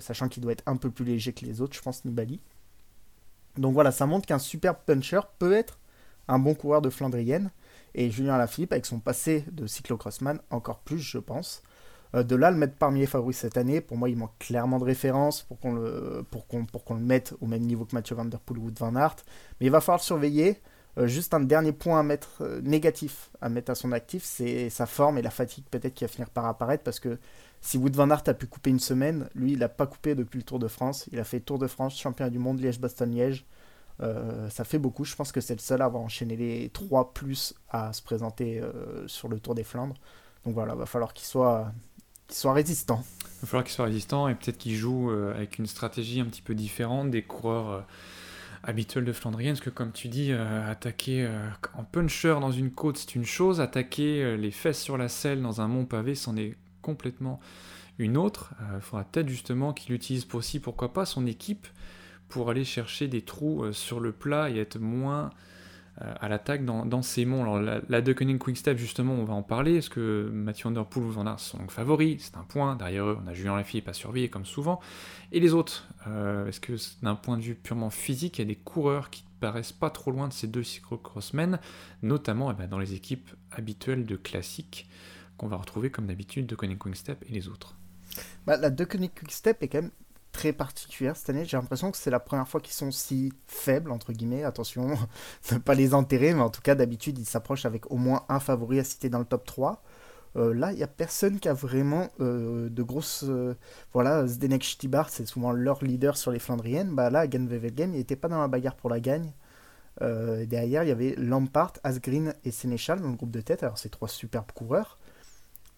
sachant 0.00 0.28
qu'il 0.28 0.42
doit 0.42 0.52
être 0.52 0.64
un 0.66 0.76
peu 0.76 0.90
plus 0.90 1.04
léger 1.04 1.32
que 1.32 1.44
les 1.44 1.60
autres, 1.60 1.76
je 1.76 1.80
pense, 1.80 2.04
Nibali. 2.04 2.40
Donc 3.58 3.74
voilà, 3.74 3.90
ça 3.90 4.06
montre 4.06 4.26
qu'un 4.26 4.38
super 4.38 4.76
puncher 4.76 5.20
peut 5.38 5.52
être 5.52 5.78
un 6.28 6.38
bon 6.38 6.54
coureur 6.54 6.82
de 6.82 6.90
Flandrienne. 6.90 7.50
Et 7.94 8.10
Julien 8.10 8.38
Lafilippe, 8.38 8.72
avec 8.72 8.86
son 8.86 9.00
passé 9.00 9.44
de 9.52 9.66
cyclocrossman, 9.66 10.40
encore 10.50 10.78
plus, 10.80 10.98
je 10.98 11.18
pense. 11.18 11.62
Euh, 12.14 12.22
de 12.22 12.36
là, 12.36 12.50
le 12.50 12.56
mettre 12.56 12.74
parmi 12.76 13.00
les 13.00 13.06
favoris 13.06 13.36
cette 13.36 13.56
année, 13.56 13.80
pour 13.80 13.96
moi, 13.96 14.08
il 14.08 14.16
manque 14.16 14.36
clairement 14.38 14.78
de 14.78 14.84
référence 14.84 15.42
pour 15.42 15.58
qu'on 15.58 15.74
le, 15.74 16.24
mette 16.98 17.34
au 17.40 17.46
même 17.46 17.62
niveau 17.62 17.84
que 17.84 17.94
Mathieu 17.94 18.14
Van 18.14 18.24
Der 18.24 18.40
Poel 18.40 18.58
ou 18.58 18.70
Van 18.78 18.94
Aert. 18.96 19.16
Mais 19.60 19.66
il 19.66 19.72
va 19.72 19.80
falloir 19.80 19.98
le 19.98 20.04
surveiller. 20.04 20.60
Euh, 20.98 21.06
juste 21.06 21.32
un 21.32 21.40
dernier 21.40 21.72
point 21.72 22.00
à 22.00 22.02
mettre 22.02 22.42
euh, 22.42 22.60
négatif 22.60 23.30
à 23.40 23.48
mettre 23.48 23.70
à 23.70 23.74
son 23.74 23.92
actif, 23.92 24.24
c'est 24.24 24.68
sa 24.68 24.84
forme 24.84 25.16
et 25.16 25.22
la 25.22 25.30
fatigue 25.30 25.64
peut-être 25.70 25.94
qui 25.94 26.04
va 26.04 26.08
finir 26.08 26.28
par 26.28 26.44
apparaître 26.44 26.84
parce 26.84 27.00
que 27.00 27.18
si 27.62 27.78
Wood 27.78 27.94
Van 27.94 28.10
Aert 28.10 28.24
a 28.26 28.34
pu 28.34 28.48
couper 28.48 28.70
une 28.70 28.80
semaine, 28.80 29.28
lui, 29.36 29.52
il 29.52 29.60
n'a 29.60 29.68
pas 29.68 29.86
coupé 29.86 30.16
depuis 30.16 30.38
le 30.38 30.42
Tour 30.42 30.58
de 30.58 30.66
France. 30.66 31.08
Il 31.12 31.20
a 31.20 31.24
fait 31.24 31.38
Tour 31.38 31.60
de 31.60 31.68
France, 31.68 31.96
champion 31.98 32.28
du 32.28 32.40
monde, 32.40 32.60
Liège-Bastogne-Liège. 32.60 33.46
Euh, 34.00 34.50
ça 34.50 34.64
fait 34.64 34.78
beaucoup. 34.78 35.04
Je 35.04 35.14
pense 35.14 35.30
que 35.30 35.40
c'est 35.40 35.54
le 35.54 35.60
seul 35.60 35.80
à 35.80 35.84
avoir 35.84 36.02
enchaîné 36.02 36.36
les 36.36 36.70
trois 36.70 37.14
plus 37.14 37.54
à 37.70 37.92
se 37.92 38.02
présenter 38.02 38.60
euh, 38.60 39.06
sur 39.06 39.28
le 39.28 39.38
Tour 39.38 39.54
des 39.54 39.62
Flandres. 39.62 39.94
Donc 40.44 40.54
voilà, 40.54 40.74
va 40.74 40.86
falloir 40.86 41.14
qu'il 41.14 41.24
soit, 41.24 41.72
résistant. 42.46 43.04
Il 43.22 43.42
va 43.42 43.46
falloir 43.46 43.64
qu'il 43.64 43.74
soit 43.74 43.84
résistant 43.84 44.26
et 44.26 44.34
peut-être 44.34 44.58
qu'il 44.58 44.74
joue 44.74 45.12
euh, 45.12 45.32
avec 45.32 45.58
une 45.58 45.66
stratégie 45.66 46.18
un 46.18 46.24
petit 46.24 46.42
peu 46.42 46.56
différente 46.56 47.12
des 47.12 47.22
coureurs 47.22 47.86
habituels 48.64 49.04
de 49.04 49.12
Flandrienne. 49.12 49.54
Parce 49.54 49.64
que 49.64 49.70
comme 49.70 49.92
tu 49.92 50.08
dis, 50.08 50.32
attaquer 50.32 51.30
en 51.74 51.84
puncher 51.84 52.38
dans 52.40 52.50
une 52.50 52.72
côte, 52.72 52.98
c'est 52.98 53.14
une 53.14 53.24
chose. 53.24 53.60
Attaquer 53.60 54.36
les 54.36 54.50
fesses 54.50 54.80
sur 54.80 54.98
la 54.98 55.08
selle 55.08 55.42
dans 55.42 55.60
un 55.60 55.68
mont 55.68 55.84
pavé, 55.84 56.16
c'en 56.16 56.36
est 56.36 56.56
complètement 56.82 57.40
une 57.98 58.16
autre. 58.16 58.54
Il 58.60 58.76
euh, 58.76 58.80
faudra 58.80 59.04
peut-être 59.04 59.28
justement 59.28 59.72
qu'il 59.72 59.94
utilise 59.94 60.26
aussi, 60.32 60.60
pourquoi 60.60 60.92
pas, 60.92 61.04
son 61.06 61.26
équipe 61.26 61.66
pour 62.28 62.50
aller 62.50 62.64
chercher 62.64 63.08
des 63.08 63.22
trous 63.22 63.64
euh, 63.64 63.72
sur 63.72 64.00
le 64.00 64.12
plat 64.12 64.50
et 64.50 64.58
être 64.58 64.78
moins 64.78 65.30
euh, 66.00 66.14
à 66.20 66.28
l'attaque 66.28 66.64
dans, 66.64 67.02
ces 67.02 67.24
monts. 67.24 67.42
Alors 67.42 67.60
la, 67.60 67.80
la 67.88 68.02
Quick 68.02 68.38
Quickstep, 68.38 68.78
justement, 68.78 69.14
on 69.14 69.24
va 69.24 69.34
en 69.34 69.42
parler. 69.42 69.76
Est-ce 69.76 69.90
que 69.90 70.30
Mathieu 70.32 70.68
Underpool 70.68 71.04
ou 71.04 71.10
Van 71.10 71.26
Aert 71.26 71.40
sont 71.40 71.58
donc 71.58 71.70
favoris 71.70 72.16
C'est 72.18 72.36
un 72.36 72.44
point. 72.44 72.76
Derrière 72.76 73.04
eux, 73.04 73.18
on 73.22 73.26
a 73.26 73.34
Julien 73.34 73.56
Lafilippe 73.56 73.88
à 73.88 73.92
surveiller 73.92 74.28
comme 74.28 74.46
souvent. 74.46 74.80
Et 75.32 75.40
les 75.40 75.52
autres 75.52 75.88
Est-ce 76.48 76.60
que 76.60 76.72
d'un 77.02 77.14
point 77.14 77.36
de 77.36 77.42
vue 77.42 77.54
purement 77.54 77.90
physique, 77.90 78.38
il 78.38 78.42
y 78.42 78.44
a 78.44 78.48
des 78.48 78.56
coureurs 78.56 79.10
qui 79.10 79.24
paraissent 79.40 79.72
pas 79.72 79.90
trop 79.90 80.10
loin 80.10 80.28
de 80.28 80.32
ces 80.32 80.46
deux 80.46 80.62
cyclocrossmen, 80.62 81.58
notamment 82.02 82.50
eh 82.50 82.54
ben, 82.54 82.68
dans 82.68 82.78
les 82.78 82.94
équipes 82.94 83.28
habituelles 83.50 84.06
de 84.06 84.16
classique? 84.16 84.88
Qu'on 85.42 85.48
va 85.48 85.56
retrouver 85.56 85.90
comme 85.90 86.06
d'habitude 86.06 86.46
de 86.46 86.54
Koenig 86.54 86.78
Quickstep 86.78 87.24
et 87.28 87.32
les 87.32 87.48
autres. 87.48 87.74
Bah, 88.46 88.56
la 88.56 88.70
de 88.70 88.84
Koenig 88.84 89.10
Quickstep 89.12 89.60
est 89.64 89.68
quand 89.68 89.82
même 89.82 89.90
très 90.30 90.52
particulière 90.52 91.16
cette 91.16 91.30
année. 91.30 91.44
J'ai 91.44 91.56
l'impression 91.56 91.90
que 91.90 91.96
c'est 91.96 92.12
la 92.12 92.20
première 92.20 92.46
fois 92.46 92.60
qu'ils 92.60 92.74
sont 92.74 92.92
si 92.92 93.32
faibles, 93.48 93.90
entre 93.90 94.12
guillemets. 94.12 94.44
Attention, 94.44 94.96
ne 95.52 95.58
pas 95.58 95.74
les 95.74 95.94
enterrer, 95.94 96.32
mais 96.32 96.42
en 96.42 96.48
tout 96.48 96.62
cas, 96.62 96.76
d'habitude, 96.76 97.18
ils 97.18 97.24
s'approchent 97.24 97.64
avec 97.64 97.90
au 97.90 97.96
moins 97.96 98.24
un 98.28 98.38
favori 98.38 98.78
à 98.78 98.84
citer 98.84 99.08
dans 99.08 99.18
le 99.18 99.24
top 99.24 99.44
3. 99.44 99.82
Euh, 100.36 100.54
là, 100.54 100.70
il 100.70 100.76
n'y 100.76 100.84
a 100.84 100.86
personne 100.86 101.40
qui 101.40 101.48
a 101.48 101.54
vraiment 101.54 102.08
euh, 102.20 102.70
de 102.70 102.82
grosses. 102.84 103.24
Euh, 103.28 103.56
voilà, 103.92 104.24
Zdenek 104.28 104.62
Stibar, 104.62 105.10
c'est 105.10 105.26
souvent 105.26 105.50
leur 105.50 105.82
leader 105.82 106.16
sur 106.16 106.30
les 106.30 106.38
Flandriennes. 106.38 106.94
Bah, 106.94 107.10
là, 107.10 107.28
Genvevelgem, 107.28 107.90
il 107.94 107.98
n'était 107.98 108.14
pas 108.14 108.28
dans 108.28 108.40
la 108.40 108.48
bagarre 108.48 108.76
pour 108.76 108.90
la 108.90 109.00
gagne. 109.00 109.32
derrière, 110.00 110.84
il 110.84 110.88
y 110.88 110.92
avait 110.92 111.16
Lampart, 111.18 111.72
Asgreen 111.82 112.32
et 112.44 112.52
Sénéchal 112.52 113.00
dans 113.00 113.08
le 113.08 113.16
groupe 113.16 113.32
de 113.32 113.40
tête. 113.40 113.64
Alors, 113.64 113.76
c'est 113.76 113.90
trois 113.90 114.08
superbes 114.08 114.52
coureurs. 114.54 114.98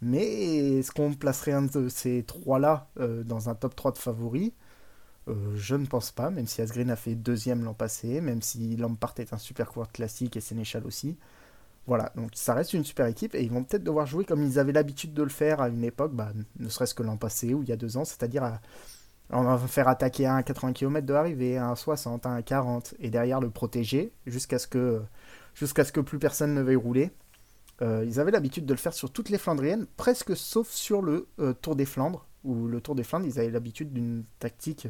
Mais 0.02 0.78
est-ce 0.78 0.92
qu'on 0.92 1.14
placerait 1.14 1.52
un 1.52 1.62
de 1.62 1.88
ces 1.88 2.24
trois-là 2.24 2.88
euh, 3.00 3.24
dans 3.24 3.48
un 3.48 3.54
top 3.54 3.74
3 3.76 3.92
de 3.92 3.98
favoris? 3.98 4.52
Euh, 5.28 5.54
Je 5.56 5.76
ne 5.76 5.86
pense 5.86 6.12
pas, 6.12 6.30
même 6.30 6.46
si 6.46 6.62
Asgreen 6.62 6.90
a 6.90 6.96
fait 6.96 7.14
deuxième 7.16 7.64
l'an 7.64 7.74
passé, 7.74 8.20
même 8.20 8.42
si 8.42 8.76
Lampart 8.76 9.14
est 9.18 9.32
un 9.34 9.38
super 9.38 9.68
coureur 9.70 9.92
classique 9.92 10.36
et 10.36 10.40
Sénéchal 10.40 10.86
aussi. 10.86 11.18
Voilà, 11.86 12.12
donc 12.16 12.30
ça 12.34 12.54
reste 12.54 12.74
une 12.74 12.84
super 12.84 13.06
équipe 13.06 13.34
et 13.34 13.42
ils 13.42 13.50
vont 13.50 13.64
peut-être 13.64 13.84
devoir 13.84 14.06
jouer 14.06 14.24
comme 14.24 14.42
ils 14.42 14.58
avaient 14.58 14.72
l'habitude 14.72 15.14
de 15.14 15.22
le 15.22 15.28
faire 15.30 15.60
à 15.60 15.68
une 15.68 15.84
époque, 15.84 16.14
bah, 16.14 16.32
ne 16.58 16.68
serait-ce 16.68 16.94
que 16.94 17.02
l'an 17.02 17.16
passé 17.18 17.54
ou 17.54 17.62
il 17.62 17.68
y 17.68 17.72
a 17.72 17.76
deux 17.76 17.96
ans, 17.98 18.04
c'est-à-dire 18.06 18.58
on 19.30 19.42
va 19.42 19.58
faire 19.58 19.88
attaquer 19.88 20.26
à 20.26 20.34
un 20.34 20.42
80 20.42 20.72
km 20.72 21.06
de 21.06 21.14
arrivée, 21.14 21.56
à 21.58 21.68
un 21.68 21.76
60, 21.76 22.26
à 22.26 22.30
un 22.30 22.42
40 22.42 22.94
et 23.00 23.10
derrière 23.10 23.40
le 23.40 23.50
protéger 23.50 24.12
jusqu'à 24.26 24.58
ce 24.58 24.66
que 24.68 25.02
jusqu'à 25.54 25.84
ce 25.84 25.92
que 25.92 26.00
plus 26.00 26.18
personne 26.18 26.54
ne 26.54 26.62
veuille 26.62 26.76
rouler. 26.76 27.10
Euh, 27.82 28.04
ils 28.06 28.20
avaient 28.20 28.30
l'habitude 28.30 28.66
de 28.66 28.72
le 28.72 28.78
faire 28.78 28.94
sur 28.94 29.10
toutes 29.10 29.30
les 29.30 29.38
Flandriennes, 29.38 29.86
presque 29.96 30.36
sauf 30.36 30.70
sur 30.70 31.02
le 31.02 31.26
euh, 31.40 31.52
Tour 31.52 31.74
des 31.76 31.84
Flandres, 31.84 32.26
où 32.44 32.68
le 32.68 32.80
Tour 32.80 32.94
des 32.94 33.02
Flandres, 33.02 33.26
ils 33.26 33.38
avaient 33.38 33.50
l'habitude 33.50 33.92
d'une 33.92 34.24
tactique 34.38 34.88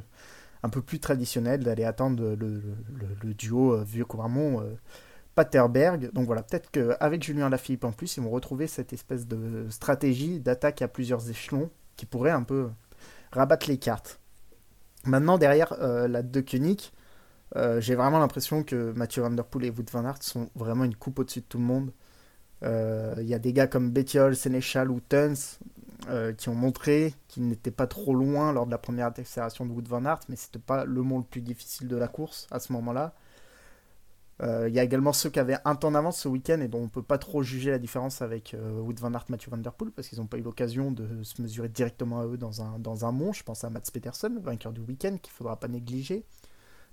un 0.62 0.68
peu 0.68 0.82
plus 0.82 0.98
traditionnelle, 0.98 1.62
d'aller 1.62 1.84
attendre 1.84 2.36
le, 2.38 3.34
duo 3.34 3.74
euh, 3.74 3.84
vieux 3.84 4.04
Courmont 4.04 4.62
Paterberg. 5.34 6.10
Donc 6.12 6.26
voilà, 6.26 6.42
peut-être 6.42 6.70
qu'avec 6.70 7.22
Julien 7.22 7.48
Lafilippe 7.48 7.84
en 7.84 7.92
plus, 7.92 8.16
ils 8.16 8.22
vont 8.22 8.30
retrouver 8.30 8.66
cette 8.66 8.92
espèce 8.92 9.26
de 9.26 9.66
stratégie 9.70 10.40
d'attaque 10.40 10.82
à 10.82 10.88
plusieurs 10.88 11.28
échelons 11.30 11.70
qui 11.96 12.06
pourrait 12.06 12.30
un 12.30 12.42
peu 12.42 12.68
rabattre 13.32 13.68
les 13.68 13.78
cartes. 13.78 14.20
Maintenant, 15.06 15.38
derrière 15.38 15.76
la 15.78 16.22
De 16.22 16.40
Koenig, 16.40 16.92
j'ai 17.78 17.94
vraiment 17.94 18.18
l'impression 18.18 18.62
que 18.62 18.92
Mathieu 18.92 19.22
Van 19.22 19.36
et 19.36 19.70
Wout 19.70 19.90
van 19.92 20.04
Aert 20.06 20.22
sont 20.22 20.48
vraiment 20.54 20.84
une 20.84 20.96
coupe 20.96 21.18
au-dessus 21.18 21.40
de 21.40 21.46
tout 21.46 21.58
le 21.58 21.64
monde. 21.64 21.92
Euh, 22.64 23.14
il 23.18 23.26
y 23.26 23.34
a 23.34 23.38
des 23.38 23.52
gars 23.52 23.66
comme 23.66 23.90
Bettiol, 23.90 24.34
Sénéchal 24.36 24.90
ou 24.90 25.00
Tuns 25.00 25.58
euh, 26.08 26.32
qui 26.32 26.48
ont 26.48 26.54
montré 26.54 27.14
qu'ils 27.28 27.46
n'étaient 27.46 27.70
pas 27.70 27.86
trop 27.86 28.14
loin 28.14 28.52
lors 28.52 28.66
de 28.66 28.70
la 28.70 28.78
première 28.78 29.06
accélération 29.06 29.66
de 29.66 29.72
Wood 29.72 29.88
Van 29.88 30.04
Aert, 30.04 30.20
mais 30.28 30.36
c'était 30.36 30.58
pas 30.58 30.84
le 30.84 31.02
mont 31.02 31.18
le 31.18 31.24
plus 31.24 31.42
difficile 31.42 31.88
de 31.88 31.96
la 31.96 32.08
course 32.08 32.46
à 32.50 32.58
ce 32.58 32.72
moment-là. 32.72 33.14
Euh, 34.42 34.68
il 34.68 34.74
y 34.74 34.80
a 34.80 34.82
également 34.82 35.12
ceux 35.12 35.30
qui 35.30 35.38
avaient 35.38 35.58
un 35.64 35.76
temps 35.76 35.92
d'avance 35.92 36.20
ce 36.20 36.28
week-end 36.28 36.60
et 36.60 36.66
dont 36.66 36.80
on 36.80 36.88
peut 36.88 37.04
pas 37.04 37.18
trop 37.18 37.42
juger 37.44 37.70
la 37.70 37.78
différence 37.78 38.20
avec 38.20 38.56
Wood 38.58 38.98
Van 38.98 39.12
Aert, 39.12 39.26
Mathieu 39.28 39.50
Van 39.50 39.62
parce 39.94 40.08
qu'ils 40.08 40.18
n'ont 40.18 40.26
pas 40.26 40.38
eu 40.38 40.42
l'occasion 40.42 40.90
de 40.90 41.22
se 41.22 41.40
mesurer 41.40 41.68
directement 41.68 42.20
à 42.20 42.26
eux 42.26 42.36
dans 42.36 42.62
un, 42.62 42.78
dans 42.80 43.04
un 43.04 43.12
mont. 43.12 43.32
Je 43.32 43.44
pense 43.44 43.62
à 43.62 43.70
Mats 43.70 43.82
Peterson, 43.92 44.36
vainqueur 44.42 44.72
du 44.72 44.80
week-end, 44.80 45.18
qu'il 45.22 45.32
faudra 45.32 45.60
pas 45.60 45.68
négliger. 45.68 46.24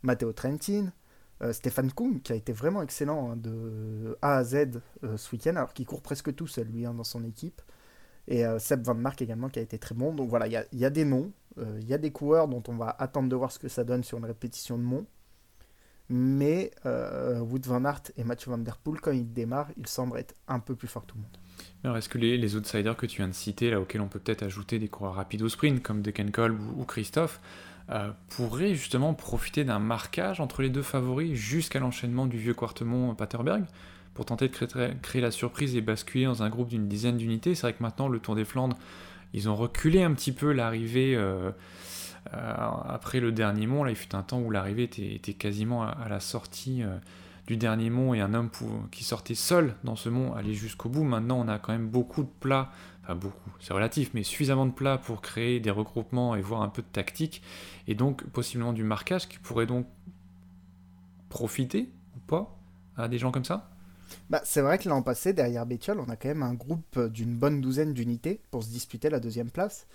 Matteo 0.03 0.33
Trentin, 0.33 0.91
euh, 1.41 1.53
Stéphane 1.53 1.91
Kung, 1.91 2.21
qui 2.21 2.31
a 2.31 2.35
été 2.35 2.53
vraiment 2.53 2.81
excellent 2.83 3.31
hein, 3.31 3.35
de 3.35 4.17
A 4.21 4.37
à 4.37 4.43
Z 4.43 4.81
euh, 5.03 5.17
ce 5.17 5.35
week-end, 5.35 5.55
alors 5.55 5.73
qu'il 5.73 5.85
court 5.85 6.01
presque 6.01 6.35
tout 6.35 6.47
seul, 6.47 6.67
lui, 6.67 6.85
hein, 6.85 6.93
dans 6.93 7.03
son 7.03 7.23
équipe. 7.23 7.61
Et 8.27 8.45
euh, 8.45 8.59
Seb 8.59 8.83
Van 8.83 8.93
Mark 8.93 9.21
également, 9.21 9.49
qui 9.49 9.59
a 9.59 9.61
été 9.61 9.79
très 9.79 9.95
bon. 9.95 10.13
Donc 10.13 10.29
voilà, 10.29 10.47
il 10.47 10.53
y, 10.53 10.85
a, 10.85 10.89
des 10.89 11.05
noms, 11.05 11.31
il 11.57 11.87
y 11.87 11.93
a 11.93 11.97
des 11.97 12.11
coureurs 12.11 12.47
dont 12.47 12.61
on 12.67 12.75
va 12.75 12.95
attendre 12.99 13.29
de 13.29 13.35
voir 13.35 13.51
ce 13.51 13.59
que 13.59 13.67
ça 13.67 13.83
donne 13.83 14.03
sur 14.03 14.19
une 14.19 14.25
répétition 14.25 14.77
de 14.77 14.83
Mont. 14.83 15.05
Mais 16.09 16.71
Wood 16.85 17.65
Van 17.65 17.85
Aert 17.85 18.03
et 18.17 18.23
Mathieu 18.23 18.51
Van 18.51 18.57
Der 18.57 18.77
Poel, 18.77 18.99
quand 18.99 19.11
ils 19.11 19.31
démarrent, 19.31 19.71
ils 19.77 19.87
semblent 19.87 20.17
être 20.17 20.35
un 20.47 20.59
peu 20.59 20.75
plus 20.75 20.87
forts 20.87 21.03
que 21.03 21.13
tout 21.13 21.17
le 21.17 21.23
monde. 21.23 21.37
Alors, 21.83 21.97
est-ce 21.97 22.09
que 22.09 22.17
les, 22.17 22.55
outsiders 22.55 22.95
que 22.95 23.05
tu 23.05 23.17
viens 23.17 23.27
de 23.27 23.33
citer, 23.33 23.71
là, 23.71 23.79
auxquels 23.79 24.01
on 24.01 24.07
peut 24.07 24.19
peut-être 24.19 24.43
ajouter 24.43 24.77
des 24.77 24.87
coureurs 24.87 25.15
rapides 25.15 25.41
au 25.41 25.49
sprint, 25.49 25.81
comme 25.81 26.01
Decken 26.01 26.31
Kolb 26.31 26.59
ou 26.77 26.83
Christophe, 26.83 27.39
euh, 27.89 28.11
pourrait 28.29 28.73
justement 28.73 29.13
profiter 29.13 29.63
d'un 29.63 29.79
marquage 29.79 30.39
entre 30.39 30.61
les 30.61 30.69
deux 30.69 30.83
favoris 30.83 31.33
jusqu'à 31.33 31.79
l'enchaînement 31.79 32.25
du 32.25 32.37
vieux 32.37 32.53
Quartemont-Paterberg 32.53 33.65
pour 34.13 34.25
tenter 34.25 34.49
de 34.49 34.53
créer, 35.01 35.21
la 35.21 35.31
surprise 35.31 35.75
et 35.75 35.81
basculer 35.81 36.25
dans 36.25 36.43
un 36.43 36.49
groupe 36.49 36.67
d'une 36.67 36.87
dizaine 36.87 37.17
d'unités. 37.17 37.55
C'est 37.55 37.61
vrai 37.63 37.73
que 37.73 37.81
maintenant, 37.81 38.07
le 38.07 38.19
Tour 38.19 38.35
des 38.35 38.45
Flandres, 38.45 38.77
ils 39.33 39.49
ont 39.49 39.55
reculé 39.55 40.03
un 40.03 40.13
petit 40.13 40.31
peu 40.31 40.51
l'arrivée 40.51 41.15
euh, 41.15 41.51
euh, 42.33 42.53
après 42.87 43.19
le 43.19 43.31
dernier 43.31 43.67
mont. 43.67 43.83
Là, 43.83 43.91
il 43.91 43.95
fut 43.95 44.15
un 44.15 44.21
temps 44.21 44.39
où 44.39 44.51
l'arrivée 44.51 44.83
était, 44.83 45.33
quasiment 45.33 45.83
à, 45.83 46.07
la 46.09 46.19
sortie 46.19 46.83
du 47.47 47.57
dernier 47.57 47.89
mont 47.89 48.13
et 48.13 48.21
un 48.21 48.33
homme 48.33 48.49
qui 48.91 49.03
sortait 49.03 49.35
seul 49.35 49.75
dans 49.83 49.95
ce 49.95 50.09
mont 50.09 50.33
allait 50.33 50.53
jusqu'au 50.53 50.89
bout. 50.89 51.03
Maintenant, 51.03 51.39
on 51.39 51.47
a 51.47 51.57
quand 51.57 51.71
même 51.71 51.87
beaucoup 51.87 52.23
de 52.23 52.31
plats 52.39 52.69
beaucoup, 53.15 53.51
c'est 53.59 53.73
relatif, 53.73 54.11
mais 54.13 54.23
suffisamment 54.23 54.65
de 54.65 54.71
plats 54.71 54.97
pour 54.97 55.21
créer 55.21 55.59
des 55.59 55.71
regroupements 55.71 56.35
et 56.35 56.41
voir 56.41 56.61
un 56.61 56.69
peu 56.69 56.81
de 56.81 56.87
tactique, 56.87 57.41
et 57.87 57.95
donc 57.95 58.23
possiblement 58.29 58.73
du 58.73 58.83
marquage 58.83 59.27
qui 59.27 59.39
pourrait 59.39 59.65
donc 59.65 59.87
profiter 61.29 61.89
ou 62.15 62.19
pas 62.19 62.57
à 62.97 63.07
des 63.07 63.17
gens 63.17 63.31
comme 63.31 63.45
ça? 63.45 63.69
Bah, 64.29 64.41
c'est 64.43 64.61
vrai 64.61 64.77
que 64.77 64.89
l'an 64.89 65.01
passé, 65.01 65.31
derrière 65.31 65.65
Bétiol, 65.65 65.99
on 65.99 66.09
a 66.09 66.15
quand 66.15 66.27
même 66.27 66.43
un 66.43 66.53
groupe 66.53 66.99
d'une 67.07 67.35
bonne 67.35 67.61
douzaine 67.61 67.93
d'unités 67.93 68.41
pour 68.51 68.63
se 68.63 68.69
disputer 68.69 69.09
la 69.09 69.19
deuxième 69.19 69.49
place. 69.49 69.87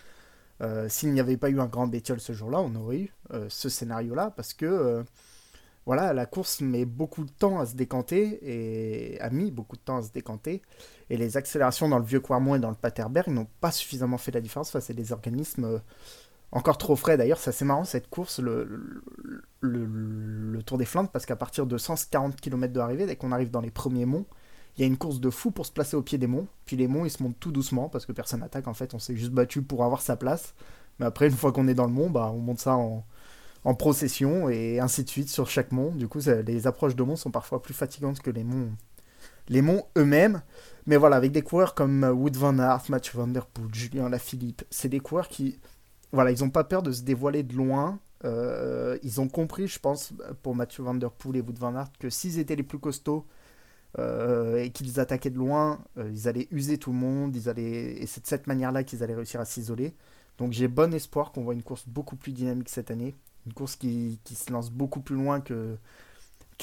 S'il 0.88 1.12
n'y 1.12 1.20
avait 1.20 1.36
pas 1.36 1.50
eu 1.50 1.60
un 1.60 1.66
grand 1.66 1.86
bétiol 1.86 2.18
ce 2.18 2.32
jour-là, 2.32 2.60
on 2.60 2.74
aurait 2.76 2.98
eu 3.00 3.12
ce 3.48 3.68
scénario-là, 3.68 4.32
parce 4.34 4.54
que 4.54 5.04
voilà, 5.86 6.12
la 6.12 6.26
course 6.26 6.60
met 6.60 6.84
beaucoup 6.84 7.24
de 7.24 7.30
temps 7.30 7.60
à 7.60 7.66
se 7.66 7.76
décanter 7.76 8.40
et 8.42 9.20
a 9.20 9.30
mis 9.30 9.52
beaucoup 9.52 9.76
de 9.76 9.80
temps 9.80 9.98
à 9.98 10.02
se 10.02 10.10
décanter. 10.10 10.62
Et 11.10 11.16
les 11.16 11.36
accélérations 11.36 11.88
dans 11.88 12.00
le 12.00 12.04
vieux 12.04 12.18
Quarmont 12.18 12.56
et 12.56 12.58
dans 12.58 12.70
le 12.70 12.76
Paterberg 12.76 13.28
n'ont 13.28 13.46
pas 13.60 13.70
suffisamment 13.70 14.18
fait 14.18 14.32
la 14.32 14.40
différence 14.40 14.72
face 14.72 14.90
à 14.90 14.94
des 14.94 15.12
organismes 15.12 15.64
euh, 15.64 15.78
encore 16.50 16.76
trop 16.76 16.96
frais. 16.96 17.16
D'ailleurs, 17.16 17.38
c'est 17.38 17.50
assez 17.50 17.64
marrant 17.64 17.84
cette 17.84 18.10
course, 18.10 18.40
le, 18.40 18.92
Tour 20.66 20.78
des 20.78 20.84
Flandres, 20.84 21.10
parce 21.10 21.24
qu'à 21.24 21.36
partir 21.36 21.66
de 21.66 21.78
140 21.78 22.40
km 22.40 22.72
de 22.72 22.80
arrivée, 22.80 23.06
dès 23.06 23.14
qu'on 23.14 23.30
arrive 23.30 23.52
dans 23.52 23.60
les 23.60 23.70
premiers 23.70 24.06
monts, 24.06 24.26
il 24.76 24.80
y 24.80 24.84
a 24.84 24.88
une 24.88 24.96
course 24.96 25.20
de 25.20 25.30
fou 25.30 25.52
pour 25.52 25.66
se 25.66 25.72
placer 25.72 25.96
au 25.96 26.02
pied 26.02 26.18
des 26.18 26.26
monts. 26.26 26.48
Puis 26.64 26.76
les 26.76 26.88
monts, 26.88 27.04
ils 27.04 27.10
se 27.10 27.22
montent 27.22 27.38
tout 27.38 27.52
doucement 27.52 27.88
parce 27.88 28.06
que 28.06 28.12
personne 28.12 28.40
n'attaque. 28.40 28.66
En 28.66 28.74
fait, 28.74 28.92
on 28.92 28.98
s'est 28.98 29.16
juste 29.16 29.32
battu 29.32 29.62
pour 29.62 29.84
avoir 29.84 30.02
sa 30.02 30.16
place. 30.16 30.54
Mais 30.98 31.06
après, 31.06 31.26
une 31.28 31.36
fois 31.36 31.52
qu'on 31.52 31.68
est 31.68 31.74
dans 31.74 31.86
le 31.86 31.92
mont, 31.92 32.10
bah, 32.10 32.32
on 32.34 32.38
monte 32.38 32.58
ça 32.58 32.74
en, 32.74 33.04
en 33.66 33.74
procession 33.74 34.48
et 34.48 34.78
ainsi 34.78 35.02
de 35.02 35.08
suite 35.08 35.28
sur 35.28 35.50
chaque 35.50 35.72
mont. 35.72 35.90
Du 35.90 36.06
coup, 36.06 36.20
les 36.46 36.68
approches 36.68 36.94
de 36.94 37.02
monts 37.02 37.16
sont 37.16 37.32
parfois 37.32 37.60
plus 37.60 37.74
fatigantes 37.74 38.20
que 38.20 38.30
les 38.30 38.44
monts, 38.44 38.70
les 39.48 39.60
monts 39.60 39.88
eux-mêmes. 39.98 40.40
Mais 40.86 40.96
voilà, 40.96 41.16
avec 41.16 41.32
des 41.32 41.42
coureurs 41.42 41.74
comme 41.74 42.04
Wood 42.04 42.36
Van 42.36 42.56
Aert, 42.60 42.84
Mathieu 42.88 43.18
Van 43.18 43.26
Der 43.26 43.44
Poel, 43.44 43.74
Julien 43.74 44.08
Lafilippe, 44.08 44.62
c'est 44.70 44.88
des 44.88 45.00
coureurs 45.00 45.26
qui, 45.26 45.58
voilà, 46.12 46.30
ils 46.30 46.44
n'ont 46.44 46.50
pas 46.50 46.62
peur 46.62 46.84
de 46.84 46.92
se 46.92 47.02
dévoiler 47.02 47.42
de 47.42 47.56
loin. 47.56 47.98
Euh, 48.24 48.98
ils 49.02 49.20
ont 49.20 49.26
compris, 49.26 49.66
je 49.66 49.80
pense, 49.80 50.12
pour 50.44 50.54
Mathieu 50.54 50.84
Van 50.84 50.94
Der 50.94 51.10
Poel 51.10 51.38
et 51.38 51.40
Wood 51.40 51.58
Van 51.58 51.74
Aert, 51.74 51.90
que 51.98 52.08
s'ils 52.08 52.38
étaient 52.38 52.54
les 52.54 52.62
plus 52.62 52.78
costauds 52.78 53.26
euh, 53.98 54.62
et 54.62 54.70
qu'ils 54.70 55.00
attaquaient 55.00 55.30
de 55.30 55.38
loin, 55.38 55.80
euh, 55.98 56.08
ils 56.12 56.28
allaient 56.28 56.46
user 56.52 56.78
tout 56.78 56.92
le 56.92 56.98
monde, 56.98 57.34
ils 57.34 57.48
allaient... 57.48 58.00
et 58.00 58.06
c'est 58.06 58.22
de 58.22 58.28
cette 58.28 58.46
manière-là 58.46 58.84
qu'ils 58.84 59.02
allaient 59.02 59.16
réussir 59.16 59.40
à 59.40 59.44
s'isoler. 59.44 59.92
Donc 60.38 60.52
j'ai 60.52 60.68
bon 60.68 60.94
espoir 60.94 61.32
qu'on 61.32 61.42
voit 61.42 61.54
une 61.54 61.64
course 61.64 61.88
beaucoup 61.88 62.14
plus 62.14 62.30
dynamique 62.30 62.68
cette 62.68 62.92
année 62.92 63.16
une 63.46 63.52
course 63.52 63.76
qui, 63.76 64.18
se 64.24 64.52
lance 64.52 64.70
beaucoup 64.70 65.00
plus 65.00 65.16
loin 65.16 65.40
que, 65.40 65.78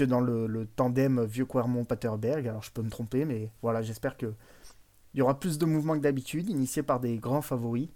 dans 0.02 0.22
le, 0.22 0.68
tandem 0.76 1.24
vieux 1.24 1.46
Clermont-Paterberg. 1.46 2.48
Alors 2.48 2.64
je 2.64 2.72
peux 2.72 2.82
me 2.82 2.90
tromper, 2.90 3.26
mais 3.26 3.50
voilà, 3.62 3.82
j'espère 3.82 4.18
que 4.18 4.34
il 5.14 5.20
y 5.20 5.22
aura 5.22 5.40
plus 5.40 5.60
de 5.60 5.66
mouvements 5.66 5.94
que 5.94 6.00
d'habitude, 6.00 6.50
initiés 6.50 6.82
par 6.82 7.00
des 7.00 7.18
grands 7.20 7.44
favoris, 7.44 7.90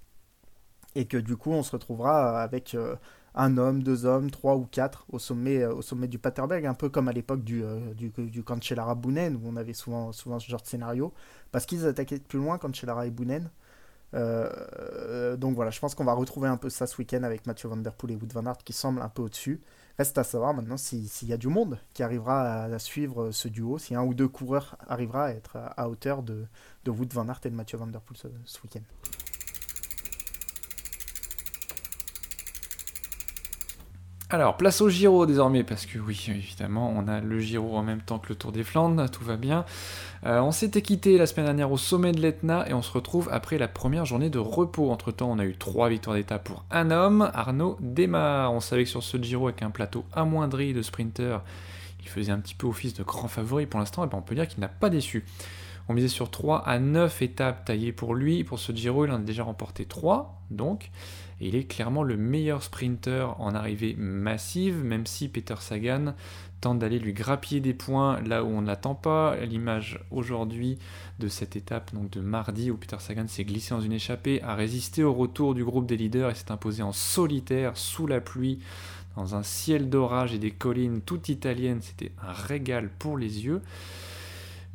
et 0.95 1.05
que 1.05 1.17
du 1.17 1.35
coup 1.35 1.51
on 1.51 1.63
se 1.63 1.71
retrouvera 1.71 2.41
avec 2.41 2.75
euh, 2.75 2.95
un 3.33 3.57
homme, 3.57 3.83
deux 3.83 4.05
hommes, 4.05 4.29
trois 4.31 4.55
ou 4.55 4.65
quatre 4.65 5.05
au 5.09 5.19
sommet, 5.19 5.63
euh, 5.63 5.73
au 5.73 5.81
sommet 5.81 6.07
du 6.07 6.19
Paterberg, 6.19 6.65
un 6.65 6.75
peu 6.75 6.89
comme 6.89 7.07
à 7.07 7.13
l'époque 7.13 7.43
du, 7.43 7.63
euh, 7.63 7.93
du, 7.95 8.09
du 8.09 8.43
Cancellara 8.43 8.95
Bounen, 8.95 9.35
où 9.35 9.41
on 9.45 9.55
avait 9.55 9.73
souvent, 9.73 10.11
souvent 10.11 10.39
ce 10.39 10.49
genre 10.49 10.61
de 10.61 10.67
scénario, 10.67 11.13
parce 11.51 11.65
qu'ils 11.65 11.85
attaquaient 11.87 12.19
plus 12.19 12.39
loin, 12.39 12.57
Cancellara 12.59 13.07
et 13.07 13.11
Bounen. 13.11 13.49
Euh, 14.13 15.35
donc 15.35 15.55
voilà, 15.55 15.71
je 15.71 15.79
pense 15.79 15.95
qu'on 15.95 16.05
va 16.05 16.13
retrouver 16.13 16.47
un 16.47 16.57
peu 16.57 16.69
ça 16.69 16.87
ce 16.87 16.97
week-end 16.97 17.23
avec 17.23 17.45
Mathieu 17.45 17.69
Van 17.69 17.77
Der 17.77 17.93
Poel 17.93 18.13
et 18.13 18.15
Wood 18.15 18.31
Van 18.31 18.45
Aert 18.45 18.59
qui 18.63 18.73
semblent 18.73 19.01
un 19.01 19.09
peu 19.09 19.21
au-dessus. 19.21 19.61
Reste 19.97 20.17
à 20.17 20.23
savoir 20.23 20.53
maintenant 20.53 20.77
s'il 20.77 21.27
y 21.27 21.33
a 21.33 21.37
du 21.37 21.47
monde 21.47 21.79
qui 21.93 22.03
arrivera 22.03 22.63
à, 22.63 22.79
suivre 22.79 23.31
ce 23.31 23.47
duo, 23.47 23.79
si 23.79 23.95
un 23.95 24.03
ou 24.03 24.13
deux 24.13 24.27
coureurs 24.27 24.77
arrivera 24.87 25.25
à 25.25 25.31
être 25.31 25.57
à, 25.57 25.89
hauteur 25.89 26.21
de, 26.21 26.45
Wood 26.85 27.13
Van 27.13 27.27
Aert 27.27 27.41
et 27.45 27.49
de 27.49 27.55
Mathieu 27.55 27.77
Van 27.77 27.87
Der 27.87 28.01
Poel 28.01 28.17
ce 28.45 28.61
week-end. 28.61 29.26
Alors, 34.29 34.57
place 34.57 34.81
au 34.81 34.89
Giro 34.89 35.25
désormais, 35.25 35.63
parce 35.63 35.85
que 35.85 35.97
oui, 35.97 36.25
évidemment, 36.27 36.93
on 36.93 37.07
a 37.07 37.21
le 37.21 37.39
Giro 37.39 37.77
en 37.77 37.81
même 37.81 38.01
temps 38.01 38.19
que 38.19 38.27
le 38.27 38.35
Tour 38.35 38.51
des 38.51 38.65
Flandres, 38.65 39.09
tout 39.09 39.23
va 39.23 39.37
bien. 39.37 39.63
Euh, 40.25 40.41
on 40.41 40.51
s'était 40.51 40.81
quitté 40.81 41.17
la 41.17 41.25
semaine 41.25 41.45
dernière 41.45 41.71
au 41.71 41.77
sommet 41.77 42.11
de 42.11 42.19
l'Etna 42.19 42.67
et 42.67 42.73
on 42.73 42.81
se 42.81 42.91
retrouve 42.91 43.29
après 43.31 43.57
la 43.57 43.69
première 43.69 44.03
journée 44.03 44.29
de 44.29 44.37
repos. 44.37 44.91
Entre 44.91 45.13
temps, 45.13 45.31
on 45.31 45.39
a 45.39 45.45
eu 45.45 45.55
trois 45.55 45.87
victoires 45.87 46.17
d'étape 46.17 46.43
pour 46.43 46.65
un 46.71 46.91
homme, 46.91 47.31
Arnaud 47.33 47.77
démarre. 47.79 48.51
On 48.51 48.59
savait 48.59 48.83
que 48.83 48.89
sur 48.89 49.01
ce 49.01 49.15
Giro, 49.15 49.47
avec 49.47 49.61
un 49.61 49.69
plateau 49.69 50.03
amoindri 50.11 50.73
de 50.73 50.81
sprinters, 50.81 51.41
il 52.01 52.09
faisait 52.09 52.33
un 52.33 52.39
petit 52.39 52.55
peu 52.55 52.67
office 52.67 52.95
de 52.95 53.03
grand 53.03 53.29
favori 53.29 53.65
pour 53.65 53.79
l'instant, 53.79 54.03
et 54.03 54.07
ben 54.07 54.17
on 54.17 54.21
peut 54.21 54.35
dire 54.35 54.49
qu'il 54.49 54.59
n'a 54.59 54.67
pas 54.67 54.89
déçu. 54.89 55.23
On 55.87 55.93
misait 55.93 56.09
sur 56.09 56.29
3 56.29 56.67
à 56.67 56.79
9 56.79 57.21
étapes 57.21 57.63
taillées 57.63 57.93
pour 57.93 58.13
lui. 58.13 58.43
Pour 58.43 58.59
ce 58.59 58.73
Giro, 58.73 59.05
il 59.05 59.11
en 59.11 59.15
a 59.15 59.19
déjà 59.19 59.43
remporté 59.43 59.85
3, 59.85 60.41
donc 60.51 60.91
il 61.39 61.55
est 61.55 61.65
clairement 61.65 62.03
le 62.03 62.17
meilleur 62.17 62.63
sprinter 62.63 63.35
en 63.39 63.53
arrivée 63.53 63.95
massive, 63.97 64.83
même 64.83 65.05
si 65.05 65.27
Peter 65.27 65.55
Sagan 65.59 66.13
tente 66.61 66.79
d'aller 66.79 66.97
lui 66.97 67.13
grappiller 67.13 67.61
des 67.61 67.73
points 67.75 68.19
là 68.21 68.43
où 68.43 68.47
on 68.47 68.61
ne 68.61 68.67
l'attend 68.67 68.95
pas. 68.95 69.35
L'image 69.45 69.99
aujourd'hui 70.09 70.79
de 71.19 71.27
cette 71.27 71.55
étape, 71.55 71.93
donc 71.93 72.09
de 72.09 72.21
mardi, 72.21 72.71
où 72.71 72.77
Peter 72.77 72.97
Sagan 72.99 73.27
s'est 73.27 73.45
glissé 73.45 73.75
dans 73.75 73.81
une 73.81 73.93
échappée, 73.93 74.41
a 74.41 74.55
résisté 74.55 75.03
au 75.03 75.13
retour 75.13 75.53
du 75.53 75.63
groupe 75.63 75.85
des 75.85 75.97
leaders 75.97 76.31
et 76.31 76.35
s'est 76.35 76.51
imposé 76.51 76.81
en 76.81 76.93
solitaire 76.93 77.77
sous 77.77 78.07
la 78.07 78.19
pluie, 78.19 78.59
dans 79.15 79.35
un 79.35 79.43
ciel 79.43 79.89
d'orage 79.89 80.33
et 80.33 80.39
des 80.39 80.51
collines 80.51 81.01
toutes 81.01 81.29
italiennes. 81.29 81.81
C'était 81.81 82.11
un 82.21 82.31
régal 82.31 82.89
pour 82.97 83.17
les 83.17 83.45
yeux. 83.45 83.61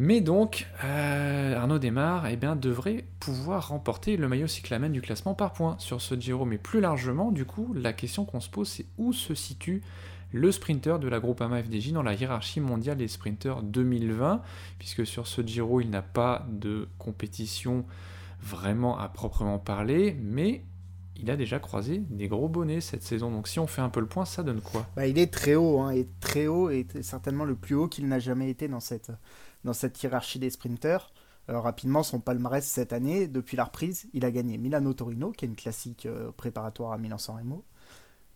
Mais 0.03 0.21
donc, 0.21 0.67
euh, 0.83 1.55
Arnaud 1.55 1.79
Desmar 1.79 2.27
eh 2.27 2.35
bien, 2.35 2.57
devrait 2.57 3.05
pouvoir 3.21 3.69
remporter 3.69 4.17
le 4.17 4.27
maillot 4.27 4.49
cyclamen 4.49 4.91
du 4.91 5.01
classement 5.01 5.35
par 5.35 5.53
points 5.53 5.77
sur 5.79 6.03
ce 6.03 6.17
Giro. 6.17 6.45
Mais 6.45 6.59
plus 6.59 6.81
largement, 6.81 7.31
du 7.31 7.45
coup, 7.45 7.73
la 7.73 7.93
question 7.93 8.25
qu'on 8.25 8.41
se 8.41 8.51
pose, 8.51 8.69
c'est 8.69 8.87
où 8.99 9.13
se 9.13 9.37
situe 9.37 9.81
le 10.33 10.51
sprinter 10.51 10.99
de 10.99 11.07
la 11.07 11.21
Groupama 11.21 11.63
FDJ 11.63 11.93
dans 11.93 12.03
la 12.03 12.15
hiérarchie 12.15 12.59
mondiale 12.59 12.97
des 12.97 13.07
sprinters 13.07 13.63
2020, 13.63 14.43
puisque 14.81 15.07
sur 15.07 15.29
ce 15.29 15.41
Giro, 15.41 15.81
il 15.81 15.91
n'a 15.91 16.03
pas 16.03 16.49
de 16.51 16.89
compétition 16.99 17.85
vraiment 18.41 18.99
à 18.99 19.09
proprement 19.09 19.61
parler, 19.61 20.17
mais 20.21 20.65
il 21.15 21.31
a 21.31 21.37
déjà 21.37 21.61
croisé 21.61 22.03
des 22.11 22.27
gros 22.27 22.49
bonnets 22.49 22.81
cette 22.81 23.05
saison. 23.05 23.31
Donc 23.31 23.47
si 23.47 23.61
on 23.61 23.69
fait 23.69 23.83
un 23.83 23.89
peu 23.89 24.01
le 24.01 24.07
point, 24.07 24.25
ça 24.25 24.43
donne 24.43 24.63
quoi? 24.63 24.85
Bah, 24.97 25.07
Il 25.07 25.17
est 25.19 25.33
très 25.33 25.55
haut, 25.55 25.79
hein, 25.79 25.91
et 25.91 26.09
très 26.19 26.49
haut, 26.49 26.71
et 26.71 26.89
certainement 27.03 27.45
le 27.45 27.55
plus 27.55 27.77
haut 27.77 27.87
qu'il 27.87 28.09
n'a 28.09 28.19
jamais 28.19 28.51
été 28.51 28.67
dans 28.67 28.81
cette, 28.81 29.13
dans 29.65 29.73
cette 29.73 30.03
hiérarchie 30.03 30.39
des 30.39 30.51
sprinters. 30.51 31.13
Euh, 31.51 31.59
rapidement, 31.59 32.03
son 32.03 32.21
palmarès 32.21 32.65
cette 32.65 32.93
année, 32.93 33.27
depuis 33.27 33.57
la 33.57 33.65
reprise, 33.65 34.09
il 34.13 34.25
a 34.25 34.31
gagné 34.31 34.59
Milano-Torino, 34.59 35.33
qui 35.33 35.45
est 35.45 35.49
une 35.49 35.57
classique 35.57 36.07
euh, 36.07 36.31
préparatoire 36.33 36.93
à 36.93 36.99
Milan-San 36.99 37.37
Remo. 37.37 37.65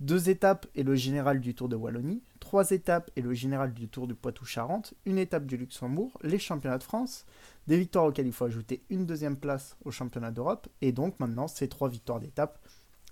Deux 0.00 0.28
étapes 0.28 0.66
et 0.74 0.82
le 0.82 0.94
général 0.94 1.40
du 1.40 1.54
Tour 1.54 1.68
de 1.68 1.76
Wallonie. 1.76 2.22
Trois 2.38 2.70
étapes 2.70 3.10
et 3.16 3.22
le 3.22 3.32
général 3.32 3.72
du 3.72 3.88
Tour 3.88 4.06
du 4.06 4.14
Poitou-Charentes. 4.14 4.92
Une 5.06 5.16
étape 5.16 5.46
du 5.46 5.56
Luxembourg. 5.56 6.18
Les 6.22 6.38
championnats 6.38 6.76
de 6.78 6.82
France. 6.82 7.24
Des 7.66 7.78
victoires 7.78 8.04
auxquelles 8.04 8.26
il 8.26 8.32
faut 8.32 8.44
ajouter 8.44 8.82
une 8.90 9.06
deuxième 9.06 9.36
place 9.36 9.76
au 9.86 9.90
championnat 9.90 10.32
d'Europe. 10.32 10.68
Et 10.82 10.92
donc 10.92 11.18
maintenant, 11.18 11.48
ces 11.48 11.68
trois 11.68 11.88
victoires 11.88 12.20
d'étape 12.20 12.58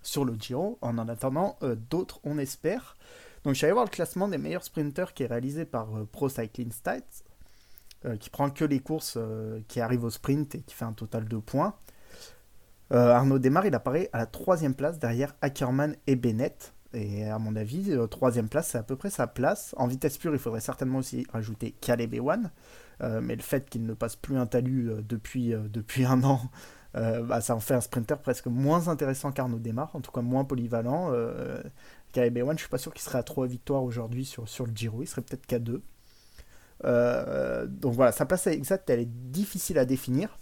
sur 0.03 0.27
le 0.27 0.35
Giro. 0.35 0.77
En 0.83 0.98
en 0.98 1.09
attendant, 1.09 1.57
euh, 1.62 1.74
d'autres, 1.74 2.20
on 2.22 2.37
espère. 2.37 2.96
Donc 3.44 3.55
je 3.55 3.59
suis 3.59 3.64
allé 3.64 3.72
voir 3.72 3.87
le 3.87 3.90
classement 3.90 4.29
des 4.29 4.38
meilleurs 4.38 4.64
sprinters 4.64 5.14
qui 5.14 5.22
est 5.22 5.27
réalisé 5.27 5.64
par 5.64 5.88
Pro 6.12 6.29
Cycling 6.29 6.70
Stats. 6.70 7.24
Euh, 8.07 8.19
qui 8.19 8.29
prend 8.29 8.51
que 8.51 8.67
les 8.67 8.81
courses 8.81 9.14
euh, 9.17 9.61
qui 9.67 9.81
arrivent 9.81 10.05
au 10.05 10.11
sprint 10.11 10.55
et 10.55 10.61
qui 10.61 10.75
fait 10.75 10.85
un 10.85 10.93
total 10.93 11.27
de 11.27 11.38
points. 11.38 11.75
Euh, 12.93 13.12
Arnaud 13.12 13.38
Démarre, 13.38 13.64
il 13.64 13.75
apparaît 13.75 14.11
à 14.12 14.19
la 14.19 14.27
troisième 14.27 14.75
place 14.75 14.99
derrière 14.99 15.35
Ackerman 15.40 15.97
et 16.07 16.14
Bennett. 16.14 16.75
Et 16.93 17.25
à 17.25 17.38
mon 17.38 17.57
avis, 17.57 17.97
troisième 18.11 18.49
place, 18.51 18.69
c'est 18.69 18.79
à 18.79 18.83
peu 18.83 18.95
près 18.95 19.09
sa 19.09 19.27
place. 19.27 19.75
En 19.79 19.87
vitesse 19.87 20.19
pure, 20.19 20.35
il 20.35 20.38
faudrait 20.38 20.61
certainement 20.61 20.99
aussi 20.99 21.27
rajouter 21.33 21.73
Caleb 21.81 22.12
Ewan. 22.12 22.51
Euh, 23.03 23.21
mais 23.23 23.37
le 23.37 23.43
fait 23.43 23.69
qu'il 23.71 23.87
ne 23.87 23.95
passe 23.95 24.17
plus 24.17 24.37
un 24.37 24.47
talus 24.47 24.90
depuis, 25.03 25.55
depuis 25.71 26.05
un 26.05 26.23
an, 26.25 26.40
bah, 26.95 27.40
ça 27.40 27.57
en 27.57 27.61
fait 27.61 27.75
un 27.75 27.81
sprinter 27.81 28.19
presque 28.21 28.47
moins 28.47 28.88
intéressant 28.88 29.33
qu'Arnaud 29.33 29.59
Démarre, 29.59 29.97
en 29.97 30.03
tout 30.03 30.12
cas 30.12 30.21
moins 30.21 30.45
polyvalent. 30.45 31.11
Euh, 31.11 31.62
Caleb 32.12 32.37
Ewan, 32.37 32.51
je 32.51 32.53
ne 32.53 32.59
suis 32.59 32.69
pas 32.69 32.79
sûr 32.79 32.93
qu'il 32.93 33.03
serait 33.03 33.19
à 33.19 33.25
3 33.25 33.47
victoires 33.47 33.83
aujourd'hui 33.83 34.27
sur, 34.27 34.47
sur 34.47 34.67
le 34.67 34.73
Giro, 34.75 35.03
il 35.03 35.07
serait 35.07 35.23
peut-être 35.23 35.47
qu'à 35.47 35.59
2 35.59 35.83
donc 36.83 37.95
voilà, 37.95 38.13
sa 38.13 38.27
place 38.27 38.47
exacte, 38.47 38.91
elle 38.91 39.01
est 39.01 39.31
difficile 39.31 39.79
à 39.79 39.85
définir. 39.85 40.39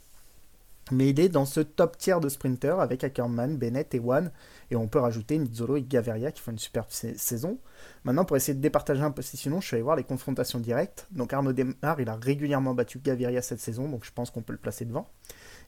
Mais 0.93 1.09
il 1.09 1.21
est 1.21 1.31
dans 1.31 1.47
ce 1.47 1.61
top 1.61 1.97
tiers 1.97 2.21
de 2.21 2.29
sprinter 2.29 2.79
avec 2.79 3.03
Ackerman, 3.03 3.57
Bennett 3.57 3.95
et 3.95 3.99
Wan. 3.99 4.31
Et 4.71 4.77
on 4.77 4.89
peut 4.89 4.99
rajouter 4.99 5.39
Nizzolo 5.39 5.77
et 5.77 5.83
Gaviria 5.83 6.31
qui 6.33 6.43
font 6.43 6.53
une 6.53 6.59
superbe 6.59 6.91
saison. 6.91 7.59
Maintenant, 8.05 8.27
pour 8.27 8.37
essayer 8.37 8.55
de 8.55 8.61
départager 8.61 9.03
un 9.03 9.11
peu 9.11 9.23
sinon, 9.23 9.61
je 9.61 9.67
suis 9.67 9.77
allé 9.77 9.83
voir 9.83 9.97
les 9.97 10.05
confrontations 10.05 10.61
directes. 10.61 11.07
Donc 11.11 11.33
Arnaud 11.33 11.55
Demar, 11.55 11.99
il 11.99 12.09
a 12.11 12.17
régulièrement 12.17 12.75
battu 12.75 12.99
Gaviria 12.99 13.41
cette 13.41 13.61
saison, 13.61 13.89
donc 13.89 14.05
je 14.05 14.13
pense 14.13 14.31
qu'on 14.31 14.43
peut 14.43 14.53
le 14.53 14.59
placer 14.59 14.85
devant. 14.85 15.09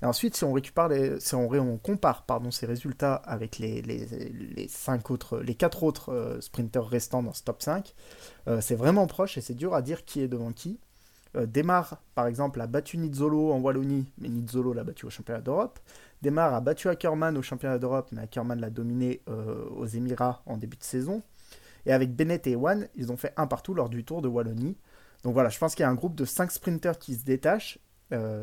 Et 0.03 0.07
ensuite, 0.07 0.37
si 0.37 0.45
on 0.45 0.53
récupère 0.53 0.89
les, 0.89 1.19
si 1.21 1.35
on, 1.35 1.79
compare 1.79 2.25
pardon, 2.27 2.51
ses 2.51 2.67
résultats 2.67 3.15
avec 3.15 3.59
les, 3.59 3.81
les, 3.81 4.69
cinq 4.69 5.11
autres, 5.11 5.39
les 5.39 5.55
4 5.55 5.83
autres 5.83 6.13
euh, 6.13 6.41
sprinters 6.43 6.87
restants 6.87 7.23
dans 7.23 7.33
ce 7.33 7.43
top 7.43 7.63
5, 7.63 7.95
euh, 8.49 8.61
c'est 8.61 8.75
vraiment 8.75 9.07
proche 9.07 9.39
et 9.39 9.41
c'est 9.41 9.55
dur 9.55 9.75
à 9.75 9.81
dire 9.81 10.05
qui 10.05 10.21
est 10.21 10.29
devant 10.29 10.53
qui. 10.53 10.79
Euh, 11.37 11.47
Demar, 11.47 12.01
par 12.15 12.27
exemple, 12.27 12.61
a 12.61 12.67
battu 12.67 12.97
Nizzolo 12.99 13.53
en 13.53 13.61
Wallonie, 13.61 14.07
mais 14.19 14.29
Nizzolo 14.29 14.73
l'a 14.73 14.85
battu 14.85 15.07
au 15.07 15.11
championnat 15.11 15.41
d'Europe. 15.41 15.79
Demar 16.23 16.55
a 16.55 16.61
battu 16.61 16.89
Ackerman 16.89 17.37
au 17.37 17.43
championnat 17.43 17.79
d'Europe, 17.79 18.09
mais 18.13 18.23
Ackerman 18.23 18.61
l'a 18.61 18.71
dominé 18.71 19.21
aux 19.77 19.87
Émirats 19.87 20.43
en 20.47 20.57
début 20.57 20.77
de 20.77 20.85
saison. 20.85 21.23
Et 21.87 21.93
avec 21.93 22.15
Bennett 22.15 22.47
et 22.47 22.53
Ewan, 22.53 22.89
ils 22.95 23.13
ont 23.13 23.17
fait 23.17 23.35
un 23.37 23.47
partout 23.47 23.75
lors 23.75 23.91
du 23.91 24.05
Tour 24.05 24.23
de 24.23 24.29
Wallonie. 24.29 24.79
Donc 25.23 25.35
voilà, 25.35 25.51
je 25.51 25.59
pense 25.59 25.75
qu'il 25.75 25.83
y 25.83 25.87
a 25.87 25.91
un 25.91 25.95
groupe 25.95 26.15
de 26.15 26.25
5 26.25 26.51
sprinters 26.51 26.99
qui 26.99 27.15
se 27.15 27.25
détachent 27.25 27.79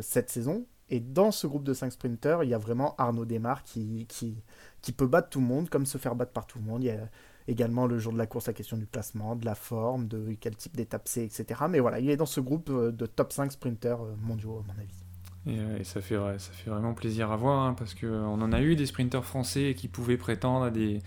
cette 0.02 0.30
saison 0.30 0.66
Et 0.90 1.00
dans 1.00 1.32
ce 1.32 1.48
groupe 1.48 1.64
de 1.64 1.74
5 1.74 1.92
sprinteurs, 1.92 2.44
il 2.44 2.50
y 2.50 2.54
a 2.54 2.58
vraiment 2.60 2.94
Arnaud 2.98 3.26
Desmar 3.26 3.64
qui 3.64 4.06
peut 4.96 5.08
battre 5.08 5.30
tout 5.30 5.40
le 5.40 5.48
monde, 5.48 5.70
comme 5.70 5.88
se 5.88 5.98
faire 5.98 6.14
battre 6.14 6.34
par 6.34 6.46
tout 6.46 6.60
le 6.60 6.66
monde. 6.66 6.84
Il 6.84 6.88
y 6.88 6.92
a 6.92 7.10
également 7.48 7.86
le 7.86 8.00
jour 8.00 8.14
de 8.14 8.18
la 8.18 8.28
course 8.28 8.48
la 8.48 8.54
question 8.54 8.78
du 8.78 8.88
classement, 8.88 9.36
de 9.36 9.46
la 9.46 9.56
forme, 9.56 10.08
de 10.08 10.36
quel 10.40 10.56
type 10.56 10.76
d'étape 10.76 11.04
c'est, 11.06 11.24
etc. 11.24 11.62
Mais 11.70 11.80
voilà, 11.80 12.00
il 12.00 12.10
est 12.10 12.18
dans 12.18 12.26
ce 12.26 12.40
groupe 12.40 12.70
euh, 12.70 12.92
de 12.92 13.06
top 13.06 13.34
5 13.34 13.52
sprinteurs 13.52 14.04
euh, 14.04 14.16
mondiaux, 14.22 14.64
à 14.64 14.74
mon 14.74 14.80
avis. 14.80 15.80
Et, 15.80 15.84
ça, 15.84 16.02
fait, 16.02 16.18
ça 16.38 16.52
fait 16.52 16.70
vraiment 16.70 16.94
plaisir 16.94 17.32
à 17.32 17.36
voir, 17.36 17.64
hein, 17.64 17.74
parce 17.74 17.96
qu'on 17.96 18.42
en 18.42 18.52
a 18.52 18.62
eu 18.62 18.76
des 18.76 18.86
sprinteurs 18.86 19.26
français 19.26 19.74
qui 19.76 19.88
pouvaient 19.88 20.18
prétendre 20.18 20.66
à 20.66 20.70
des, 20.70 21.00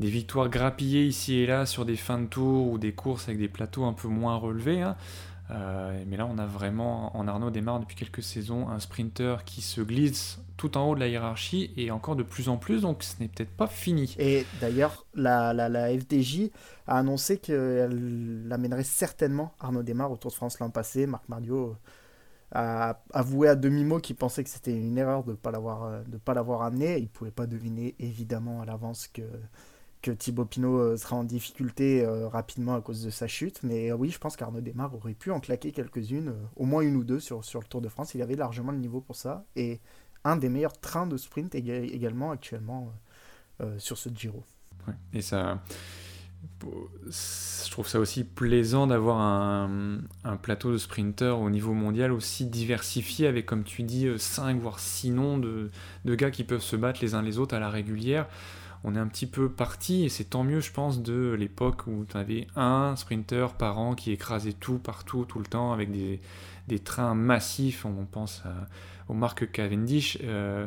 des 0.00 0.08
victoires 0.08 0.48
grappillées 0.48 1.06
ici 1.06 1.36
et 1.36 1.46
là 1.46 1.64
sur 1.64 1.84
des 1.84 1.96
fins 1.96 2.18
de 2.18 2.26
tour 2.26 2.72
ou 2.72 2.78
des 2.78 2.92
courses 2.92 3.28
avec 3.28 3.38
des 3.38 3.48
plateaux 3.48 3.84
un 3.84 3.92
peu 3.92 4.08
moins 4.08 4.36
relevés. 4.36 4.82
Hein. 4.82 4.96
Euh, 5.50 6.02
mais 6.06 6.16
là, 6.16 6.26
on 6.26 6.38
a 6.38 6.46
vraiment 6.46 7.16
en 7.16 7.26
Arnaud 7.28 7.50
Desmar 7.50 7.80
depuis 7.80 7.96
quelques 7.96 8.22
saisons 8.22 8.68
un 8.68 8.78
sprinter 8.78 9.44
qui 9.44 9.60
se 9.60 9.80
glisse 9.80 10.38
tout 10.56 10.78
en 10.78 10.88
haut 10.88 10.94
de 10.94 11.00
la 11.00 11.08
hiérarchie 11.08 11.72
et 11.76 11.90
encore 11.90 12.16
de 12.16 12.22
plus 12.22 12.48
en 12.48 12.56
plus, 12.56 12.82
donc 12.82 13.02
ce 13.02 13.20
n'est 13.20 13.28
peut-être 13.28 13.50
pas 13.50 13.66
fini. 13.66 14.14
Et 14.18 14.46
d'ailleurs, 14.60 15.04
la, 15.14 15.52
FDJ 15.98 16.50
a 16.86 16.98
annoncé 16.98 17.38
qu'elle 17.38 18.46
amènerait 18.50 18.84
certainement 18.84 19.52
Arnaud 19.60 19.82
Desmar 19.82 20.10
au 20.10 20.16
Tour 20.16 20.30
de 20.30 20.36
France 20.36 20.58
l'an 20.60 20.70
passé. 20.70 21.06
Marc 21.06 21.28
Mardio 21.28 21.76
a 22.54 23.02
avoué 23.12 23.48
à 23.48 23.56
demi-mot 23.56 23.98
qu'il 23.98 24.16
pensait 24.16 24.44
que 24.44 24.50
c'était 24.50 24.76
une 24.76 24.96
erreur 24.96 25.24
de 25.24 25.32
ne 25.32 25.36
pas 25.36 26.34
l'avoir 26.34 26.62
amené. 26.62 26.98
Il 26.98 27.04
ne 27.04 27.08
pouvait 27.08 27.30
pas 27.30 27.46
deviner 27.46 27.94
évidemment 27.98 28.60
à 28.62 28.64
l'avance 28.64 29.08
que 29.08 29.22
que 30.02 30.10
Thibaut 30.10 30.44
Pinot 30.44 30.78
euh, 30.78 30.96
sera 30.96 31.16
en 31.16 31.24
difficulté 31.24 32.04
euh, 32.04 32.28
rapidement 32.28 32.74
à 32.74 32.80
cause 32.80 33.02
de 33.04 33.10
sa 33.10 33.28
chute. 33.28 33.60
Mais 33.62 33.90
euh, 33.90 33.96
oui, 33.96 34.10
je 34.10 34.18
pense 34.18 34.36
qu'Arnaud 34.36 34.60
Desmar 34.60 34.94
aurait 34.94 35.14
pu 35.14 35.30
en 35.30 35.40
claquer 35.40 35.72
quelques-unes, 35.72 36.34
au 36.56 36.66
moins 36.66 36.82
une 36.82 36.96
ou 36.96 37.04
deux 37.04 37.20
sur, 37.20 37.44
sur 37.44 37.60
le 37.60 37.66
Tour 37.66 37.80
de 37.80 37.88
France. 37.88 38.14
Il 38.14 38.20
avait 38.20 38.34
largement 38.34 38.72
le 38.72 38.78
niveau 38.78 39.00
pour 39.00 39.16
ça. 39.16 39.44
Et 39.56 39.80
un 40.24 40.36
des 40.36 40.48
meilleurs 40.48 40.78
trains 40.78 41.06
de 41.06 41.16
sprint 41.16 41.54
également 41.54 42.30
actuellement 42.30 42.92
sur 43.78 43.98
ce 43.98 44.08
Giro. 44.08 44.44
et 45.12 45.20
ça, 45.20 45.60
je 46.64 47.70
trouve 47.70 47.88
ça 47.88 47.98
aussi 47.98 48.22
plaisant 48.22 48.86
d'avoir 48.86 49.20
un, 49.20 50.00
plateau 50.40 50.70
de 50.70 50.78
sprinteurs 50.78 51.40
au 51.40 51.50
niveau 51.50 51.72
mondial 51.72 52.12
aussi 52.12 52.46
diversifié 52.46 53.26
avec, 53.26 53.46
comme 53.46 53.64
tu 53.64 53.82
dis, 53.82 54.08
5 54.16 54.60
voire 54.60 54.78
6 54.78 55.10
noms 55.10 55.38
de, 55.38 55.70
de 56.04 56.14
gars 56.14 56.30
qui 56.30 56.44
peuvent 56.44 56.62
se 56.62 56.76
battre 56.76 57.00
les 57.02 57.14
uns 57.14 57.22
les 57.22 57.38
autres 57.38 57.56
à 57.56 57.60
la 57.60 57.68
régulière 57.68 58.28
on 58.84 58.94
est 58.96 58.98
un 58.98 59.06
petit 59.06 59.26
peu 59.26 59.50
parti, 59.50 60.04
et 60.04 60.08
c'est 60.08 60.24
tant 60.24 60.44
mieux, 60.44 60.60
je 60.60 60.72
pense, 60.72 61.02
de 61.02 61.36
l'époque 61.38 61.86
où 61.86 62.04
tu 62.04 62.16
avais 62.16 62.46
un 62.56 62.96
sprinter 62.96 63.54
par 63.54 63.78
an 63.78 63.94
qui 63.94 64.10
écrasait 64.12 64.52
tout 64.52 64.78
partout, 64.78 65.24
tout 65.24 65.38
le 65.38 65.46
temps, 65.46 65.72
avec 65.72 65.90
des, 65.90 66.20
trains 66.80 67.14
massifs. 67.14 67.84
On 67.84 68.06
pense 68.06 68.42
aux 69.08 69.14
marques 69.14 69.50
Cavendish, 69.52 70.18
euh, 70.22 70.66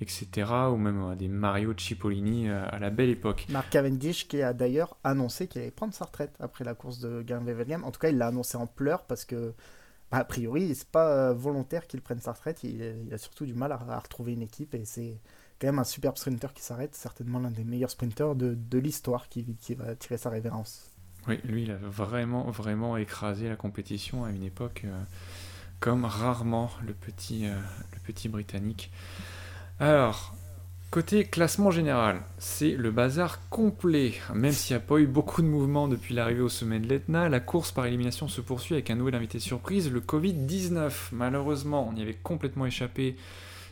etc., 0.00 0.50
ou 0.70 0.76
même 0.76 1.02
à 1.04 1.16
des 1.16 1.28
Mario 1.28 1.72
Cipollini 1.76 2.48
euh, 2.48 2.64
à 2.70 2.78
la 2.78 2.90
belle 2.90 3.10
époque. 3.10 3.46
Marc 3.48 3.70
Cavendish 3.70 4.28
qui 4.28 4.42
a 4.42 4.52
d'ailleurs 4.52 4.96
annoncé 5.04 5.46
qu'il 5.46 5.62
allait 5.62 5.70
prendre 5.70 5.94
sa 5.94 6.04
retraite 6.04 6.34
après 6.40 6.64
la 6.64 6.74
course 6.74 6.98
de 6.98 7.22
Garen 7.22 7.84
En 7.84 7.90
tout 7.90 8.00
cas, 8.00 8.08
il 8.08 8.18
l'a 8.18 8.28
annoncé 8.28 8.56
en 8.56 8.66
pleurs 8.66 9.04
parce 9.04 9.24
que 9.24 9.54
bah, 10.10 10.18
a 10.18 10.24
priori, 10.24 10.74
c'est 10.74 10.88
pas 10.88 11.30
euh, 11.30 11.34
volontaire 11.34 11.86
qu'il 11.86 12.00
prenne 12.00 12.20
sa 12.20 12.32
retraite. 12.32 12.62
Il, 12.64 13.12
a 13.12 13.18
surtout 13.18 13.46
du 13.46 13.54
mal 13.54 13.72
à, 13.72 13.80
à 13.88 13.98
retrouver 13.98 14.32
une 14.32 14.42
équipe 14.42 14.74
et 14.74 14.84
c'est 14.84 15.20
quand 15.60 15.68
même 15.68 15.78
un 15.78 15.84
superbe 15.84 16.16
sprinter 16.16 16.52
qui 16.52 16.62
s'arrête, 16.62 16.94
certainement 16.94 17.38
l'un 17.38 17.50
des 17.50 17.64
meilleurs 17.64 17.90
sprinters 17.90 18.34
de, 18.34 18.78
l'histoire 18.78 19.28
qui, 19.28 19.44
qui, 19.60 19.74
va 19.74 19.94
tirer 19.94 20.18
sa 20.18 20.30
révérence. 20.30 20.90
Oui, 21.28 21.40
lui, 21.44 21.64
il 21.64 21.70
a 21.70 21.76
vraiment, 21.76 22.50
vraiment 22.50 22.96
écrasé 22.96 23.48
la 23.48 23.56
compétition 23.56 24.24
à 24.24 24.30
une 24.30 24.44
époque 24.44 24.82
euh, 24.84 25.02
comme 25.80 26.04
rarement 26.04 26.70
le 26.86 26.92
petit, 26.92 27.46
euh, 27.46 27.54
le 27.92 27.98
petit 28.00 28.28
Britannique. 28.28 28.92
Alors, 29.80 30.34
côté 30.90 31.24
classement 31.24 31.70
général, 31.70 32.22
c'est 32.38 32.70
le 32.70 32.90
bazar 32.90 33.48
complet. 33.48 34.12
Même 34.34 34.52
s'il 34.52 34.76
n'y 34.76 34.82
a 34.82 34.86
pas 34.86 34.98
eu 34.98 35.06
beaucoup 35.06 35.42
de 35.42 35.48
mouvements 35.48 35.88
depuis 35.88 36.14
l'arrivée 36.14 36.42
au 36.42 36.48
sommet 36.48 36.78
de 36.78 36.86
l'Etna, 36.86 37.28
la 37.28 37.40
course 37.40 37.72
par 37.72 37.86
élimination 37.86 38.28
se 38.28 38.40
poursuit 38.40 38.74
avec 38.74 38.90
un 38.90 38.94
nouvel 38.94 39.16
invité 39.16 39.40
surprise, 39.40 39.90
le 39.90 40.00
Covid-19. 40.00 40.92
Malheureusement, 41.12 41.88
on 41.90 41.96
y 41.96 42.02
avait 42.02 42.14
complètement 42.14 42.66
échappé 42.66 43.16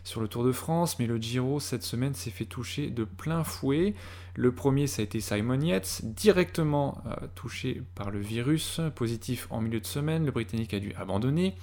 sur 0.04 0.20
le 0.20 0.28
Tour 0.28 0.44
de 0.44 0.52
France, 0.52 0.98
mais 0.98 1.06
le 1.06 1.16
Giro 1.16 1.58
cette 1.58 1.82
semaine 1.82 2.14
s'est 2.14 2.30
fait 2.30 2.44
toucher 2.44 2.90
de 2.90 3.04
plein 3.04 3.42
fouet. 3.42 3.94
Le 4.36 4.52
premier, 4.52 4.86
ça 4.86 5.00
a 5.00 5.04
été 5.04 5.20
Simon 5.20 5.60
Yates, 5.60 6.02
directement 6.04 7.02
euh, 7.06 7.26
touché 7.34 7.82
par 7.94 8.10
le 8.10 8.20
virus, 8.20 8.80
positif 8.94 9.46
en 9.50 9.60
milieu 9.60 9.80
de 9.80 9.86
semaine. 9.86 10.26
Le 10.26 10.30
Britannique 10.30 10.74
a 10.74 10.80
dû 10.80 10.92
abandonner. 10.94 11.56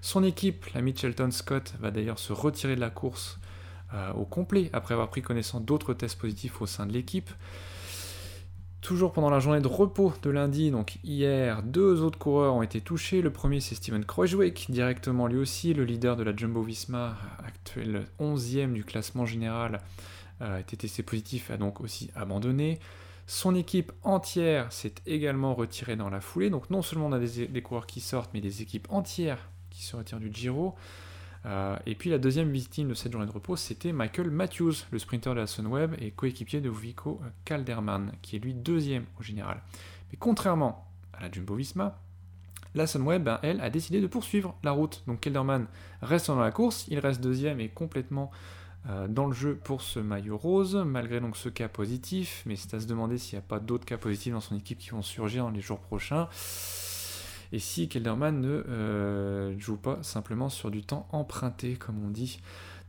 Son 0.00 0.22
équipe, 0.24 0.66
la 0.74 0.80
Mitchelton 0.80 1.30
Scott, 1.30 1.74
va 1.80 1.90
d'ailleurs 1.90 2.18
se 2.18 2.32
retirer 2.32 2.76
de 2.76 2.80
la 2.80 2.90
course 2.90 3.38
euh, 3.92 4.12
au 4.12 4.24
complet 4.24 4.70
après 4.72 4.94
avoir 4.94 5.10
pris 5.10 5.20
connaissance 5.20 5.62
d'autres 5.62 5.92
tests 5.92 6.18
positifs 6.18 6.62
au 6.62 6.66
sein 6.66 6.86
de 6.86 6.92
l'équipe. 6.92 7.30
Toujours 8.80 9.12
pendant 9.12 9.28
la 9.28 9.40
journée 9.40 9.60
de 9.60 9.68
repos 9.68 10.14
de 10.22 10.30
lundi, 10.30 10.70
donc 10.70 10.98
hier, 11.04 11.62
deux 11.62 12.00
autres 12.00 12.18
coureurs 12.18 12.54
ont 12.54 12.62
été 12.62 12.80
touchés. 12.80 13.20
Le 13.20 13.30
premier, 13.30 13.60
c'est 13.60 13.74
Steven 13.74 14.04
Kruijswijk, 14.04 14.70
directement 14.70 15.26
lui 15.26 15.36
aussi, 15.36 15.74
le 15.74 15.84
leader 15.84 16.16
de 16.16 16.22
la 16.22 16.34
Jumbo 16.34 16.62
Visma, 16.62 17.16
actuel 17.46 18.06
11e 18.18 18.72
du 18.72 18.82
classement 18.82 19.26
général, 19.26 19.80
a 20.40 20.60
été 20.60 20.78
testé 20.78 21.02
positif, 21.02 21.50
a 21.50 21.58
donc 21.58 21.82
aussi 21.82 22.10
abandonné. 22.16 22.80
Son 23.26 23.54
équipe 23.54 23.92
entière 24.02 24.72
s'est 24.72 24.94
également 25.06 25.54
retirée 25.54 25.94
dans 25.94 26.08
la 26.08 26.20
foulée. 26.22 26.48
Donc 26.48 26.70
non 26.70 26.80
seulement 26.80 27.06
on 27.06 27.12
a 27.12 27.18
des 27.18 27.62
coureurs 27.62 27.86
qui 27.86 28.00
sortent, 28.00 28.30
mais 28.32 28.40
des 28.40 28.62
équipes 28.62 28.88
entières 28.90 29.50
qui 29.68 29.82
se 29.82 29.94
retirent 29.94 30.20
du 30.20 30.32
Giro. 30.32 30.74
Euh, 31.46 31.76
et 31.86 31.94
puis 31.94 32.10
la 32.10 32.18
deuxième 32.18 32.50
victime 32.50 32.88
de 32.88 32.94
cette 32.94 33.12
journée 33.12 33.26
de 33.26 33.32
repos, 33.32 33.56
c'était 33.56 33.92
Michael 33.92 34.30
Matthews, 34.30 34.74
le 34.90 34.98
sprinter 34.98 35.34
de 35.34 35.40
la 35.40 35.46
Sunweb 35.46 35.94
et 35.98 36.10
coéquipier 36.10 36.60
de 36.60 36.70
Vico 36.70 37.20
Calderman, 37.44 38.12
qui 38.22 38.36
est 38.36 38.38
lui 38.38 38.54
deuxième 38.54 39.04
au 39.18 39.22
général. 39.22 39.62
Mais 40.10 40.18
contrairement 40.18 40.86
à 41.12 41.22
la 41.22 41.30
Jumbo 41.30 41.54
Visma, 41.54 41.98
la 42.74 42.86
Sunweb, 42.86 43.24
ben, 43.24 43.38
elle, 43.42 43.60
a 43.60 43.70
décidé 43.70 44.00
de 44.00 44.06
poursuivre 44.06 44.54
la 44.62 44.70
route. 44.72 45.02
Donc 45.06 45.20
Calderman 45.20 45.66
reste 46.02 46.28
dans 46.28 46.38
la 46.38 46.52
course, 46.52 46.86
il 46.88 46.98
reste 46.98 47.20
deuxième 47.20 47.60
et 47.60 47.68
complètement 47.68 48.30
euh, 48.88 49.08
dans 49.08 49.26
le 49.26 49.32
jeu 49.32 49.56
pour 49.56 49.82
ce 49.82 49.98
maillot 49.98 50.38
rose, 50.38 50.76
malgré 50.76 51.20
donc 51.20 51.36
ce 51.36 51.48
cas 51.48 51.68
positif. 51.68 52.42
Mais 52.46 52.56
c'est 52.56 52.74
à 52.74 52.80
se 52.80 52.86
demander 52.86 53.18
s'il 53.18 53.38
n'y 53.38 53.44
a 53.44 53.46
pas 53.46 53.60
d'autres 53.60 53.84
cas 53.86 53.98
positifs 53.98 54.32
dans 54.32 54.40
son 54.40 54.56
équipe 54.56 54.78
qui 54.78 54.90
vont 54.90 55.02
surgir 55.02 55.44
dans 55.44 55.50
les 55.50 55.60
jours 55.60 55.80
prochains 55.80 56.28
et 57.52 57.58
si 57.58 57.88
Kelderman 57.88 58.40
ne 58.40 58.64
euh, 58.68 59.58
joue 59.58 59.76
pas 59.76 59.98
simplement 60.02 60.48
sur 60.48 60.70
du 60.70 60.82
temps 60.82 61.08
emprunté, 61.10 61.74
comme 61.74 61.96
on 62.04 62.10
dit. 62.10 62.40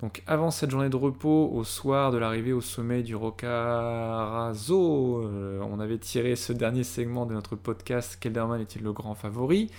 Donc 0.01 0.23
avant 0.25 0.51
cette 0.51 0.71
journée 0.71 0.89
de 0.89 0.95
repos, 0.95 1.49
au 1.53 1.63
soir 1.63 2.11
de 2.11 2.17
l'arrivée 2.17 2.53
au 2.53 2.61
sommet 2.61 3.03
du 3.03 3.15
Roccaraso, 3.15 5.23
euh, 5.23 5.61
on 5.61 5.79
avait 5.79 5.99
tiré 5.99 6.35
ce 6.35 6.53
dernier 6.53 6.83
segment 6.83 7.25
de 7.25 7.33
notre 7.33 7.55
podcast, 7.55 8.17
Kelderman 8.19 8.61
est-il 8.61 8.83
le 8.83 8.93
grand 8.93 9.15
favori? 9.15 9.69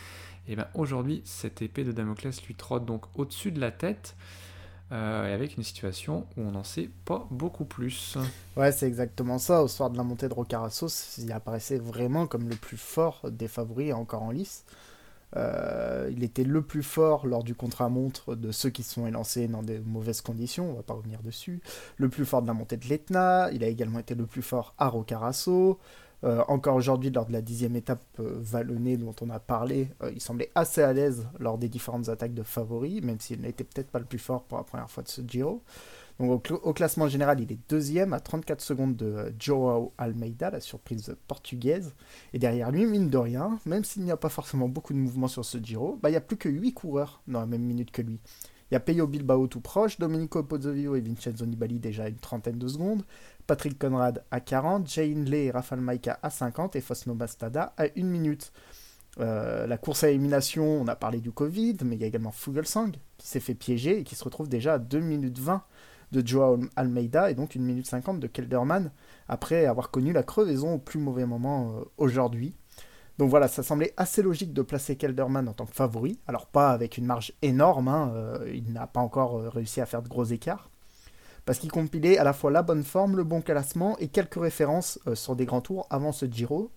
Et 0.49 0.57
bien 0.57 0.66
aujourd'hui, 0.74 1.22
cette 1.24 1.62
épée 1.62 1.85
de 1.85 1.93
Damoclès 1.93 2.45
lui 2.47 2.55
trotte 2.55 2.85
donc 2.85 3.05
au-dessus 3.14 3.53
de 3.53 3.61
la 3.61 3.70
tête. 3.70 4.16
Euh, 4.93 5.26
et 5.26 5.32
avec 5.32 5.57
une 5.57 5.62
situation 5.62 6.26
où 6.36 6.43
on 6.43 6.51
n'en 6.51 6.64
sait 6.64 6.90
pas 7.07 7.26
beaucoup 7.30 7.64
plus. 7.64 8.18
Ouais, 8.57 8.72
c'est 8.72 8.86
exactement 8.86 9.38
ça. 9.38 9.62
Au 9.62 9.68
soir 9.68 9.88
de 9.88 9.97
la 9.97 10.03
montée 10.03 10.28
de 10.28 10.34
Rocarassos, 10.34 11.16
il 11.18 11.32
apparaissait 11.32 11.78
vraiment 11.78 12.26
comme 12.26 12.49
le 12.49 12.57
plus 12.57 12.76
fort 12.76 13.22
des 13.30 13.49
favoris 13.49 13.95
encore 13.95 14.22
en 14.22 14.30
lice. 14.30 14.64
Euh, 15.34 16.11
il 16.12 16.22
était 16.24 16.45
le 16.45 16.61
plus 16.61 16.82
fort 16.82 17.26
lors 17.26 17.43
du 17.43 17.55
contre-montre 17.55 18.34
de 18.34 18.53
ceux 18.53 18.68
qui 18.68 18.82
se 18.82 18.95
sont 18.95 19.07
élancés 19.07 19.49
dans 19.49 19.62
des 19.62 19.78
mauvaises 19.78 20.20
conditions, 20.20 20.70
on 20.70 20.74
va 20.74 20.82
pas 20.82 20.93
revenir 20.93 21.22
dessus. 21.22 21.62
Le 21.97 22.11
plus 22.11 22.26
fort 22.26 22.43
de 22.43 22.47
la 22.47 22.53
montée 22.53 22.76
de 22.76 22.86
l'Etna, 22.86 23.51
il 23.53 23.64
a 23.64 23.68
également 23.68 23.99
été 23.99 24.14
le 24.14 24.26
plus 24.26 24.43
fort 24.43 24.74
à 24.76 24.88
Rocarasso. 24.88 25.78
Euh, 26.25 26.43
encore 26.47 26.77
aujourd'hui, 26.77 27.11
lors 27.11 27.27
de 27.27 27.33
la 27.33 27.43
dixième 27.43 27.75
étape 27.75 28.05
euh, 28.20 28.37
vallonnée 28.39 28.97
dont 28.97 29.14
on 29.20 29.31
a 29.31 29.41
parlé, 29.41 29.89
euh, 30.03 30.12
il 30.14 30.20
semblait 30.20 30.51
assez 30.55 30.81
à 30.81 30.93
l'aise 30.93 31.27
lors 31.41 31.59
des 31.59 31.68
différentes 31.68 32.09
attaques 32.09 32.35
de 32.35 32.45
favoris, 32.45 33.03
même 33.03 33.18
s'il 33.18 33.41
n'était 33.41 33.64
peut-être 33.64 33.91
pas 33.91 33.99
le 33.99 34.05
plus 34.05 34.20
fort 34.20 34.45
pour 34.45 34.59
la 34.59 34.64
première 34.64 34.91
fois 34.91 35.03
de 35.03 35.09
ce 35.09 35.20
Giro. 35.27 35.62
Donc, 36.20 36.53
au, 36.53 36.73
classement 36.73 37.09
général, 37.09 37.41
il 37.41 37.51
est 37.51 37.59
deuxième 37.68 38.12
à 38.12 38.20
34 38.20 38.61
secondes 38.61 38.95
de 38.95 39.35
Joao 39.39 39.93
Almeida, 39.99 40.51
la 40.51 40.61
surprise 40.61 41.16
portugaise. 41.27 41.95
Et 42.33 42.39
derrière 42.39 42.70
lui, 42.70 42.87
mine 42.87 43.09
de 43.09 43.18
rien, 43.18 43.59
même 43.66 43.83
s'il 43.83 44.05
n'y 44.05 44.12
a 44.12 44.16
pas 44.16 44.29
forcément 44.29 44.68
beaucoup 44.68 44.93
de 44.93 44.99
mouvements 44.99 45.27
sur 45.27 45.45
ce 45.45 45.59
Giro, 45.59 45.99
bah, 46.01 46.11
il 46.11 46.12
n'y 46.12 46.18
a 46.18 46.20
plus 46.20 46.37
que 46.37 46.49
8 46.49 46.75
coureurs 46.75 47.23
dans 47.27 47.41
la 47.41 47.47
même 47.47 47.62
minute 47.62 47.91
que 47.91 48.03
lui. 48.03 48.20
Il 48.73 48.77
y 48.77 48.77
a 48.77 48.81
Peyo 48.81 49.07
Bilbao 49.07 49.49
tout 49.49 49.61
proche, 49.61 49.99
Domenico 49.99 50.43
Pozzovio 50.43 50.97
et 50.97 51.03
Vincenzo 51.03 51.45
Nibali 51.45 51.79
déjà 51.79 52.09
une 52.09 52.16
trentaine 52.16 52.57
de 52.57 52.66
secondes, 52.66 53.03
Patrick 53.47 53.79
Conrad 53.79 54.25
à 54.31 54.41
40, 54.41 54.89
Jay 54.89 55.12
Hindley 55.12 55.45
et 55.45 55.51
Rafael 55.51 55.83
Maika 55.83 56.18
à 56.23 56.31
50 56.31 56.75
et 56.75 56.81
Fosno 56.81 57.12
Bastada 57.12 57.75
à 57.77 57.85
1 57.95 58.03
minute. 58.05 58.51
Euh, 59.20 59.66
la 59.66 59.77
course 59.77 60.05
à 60.05 60.09
élimination, 60.09 60.64
on 60.64 60.89
a 60.89 60.97
parlé 60.97 61.20
du 61.20 61.33
Covid, 61.33 61.77
mais 61.85 61.97
il 61.97 62.01
y 62.01 62.05
a 62.05 62.07
également 62.07 62.33
Fugelsang 62.33 62.93
qui 63.18 63.29
s'est 63.29 63.41
fait 63.41 63.55
piéger 63.55 63.99
et 63.99 64.05
qui 64.05 64.14
se 64.14 64.25
retrouve 64.25 64.49
déjà 64.49 64.73
à 64.73 64.79
2 64.79 65.01
minutes 65.01 65.39
20 65.39 65.62
de 66.12 66.27
Joao 66.27 66.59
Almeida 66.75 67.31
et 67.31 67.35
donc 67.35 67.55
1 67.55 67.61
minute 67.61 67.87
50 67.87 68.20
de 68.20 68.27
Kelderman 68.27 68.91
après 69.29 69.66
avoir 69.66 69.91
connu 69.91 70.14
la 70.14 70.23
crevaison 70.23 70.77
au 70.77 70.79
plus 70.79 70.99
mauvais 70.99 71.27
moment 71.27 71.75
euh, 71.77 71.85
aujourd'hui. 71.99 72.55
Donc 73.18 73.30
voilà, 73.30 73.48
ça 73.48 73.62
semblait 73.62 73.92
assez 73.96 74.22
logique 74.22 74.52
de 74.52 74.62
placer 74.62 74.96
Kelderman 74.96 75.48
en 75.48 75.52
tant 75.52 75.66
que 75.66 75.74
favori. 75.74 76.18
Alors 76.26 76.46
pas 76.46 76.70
avec 76.70 76.96
une 76.98 77.06
marge 77.06 77.32
énorme, 77.42 77.88
hein, 77.88 78.12
euh, 78.14 78.50
il 78.52 78.72
n'a 78.72 78.86
pas 78.86 79.00
encore 79.00 79.38
euh, 79.38 79.48
réussi 79.48 79.80
à 79.80 79.86
faire 79.86 80.02
de 80.02 80.08
gros 80.08 80.24
écarts. 80.24 80.70
Parce 81.44 81.58
qu'il 81.58 81.72
compilait 81.72 82.18
à 82.18 82.24
la 82.24 82.32
fois 82.32 82.52
la 82.52 82.62
bonne 82.62 82.84
forme, 82.84 83.16
le 83.16 83.24
bon 83.24 83.42
classement 83.42 83.98
et 83.98 84.06
quelques 84.08 84.40
références 84.40 85.00
euh, 85.08 85.16
sur 85.16 85.34
des 85.34 85.44
grands 85.44 85.60
tours 85.60 85.86
avant 85.90 86.12
ce 86.12 86.26
Giro. 86.26 86.70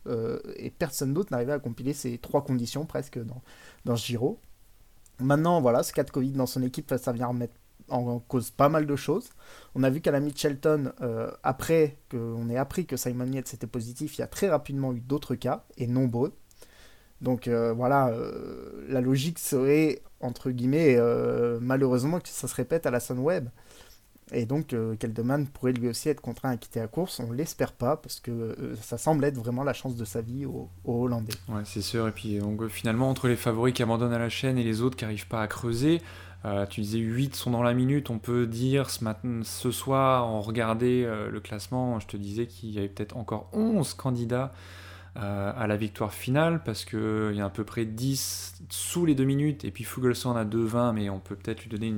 et 0.57 0.71
personne 0.71 1.13
d'autre 1.13 1.31
n'arrivait 1.31 1.53
à 1.53 1.59
compiler 1.59 1.93
ces 1.93 2.17
trois 2.17 2.43
conditions 2.43 2.86
presque 2.86 3.19
dans, 3.19 3.41
dans 3.86 3.95
ce 3.95 4.05
Giro. 4.07 4.39
Maintenant, 5.19 5.61
voilà, 5.61 5.83
ce 5.83 5.93
cas 5.93 6.03
de 6.03 6.11
Covid 6.11 6.31
dans 6.31 6.47
son 6.47 6.63
équipe, 6.63 6.93
ça 6.97 7.11
vient 7.13 7.27
remettre 7.27 7.53
en 7.89 8.19
cause 8.19 8.51
pas 8.51 8.69
mal 8.69 8.86
de 8.86 8.95
choses. 8.95 9.29
On 9.75 9.83
a 9.83 9.89
vu 9.89 10.01
qu'à 10.01 10.11
la 10.11 10.19
Mitchelton, 10.19 10.93
euh, 11.01 11.29
après 11.43 11.97
qu'on 12.09 12.49
ait 12.49 12.57
appris 12.57 12.86
que 12.86 12.97
Simon 12.97 13.31
Yates 13.31 13.53
était 13.53 13.67
positif, 13.67 14.17
il 14.17 14.21
y 14.21 14.23
a 14.23 14.27
très 14.27 14.49
rapidement 14.49 14.93
eu 14.93 15.01
d'autres 15.01 15.36
cas, 15.36 15.65
et 15.77 15.88
nombreux. 15.88 16.33
Donc 17.21 17.47
euh, 17.47 17.73
voilà, 17.73 18.09
euh, 18.09 18.86
la 18.89 19.01
logique 19.01 19.39
serait, 19.39 20.01
entre 20.21 20.51
guillemets, 20.51 20.97
malheureusement 21.59 22.19
que 22.19 22.29
ça 22.29 22.47
se 22.47 22.55
répète 22.55 22.86
à 22.86 22.91
la 22.91 22.99
Sunweb. 22.99 23.49
Et 24.31 24.47
donc, 24.47 24.75
Keldeman 24.97 25.45
pourrait 25.45 25.73
lui 25.73 25.88
aussi 25.88 26.09
être 26.09 26.19
contraint 26.19 26.49
à 26.49 26.57
quitter 26.57 26.79
la 26.79 26.88
course. 26.88 27.19
On 27.19 27.31
l'espère 27.31 27.73
pas, 27.73 27.95
parce 27.95 28.19
que 28.19 28.75
ça 28.81 28.97
semble 28.97 29.23
être 29.23 29.38
vraiment 29.38 29.63
la 29.63 29.73
chance 29.73 29.95
de 29.95 30.03
sa 30.03 30.21
vie 30.21 30.47
aux, 30.47 30.67
Hollandais. 30.83 31.36
Ouais, 31.47 31.61
c'est 31.63 31.83
sûr. 31.83 32.07
Et 32.07 32.11
puis, 32.11 32.39
finalement, 32.69 33.07
entre 33.07 33.27
les 33.27 33.36
favoris 33.36 33.75
qui 33.75 33.83
abandonnent 33.83 34.13
à 34.13 34.17
la 34.17 34.29
chaîne 34.29 34.57
et 34.57 34.63
les 34.63 34.81
autres 34.81 34.95
qui 34.95 35.03
n'arrivent 35.03 35.27
pas 35.27 35.43
à 35.43 35.47
creuser, 35.47 36.01
euh, 36.46 36.68
tu 36.68 36.82
disais 36.82 37.00
8 37.00 37.36
sont 37.36 37.50
dans 37.50 37.64
la 37.64 37.74
minute, 37.74 38.12
on 38.12 38.20
peut 38.20 38.46
dire 38.46 38.89
ce, 38.91 39.72
soir, 39.72 40.30
on 40.30 40.41
regardait 40.41 41.04
euh, 41.04 41.32
le 41.32 41.39
classement, 41.39 42.00
je 42.00 42.06
te 42.06 42.18
disais 42.18 42.46
qu'il 42.46 42.70
y 42.70 42.78
avait 42.78 42.88
peut-être 42.88 43.18
encore 43.18 43.50
11 43.54 43.96
candidats 43.96 44.54
euh, 45.18 45.52
à 45.56 45.66
la 45.66 45.76
victoire 45.76 46.14
finale, 46.14 46.62
parce 46.64 46.86
qu'il 46.86 47.34
y 47.34 47.41
a 47.41 47.46
à 47.46 47.50
peu 47.50 47.64
près 47.64 47.86
10 47.86 48.62
sous 48.70 49.08
les 49.08 49.16
2 49.16 49.24
minutes, 49.24 49.66
et 49.66 49.72
puis 49.72 49.84
Fuglsang 49.84 50.36
a 50.36 50.46
2,20, 50.46 50.93
mais 50.93 51.10
on 51.10 51.20
peut 51.20 51.36
peut-être 51.36 51.64
lui 51.64 51.70
donner 51.70 51.91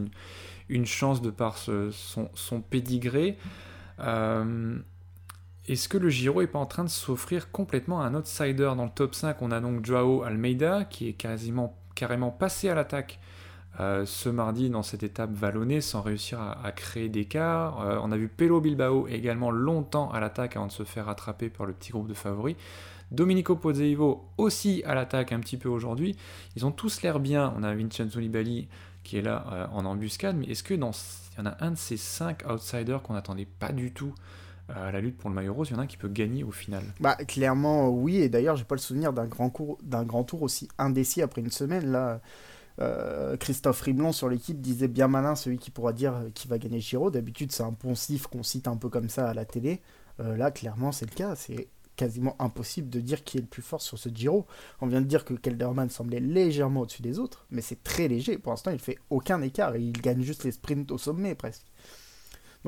une, 0.70 0.86
chance 0.86 1.22
de 1.22 1.30
par 1.30 1.58
son, 1.58 1.92
son 2.34 2.62
pédigré. 2.62 3.38
Est-ce 4.00 5.90
que 5.90 5.98
le 5.98 6.08
Giro 6.08 6.42
est 6.42 6.48
pas 6.48 6.60
en 6.60 6.66
train 6.66 6.86
de 6.86 6.90
s'offrir 6.90 7.52
complètement 7.52 8.00
un 8.00 8.16
outsider 8.16 8.72
dans 8.78 8.86
le 8.86 8.92
top 8.96 9.14
5 9.14 9.42
On 9.42 9.52
a 9.52 9.60
donc 9.60 9.86
Joao 9.86 10.24
Almeida 10.24 10.86
qui 10.86 11.10
est 11.10 11.14
quasiment 11.14 11.78
carrément 11.96 12.30
passé 12.30 12.70
à 12.70 12.76
l'attaque 12.76 13.20
euh, 13.80 14.06
ce 14.06 14.30
mardi 14.30 14.70
dans 14.72 14.82
cette 14.82 15.04
étape 15.04 15.32
vallonnée 15.32 15.82
sans 15.82 16.02
réussir 16.02 16.40
à, 16.42 16.72
créer 16.72 17.10
d'écart. 17.10 17.82
Euh, 17.82 18.00
on 18.02 18.12
a 18.12 18.18
vu 18.18 18.28
Pelo 18.28 18.60
Bilbao 18.60 19.08
également 19.08 19.52
longtemps 19.52 20.10
à 20.12 20.20
l'attaque 20.20 20.56
avant 20.56 20.66
de 20.66 20.72
se 20.72 20.84
faire 20.84 21.10
attraper 21.10 21.50
par 21.50 21.68
le 21.68 21.74
petit 21.74 21.92
groupe 21.92 22.08
de 22.08 22.16
favoris. 22.16 22.56
Domenico 23.12 23.56
Pozzevo 23.56 24.26
aussi 24.38 24.82
à 24.86 24.96
l'attaque 24.96 25.32
un 25.32 25.40
petit 25.40 25.58
peu 25.58 25.70
aujourd'hui. 25.70 26.16
Ils 26.56 26.66
ont 26.66 26.72
tous 26.72 27.04
l'air 27.04 27.20
bien. 27.20 27.54
On 27.58 27.64
a 27.64 27.74
Vincenzo 27.74 28.20
Nibali 28.20 28.68
qui 29.04 29.18
est 29.18 29.22
là 29.22 29.46
euh, 29.52 29.68
en 29.72 29.86
embuscade, 29.86 30.36
mais 30.36 30.48
est-ce 30.48 30.64
que 30.64 30.74
dans 30.74 30.92
il 31.38 31.40
y 31.40 31.42
en 31.44 31.46
a 31.46 31.64
un 31.64 31.72
de 31.72 31.78
ces 31.78 31.98
cinq 31.98 32.44
outsiders 32.52 33.04
qu'on 33.04 33.14
n'attendait 33.14 33.46
pas 33.46 33.72
du 33.72 33.94
tout 33.94 34.14
à 34.70 34.92
la 34.92 35.00
lutte 35.00 35.18
pour 35.18 35.30
le 35.30 35.36
maillot 35.36 35.54
rose, 35.54 35.70
il 35.70 35.74
y 35.74 35.76
en 35.78 35.80
a 35.80 35.84
un 35.84 35.88
qui 35.88 35.96
peut 35.96 36.10
gagner 36.10 36.44
au 36.44 36.52
final? 36.52 36.84
Bah 37.00 37.16
clairement 37.16 37.90
oui, 37.90 38.18
et 38.18 38.28
d'ailleurs 38.28 38.58
j'ai 38.58 38.66
pas 38.66 38.76
le 38.76 38.82
souvenir 38.82 39.14
d'un 39.14 39.28
grand, 39.28 39.54
d'un 39.84 40.04
grand 40.04 40.24
tour 40.24 40.42
aussi 40.42 40.68
indécis 40.78 41.22
après 41.22 41.42
une 41.42 41.52
semaine 41.52 41.92
là. 41.92 42.20
Euh, 42.80 43.38
Christophe 43.38 43.82
Riblon 43.82 44.12
sur 44.12 44.30
l'équipe 44.30 44.62
disait 44.62 44.88
bien 44.88 45.08
malin 45.08 45.36
celui 45.36 45.58
qui 45.58 45.72
pourra 45.72 45.94
dire 45.94 46.14
qui 46.34 46.48
va 46.48 46.58
gagner 46.58 46.80
Giro. 46.80 47.10
D'habitude, 47.10 47.52
c'est 47.52 47.64
un 47.64 47.74
poncif 47.74 48.28
qu'on 48.28 48.44
cite 48.44 48.68
un 48.68 48.78
peu 48.78 48.90
comme 48.90 49.10
ça 49.10 49.30
à 49.30 49.34
la 49.34 49.46
télé. 49.46 49.82
Euh, 50.20 50.38
là, 50.38 50.52
clairement, 50.52 50.92
c'est 50.92 51.10
le 51.10 51.16
cas. 51.16 51.36
C'est 51.36 51.68
quasiment 51.96 52.36
impossible 52.40 52.90
de 52.90 53.00
dire 53.00 53.24
qui 53.24 53.38
est 53.38 53.42
le 53.42 53.48
plus 53.48 53.64
fort 53.64 53.82
sur 53.82 53.98
ce 53.98 54.10
Giro. 54.10 54.46
On 54.82 54.88
vient 54.88 55.02
de 55.02 55.08
dire 55.08 55.26
que 55.26 55.34
Kelderman 55.34 55.90
semblait 55.90 56.20
légèrement 56.20 56.82
au-dessus 56.82 57.02
des 57.02 57.20
autres, 57.20 57.46
mais 57.50 57.62
c'est 57.62 57.84
très 57.84 58.08
léger. 58.08 58.38
Pour 58.38 58.52
l'instant, 58.52 58.72
il 58.72 58.80
fait 58.80 59.00
aucun 59.10 59.42
écart 59.42 59.76
et 59.76 59.82
il 59.82 59.94
gagne 59.94 60.22
juste 60.22 60.44
les 60.44 60.52
sprints 60.52 60.92
au 60.92 60.98
sommet 60.98 61.34
presque. 61.36 61.66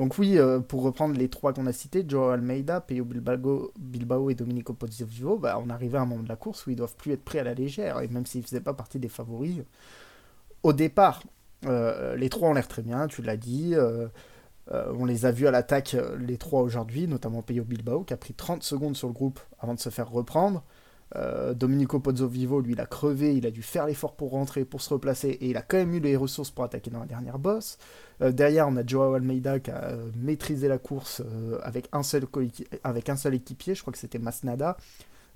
Donc 0.00 0.16
oui, 0.16 0.38
euh, 0.38 0.60
pour 0.60 0.82
reprendre 0.82 1.14
les 1.14 1.28
trois 1.28 1.52
qu'on 1.52 1.66
a 1.66 1.74
cités, 1.74 2.06
Joe 2.08 2.32
Almeida, 2.32 2.80
Peyo 2.80 3.04
Bilbao, 3.04 4.30
et 4.30 4.34
Domenico 4.34 4.72
Pozzovivo, 4.72 5.36
bah, 5.36 5.60
on 5.62 5.68
arrivait 5.68 5.98
à 5.98 6.00
un 6.00 6.06
moment 6.06 6.22
de 6.22 6.28
la 6.30 6.36
course 6.36 6.66
où 6.66 6.70
ils 6.70 6.76
doivent 6.76 6.96
plus 6.96 7.12
être 7.12 7.22
prêts 7.22 7.40
à 7.40 7.44
la 7.44 7.52
légère, 7.52 8.00
et 8.00 8.08
même 8.08 8.24
s'ils 8.24 8.40
ne 8.40 8.46
faisaient 8.46 8.62
pas 8.62 8.72
partie 8.72 8.98
des 8.98 9.10
favoris. 9.10 9.58
Au 10.62 10.72
départ, 10.72 11.22
euh, 11.66 12.16
les 12.16 12.30
trois 12.30 12.48
ont 12.48 12.54
l'air 12.54 12.66
très 12.66 12.80
bien, 12.80 13.08
tu 13.08 13.20
l'as 13.20 13.36
dit. 13.36 13.74
Euh, 13.74 14.08
on 14.70 15.04
les 15.04 15.26
a 15.26 15.32
vus 15.32 15.46
à 15.46 15.50
l'attaque, 15.50 15.94
les 16.18 16.38
trois 16.38 16.62
aujourd'hui, 16.62 17.06
notamment 17.06 17.42
Peyo 17.42 17.64
Bilbao, 17.64 18.02
qui 18.02 18.14
a 18.14 18.16
pris 18.16 18.32
30 18.32 18.62
secondes 18.62 18.96
sur 18.96 19.06
le 19.06 19.12
groupe 19.12 19.38
avant 19.58 19.74
de 19.74 19.80
se 19.80 19.90
faire 19.90 20.10
reprendre. 20.10 20.64
Euh, 21.16 21.54
Domenico 21.54 21.98
Pozzovivo, 21.98 22.60
lui, 22.60 22.72
il 22.72 22.80
a 22.80 22.86
crevé, 22.86 23.34
il 23.34 23.46
a 23.46 23.50
dû 23.50 23.62
faire 23.62 23.86
l'effort 23.86 24.14
pour 24.14 24.30
rentrer, 24.30 24.64
pour 24.64 24.80
se 24.80 24.94
replacer, 24.94 25.28
et 25.28 25.50
il 25.50 25.56
a 25.56 25.62
quand 25.62 25.78
même 25.78 25.94
eu 25.94 26.00
les 26.00 26.16
ressources 26.16 26.50
pour 26.50 26.64
attaquer 26.64 26.90
dans 26.90 27.00
la 27.00 27.06
dernière 27.06 27.38
bosse. 27.38 27.78
Euh, 28.22 28.32
derrière, 28.32 28.68
on 28.68 28.76
a 28.76 28.86
Joao 28.86 29.14
Almeida 29.14 29.58
qui 29.58 29.70
a 29.70 29.84
euh, 29.84 30.10
maîtrisé 30.16 30.68
la 30.68 30.78
course 30.78 31.22
avec, 31.62 31.88
un 31.92 32.02
seul 32.02 32.26
avec 32.84 33.08
un 33.08 33.16
seul 33.16 33.34
équipier, 33.34 33.74
je 33.74 33.80
crois 33.80 33.92
que 33.92 33.98
c'était 33.98 34.18
Masnada. 34.18 34.76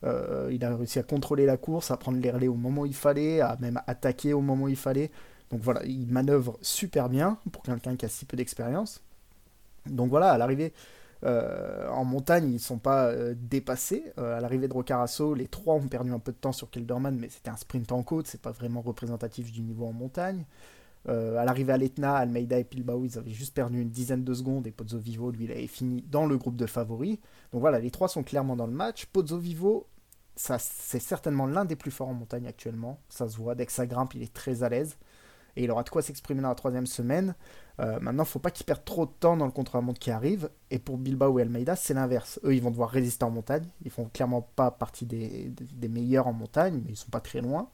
il 0.04 0.64
a 0.64 0.76
réussi 0.76 0.98
à 0.98 1.02
contrôler 1.02 1.46
la 1.46 1.56
course, 1.56 1.90
à 1.90 1.96
prendre 1.96 2.18
les 2.18 2.30
relais 2.30 2.48
au 2.48 2.54
moment 2.54 2.82
où 2.82 2.86
il 2.86 2.94
fallait, 2.94 3.40
à 3.40 3.56
même 3.60 3.80
attaquer 3.86 4.32
au 4.32 4.40
moment 4.40 4.64
où 4.64 4.68
il 4.68 4.76
fallait. 4.76 5.10
Donc 5.50 5.60
voilà, 5.62 5.84
il 5.84 6.06
manœuvre 6.06 6.58
super 6.62 7.08
bien 7.08 7.38
pour 7.52 7.62
quelqu'un 7.62 7.96
qui 7.96 8.04
a 8.04 8.08
si 8.08 8.24
peu 8.24 8.36
d'expérience. 8.36 9.02
Donc 9.86 10.10
voilà, 10.10 10.30
à 10.30 10.38
l'arrivée, 10.38 10.72
euh, 11.24 11.88
en 11.88 12.04
montagne, 12.04 12.48
ils 12.50 12.54
ne 12.54 12.58
sont 12.58 12.78
pas 12.78 13.06
euh, 13.06 13.34
dépassés. 13.36 14.04
Euh, 14.18 14.36
à 14.36 14.40
l'arrivée 14.40 14.68
de 14.68 14.72
Rocarasso, 14.74 15.34
les 15.34 15.46
trois 15.46 15.74
ont 15.74 15.88
perdu 15.88 16.12
un 16.12 16.18
peu 16.18 16.32
de 16.32 16.36
temps 16.36 16.52
sur 16.52 16.70
Kelderman, 16.70 17.16
mais 17.18 17.28
c'était 17.28 17.50
un 17.50 17.56
sprint 17.56 17.92
en 17.92 18.02
côte, 18.02 18.26
c'est 18.26 18.40
pas 18.40 18.50
vraiment 18.50 18.82
représentatif 18.82 19.50
du 19.52 19.62
niveau 19.62 19.86
en 19.86 19.92
montagne. 19.92 20.44
à 21.06 21.44
l'arrivée 21.44 21.72
à 21.72 21.76
l'Etna, 21.76 22.16
Almeida 22.16 22.58
et 22.58 22.64
Pilbao, 22.64 23.04
ils 23.04 23.18
avaient 23.18 23.30
juste 23.30 23.54
perdu 23.54 23.80
une 23.80 23.90
dizaine 23.90 24.24
de 24.24 24.34
secondes 24.34 24.66
et 24.66 24.70
Pozzo 24.70 24.98
Vivo, 24.98 25.30
lui, 25.30 25.44
il 25.44 25.50
avait 25.52 25.66
fini 25.66 26.02
dans 26.02 26.26
le 26.26 26.38
groupe 26.38 26.56
de 26.56 26.66
favoris. 26.66 27.18
Donc 27.52 27.60
voilà, 27.60 27.78
les 27.78 27.90
trois 27.90 28.08
sont 28.08 28.22
clairement 28.22 28.56
dans 28.56 28.66
le 28.66 28.72
match. 28.72 29.06
Pozzo 29.06 29.38
Vivo, 29.38 29.86
c'est 30.36 31.00
certainement 31.00 31.46
l'un 31.46 31.64
des 31.64 31.76
plus 31.76 31.90
forts 31.90 32.08
en 32.08 32.14
montagne 32.14 32.46
actuellement. 32.46 33.00
Ça 33.08 33.28
se 33.28 33.36
voit, 33.36 33.54
dès 33.54 33.66
que 33.66 33.72
ça 33.72 33.86
grimpe, 33.86 34.14
il 34.14 34.22
est 34.22 34.32
très 34.32 34.62
à 34.62 34.68
l'aise. 34.68 34.96
Et 35.56 35.64
il 35.64 35.70
aura 35.70 35.82
de 35.82 35.90
quoi 35.90 36.02
s'exprimer 36.02 36.42
dans 36.42 36.48
la 36.48 36.54
troisième 36.54 36.86
semaine. 36.86 37.34
Euh, 37.80 37.98
maintenant, 38.00 38.22
il 38.22 38.26
ne 38.26 38.30
faut 38.30 38.38
pas 38.38 38.50
qu'ils 38.50 38.66
perdent 38.66 38.84
trop 38.84 39.06
de 39.06 39.10
temps 39.18 39.36
dans 39.36 39.46
le 39.46 39.52
contre-la-montre 39.52 39.98
qui 39.98 40.10
arrive. 40.10 40.50
Et 40.70 40.78
pour 40.78 40.98
Bilbao 40.98 41.38
et 41.38 41.42
Almeida, 41.42 41.76
c'est 41.76 41.94
l'inverse. 41.94 42.40
Eux, 42.44 42.54
ils 42.54 42.62
vont 42.62 42.70
devoir 42.70 42.90
résister 42.90 43.24
en 43.24 43.30
montagne. 43.30 43.64
Ils 43.84 43.90
font 43.90 44.08
clairement 44.12 44.42
pas 44.42 44.70
partie 44.70 45.06
des, 45.06 45.52
meilleurs 45.88 46.26
en 46.26 46.32
montagne, 46.32 46.82
mais 46.84 46.92
ils 46.92 46.96
sont 46.96 47.10
pas 47.10 47.20
très 47.20 47.40
loin. 47.40 47.68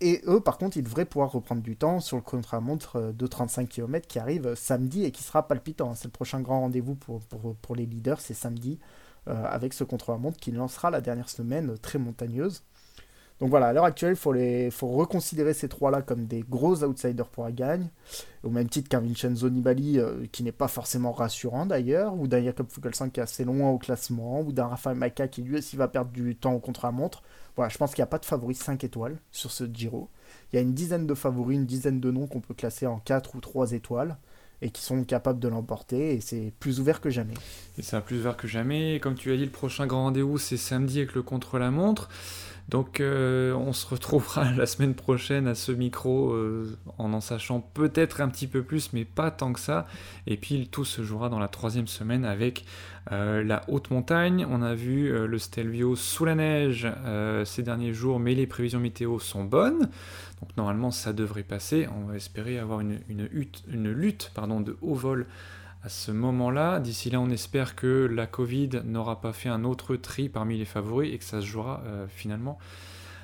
Et 0.00 0.20
eux, 0.26 0.40
par 0.40 0.58
contre, 0.58 0.76
ils 0.76 0.82
devraient 0.82 1.06
pouvoir 1.06 1.32
reprendre 1.32 1.62
du 1.62 1.76
temps 1.76 2.00
sur 2.00 2.18
le 2.18 2.22
contre-la-montre 2.22 2.96
euh, 2.96 3.12
de 3.12 3.26
35 3.26 3.68
km 3.68 4.06
qui 4.06 4.18
arrive 4.18 4.54
samedi 4.54 5.04
et 5.04 5.10
qui 5.10 5.22
sera 5.22 5.48
palpitant. 5.48 5.94
C'est 5.94 6.08
le 6.08 6.12
prochain 6.12 6.40
grand 6.40 6.60
rendez-vous 6.60 6.94
pour, 6.94 7.20
pour, 7.22 7.76
les 7.76 7.86
leaders, 7.86 8.20
c'est 8.20 8.34
samedi, 8.34 8.78
euh, 9.28 9.44
avec 9.46 9.72
ce 9.72 9.84
contre-la-montre 9.84 10.38
qui 10.38 10.52
lancera 10.52 10.90
la 10.90 11.00
dernière 11.00 11.30
semaine 11.30 11.78
très 11.78 11.98
montagneuse. 11.98 12.62
Donc 13.38 13.50
voilà, 13.50 13.68
à 13.68 13.72
l'heure 13.74 13.84
actuelle, 13.84 14.16
il 14.16 14.70
faut, 14.70 14.88
reconsidérer 14.88 15.52
ces 15.52 15.68
trois-là 15.68 16.00
comme 16.00 16.24
des 16.24 16.42
gros 16.48 16.82
outsiders 16.82 17.28
pour 17.28 17.44
la 17.44 17.52
gagne, 17.52 17.88
au 18.42 18.48
même 18.48 18.68
titre 18.68 18.88
qu'un 18.88 19.00
Vincenzo 19.00 19.50
Nibali 19.50 19.98
euh, 19.98 20.24
qui 20.32 20.42
n'est 20.42 20.52
pas 20.52 20.68
forcément 20.68 21.12
rassurant 21.12 21.66
d'ailleurs, 21.66 22.14
ou 22.14 22.28
d'un 22.28 22.42
Jakob 22.42 22.66
Fuglsang 22.70 23.10
qui 23.10 23.20
est 23.20 23.22
assez 23.22 23.44
loin 23.44 23.68
au 23.68 23.78
classement, 23.78 24.40
ou 24.40 24.52
d'un 24.52 24.68
Rafael 24.68 24.96
Maika 24.96 25.28
qui 25.28 25.42
lui 25.42 25.58
aussi 25.58 25.76
va 25.76 25.86
perdre 25.86 26.12
du 26.12 26.34
temps 26.34 26.54
au 26.54 26.60
contre-la-montre. 26.60 27.22
Voilà, 27.56 27.68
je 27.68 27.76
pense 27.76 27.90
qu'il 27.90 28.00
n'y 28.00 28.04
a 28.04 28.08
pas 28.08 28.18
de 28.18 28.24
favoris 28.24 28.58
5 28.58 28.82
étoiles 28.84 29.18
sur 29.32 29.50
ce 29.50 29.64
Giro. 29.64 30.08
Il 30.52 30.56
y 30.56 30.58
a 30.58 30.62
une 30.62 30.72
dizaine 30.72 31.06
de 31.06 31.14
favoris, 31.14 31.58
une 31.58 31.66
dizaine 31.66 32.00
de 32.00 32.10
noms 32.10 32.26
qu'on 32.26 32.40
peut 32.40 32.54
classer 32.54 32.86
en 32.86 32.98
4 32.98 33.34
ou 33.34 33.40
3 33.40 33.72
étoiles 33.72 34.16
et 34.62 34.70
qui 34.70 34.82
sont 34.82 35.04
capables 35.04 35.38
de 35.38 35.48
l'emporter 35.48 36.14
et 36.14 36.20
c'est 36.20 36.52
plus 36.58 36.80
ouvert 36.80 37.00
que 37.00 37.10
jamais. 37.10 37.34
Et 37.76 37.82
c'est 37.82 38.00
plus 38.00 38.18
ouvert 38.20 38.36
que 38.36 38.48
jamais. 38.48 39.00
Comme 39.00 39.14
tu 39.14 39.30
as 39.32 39.36
dit, 39.36 39.44
le 39.44 39.50
prochain 39.50 39.86
grand 39.86 40.04
rendez-vous 40.04 40.38
c'est 40.38 40.56
samedi 40.56 40.98
avec 40.98 41.14
le 41.14 41.22
contre-la-montre. 41.22 42.08
Donc 42.68 42.98
euh, 43.00 43.54
on 43.54 43.72
se 43.72 43.86
retrouvera 43.86 44.50
la 44.56 44.66
semaine 44.66 44.94
prochaine 44.94 45.46
à 45.46 45.54
ce 45.54 45.70
micro 45.70 46.32
euh, 46.32 46.76
en 46.98 47.12
en 47.12 47.20
sachant 47.20 47.60
peut-être 47.60 48.20
un 48.20 48.28
petit 48.28 48.46
peu 48.46 48.62
plus, 48.62 48.92
mais 48.92 49.04
pas 49.04 49.30
tant 49.30 49.52
que 49.52 49.60
ça. 49.60 49.86
Et 50.26 50.36
puis 50.36 50.68
tout 50.68 50.84
se 50.84 51.02
jouera 51.02 51.28
dans 51.28 51.38
la 51.38 51.48
troisième 51.48 51.86
semaine 51.86 52.24
avec 52.24 52.64
euh, 53.12 53.44
la 53.44 53.62
haute 53.68 53.90
montagne. 53.90 54.46
On 54.50 54.62
a 54.62 54.74
vu 54.74 55.12
le 55.26 55.38
Stelvio 55.38 55.94
sous 55.94 56.24
la 56.24 56.34
neige 56.34 56.88
ces 57.44 57.62
derniers 57.62 57.94
jours, 57.94 58.18
mais 58.18 58.34
les 58.34 58.46
prévisions 58.46 58.80
météo 58.80 59.18
sont 59.18 59.44
bonnes. 59.44 59.88
Donc 60.40 60.56
normalement 60.56 60.90
ça 60.90 61.12
devrait 61.12 61.44
passer. 61.44 61.86
On 61.96 62.06
va 62.06 62.16
espérer 62.16 62.58
avoir 62.58 62.80
une, 62.80 62.98
lutte 63.08 63.64
de 63.68 64.76
haut 64.80 64.94
vol 64.94 65.26
à 65.86 65.88
ce 65.88 66.10
moment-là. 66.10 66.80
D'ici 66.80 67.10
là, 67.10 67.20
on 67.20 67.30
espère 67.30 67.76
que 67.76 68.08
la 68.12 68.26
Covid 68.26 68.70
n'aura 68.84 69.20
pas 69.20 69.32
fait 69.32 69.48
un 69.48 69.62
autre 69.62 69.94
tri 69.94 70.28
parmi 70.28 70.58
les 70.58 70.64
favoris 70.64 71.14
et 71.14 71.18
que 71.18 71.24
ça 71.24 71.40
se 71.40 71.46
jouera 71.46 71.80
euh, 71.86 72.08
finalement 72.08 72.58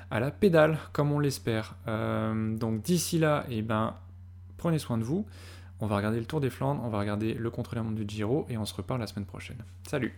à 0.09 0.21
la 0.21 0.31
pédale, 0.31 0.79
comme 0.93 1.11
on 1.11 1.19
l'espère. 1.19 1.75
Euh, 1.89 2.55
donc 2.55 2.81
d'ici 2.81 3.19
là, 3.19 3.45
eh 3.49 3.61
ben, 3.61 3.95
prenez 4.55 4.79
soin 4.79 4.97
de 4.97 5.03
vous. 5.03 5.25
On 5.81 5.87
va 5.87 5.97
regarder 5.97 6.19
le 6.19 6.25
Tour 6.25 6.39
des 6.39 6.49
Flandres, 6.49 6.81
on 6.85 6.89
va 6.89 6.99
regarder 6.99 7.33
le 7.33 7.49
contre-la-montre 7.49 7.95
du 7.95 8.05
Giro 8.07 8.45
et 8.49 8.57
on 8.57 8.63
se 8.63 8.73
reparle 8.73 9.01
la 9.01 9.07
semaine 9.07 9.25
prochaine. 9.25 9.57
Salut 9.85 10.13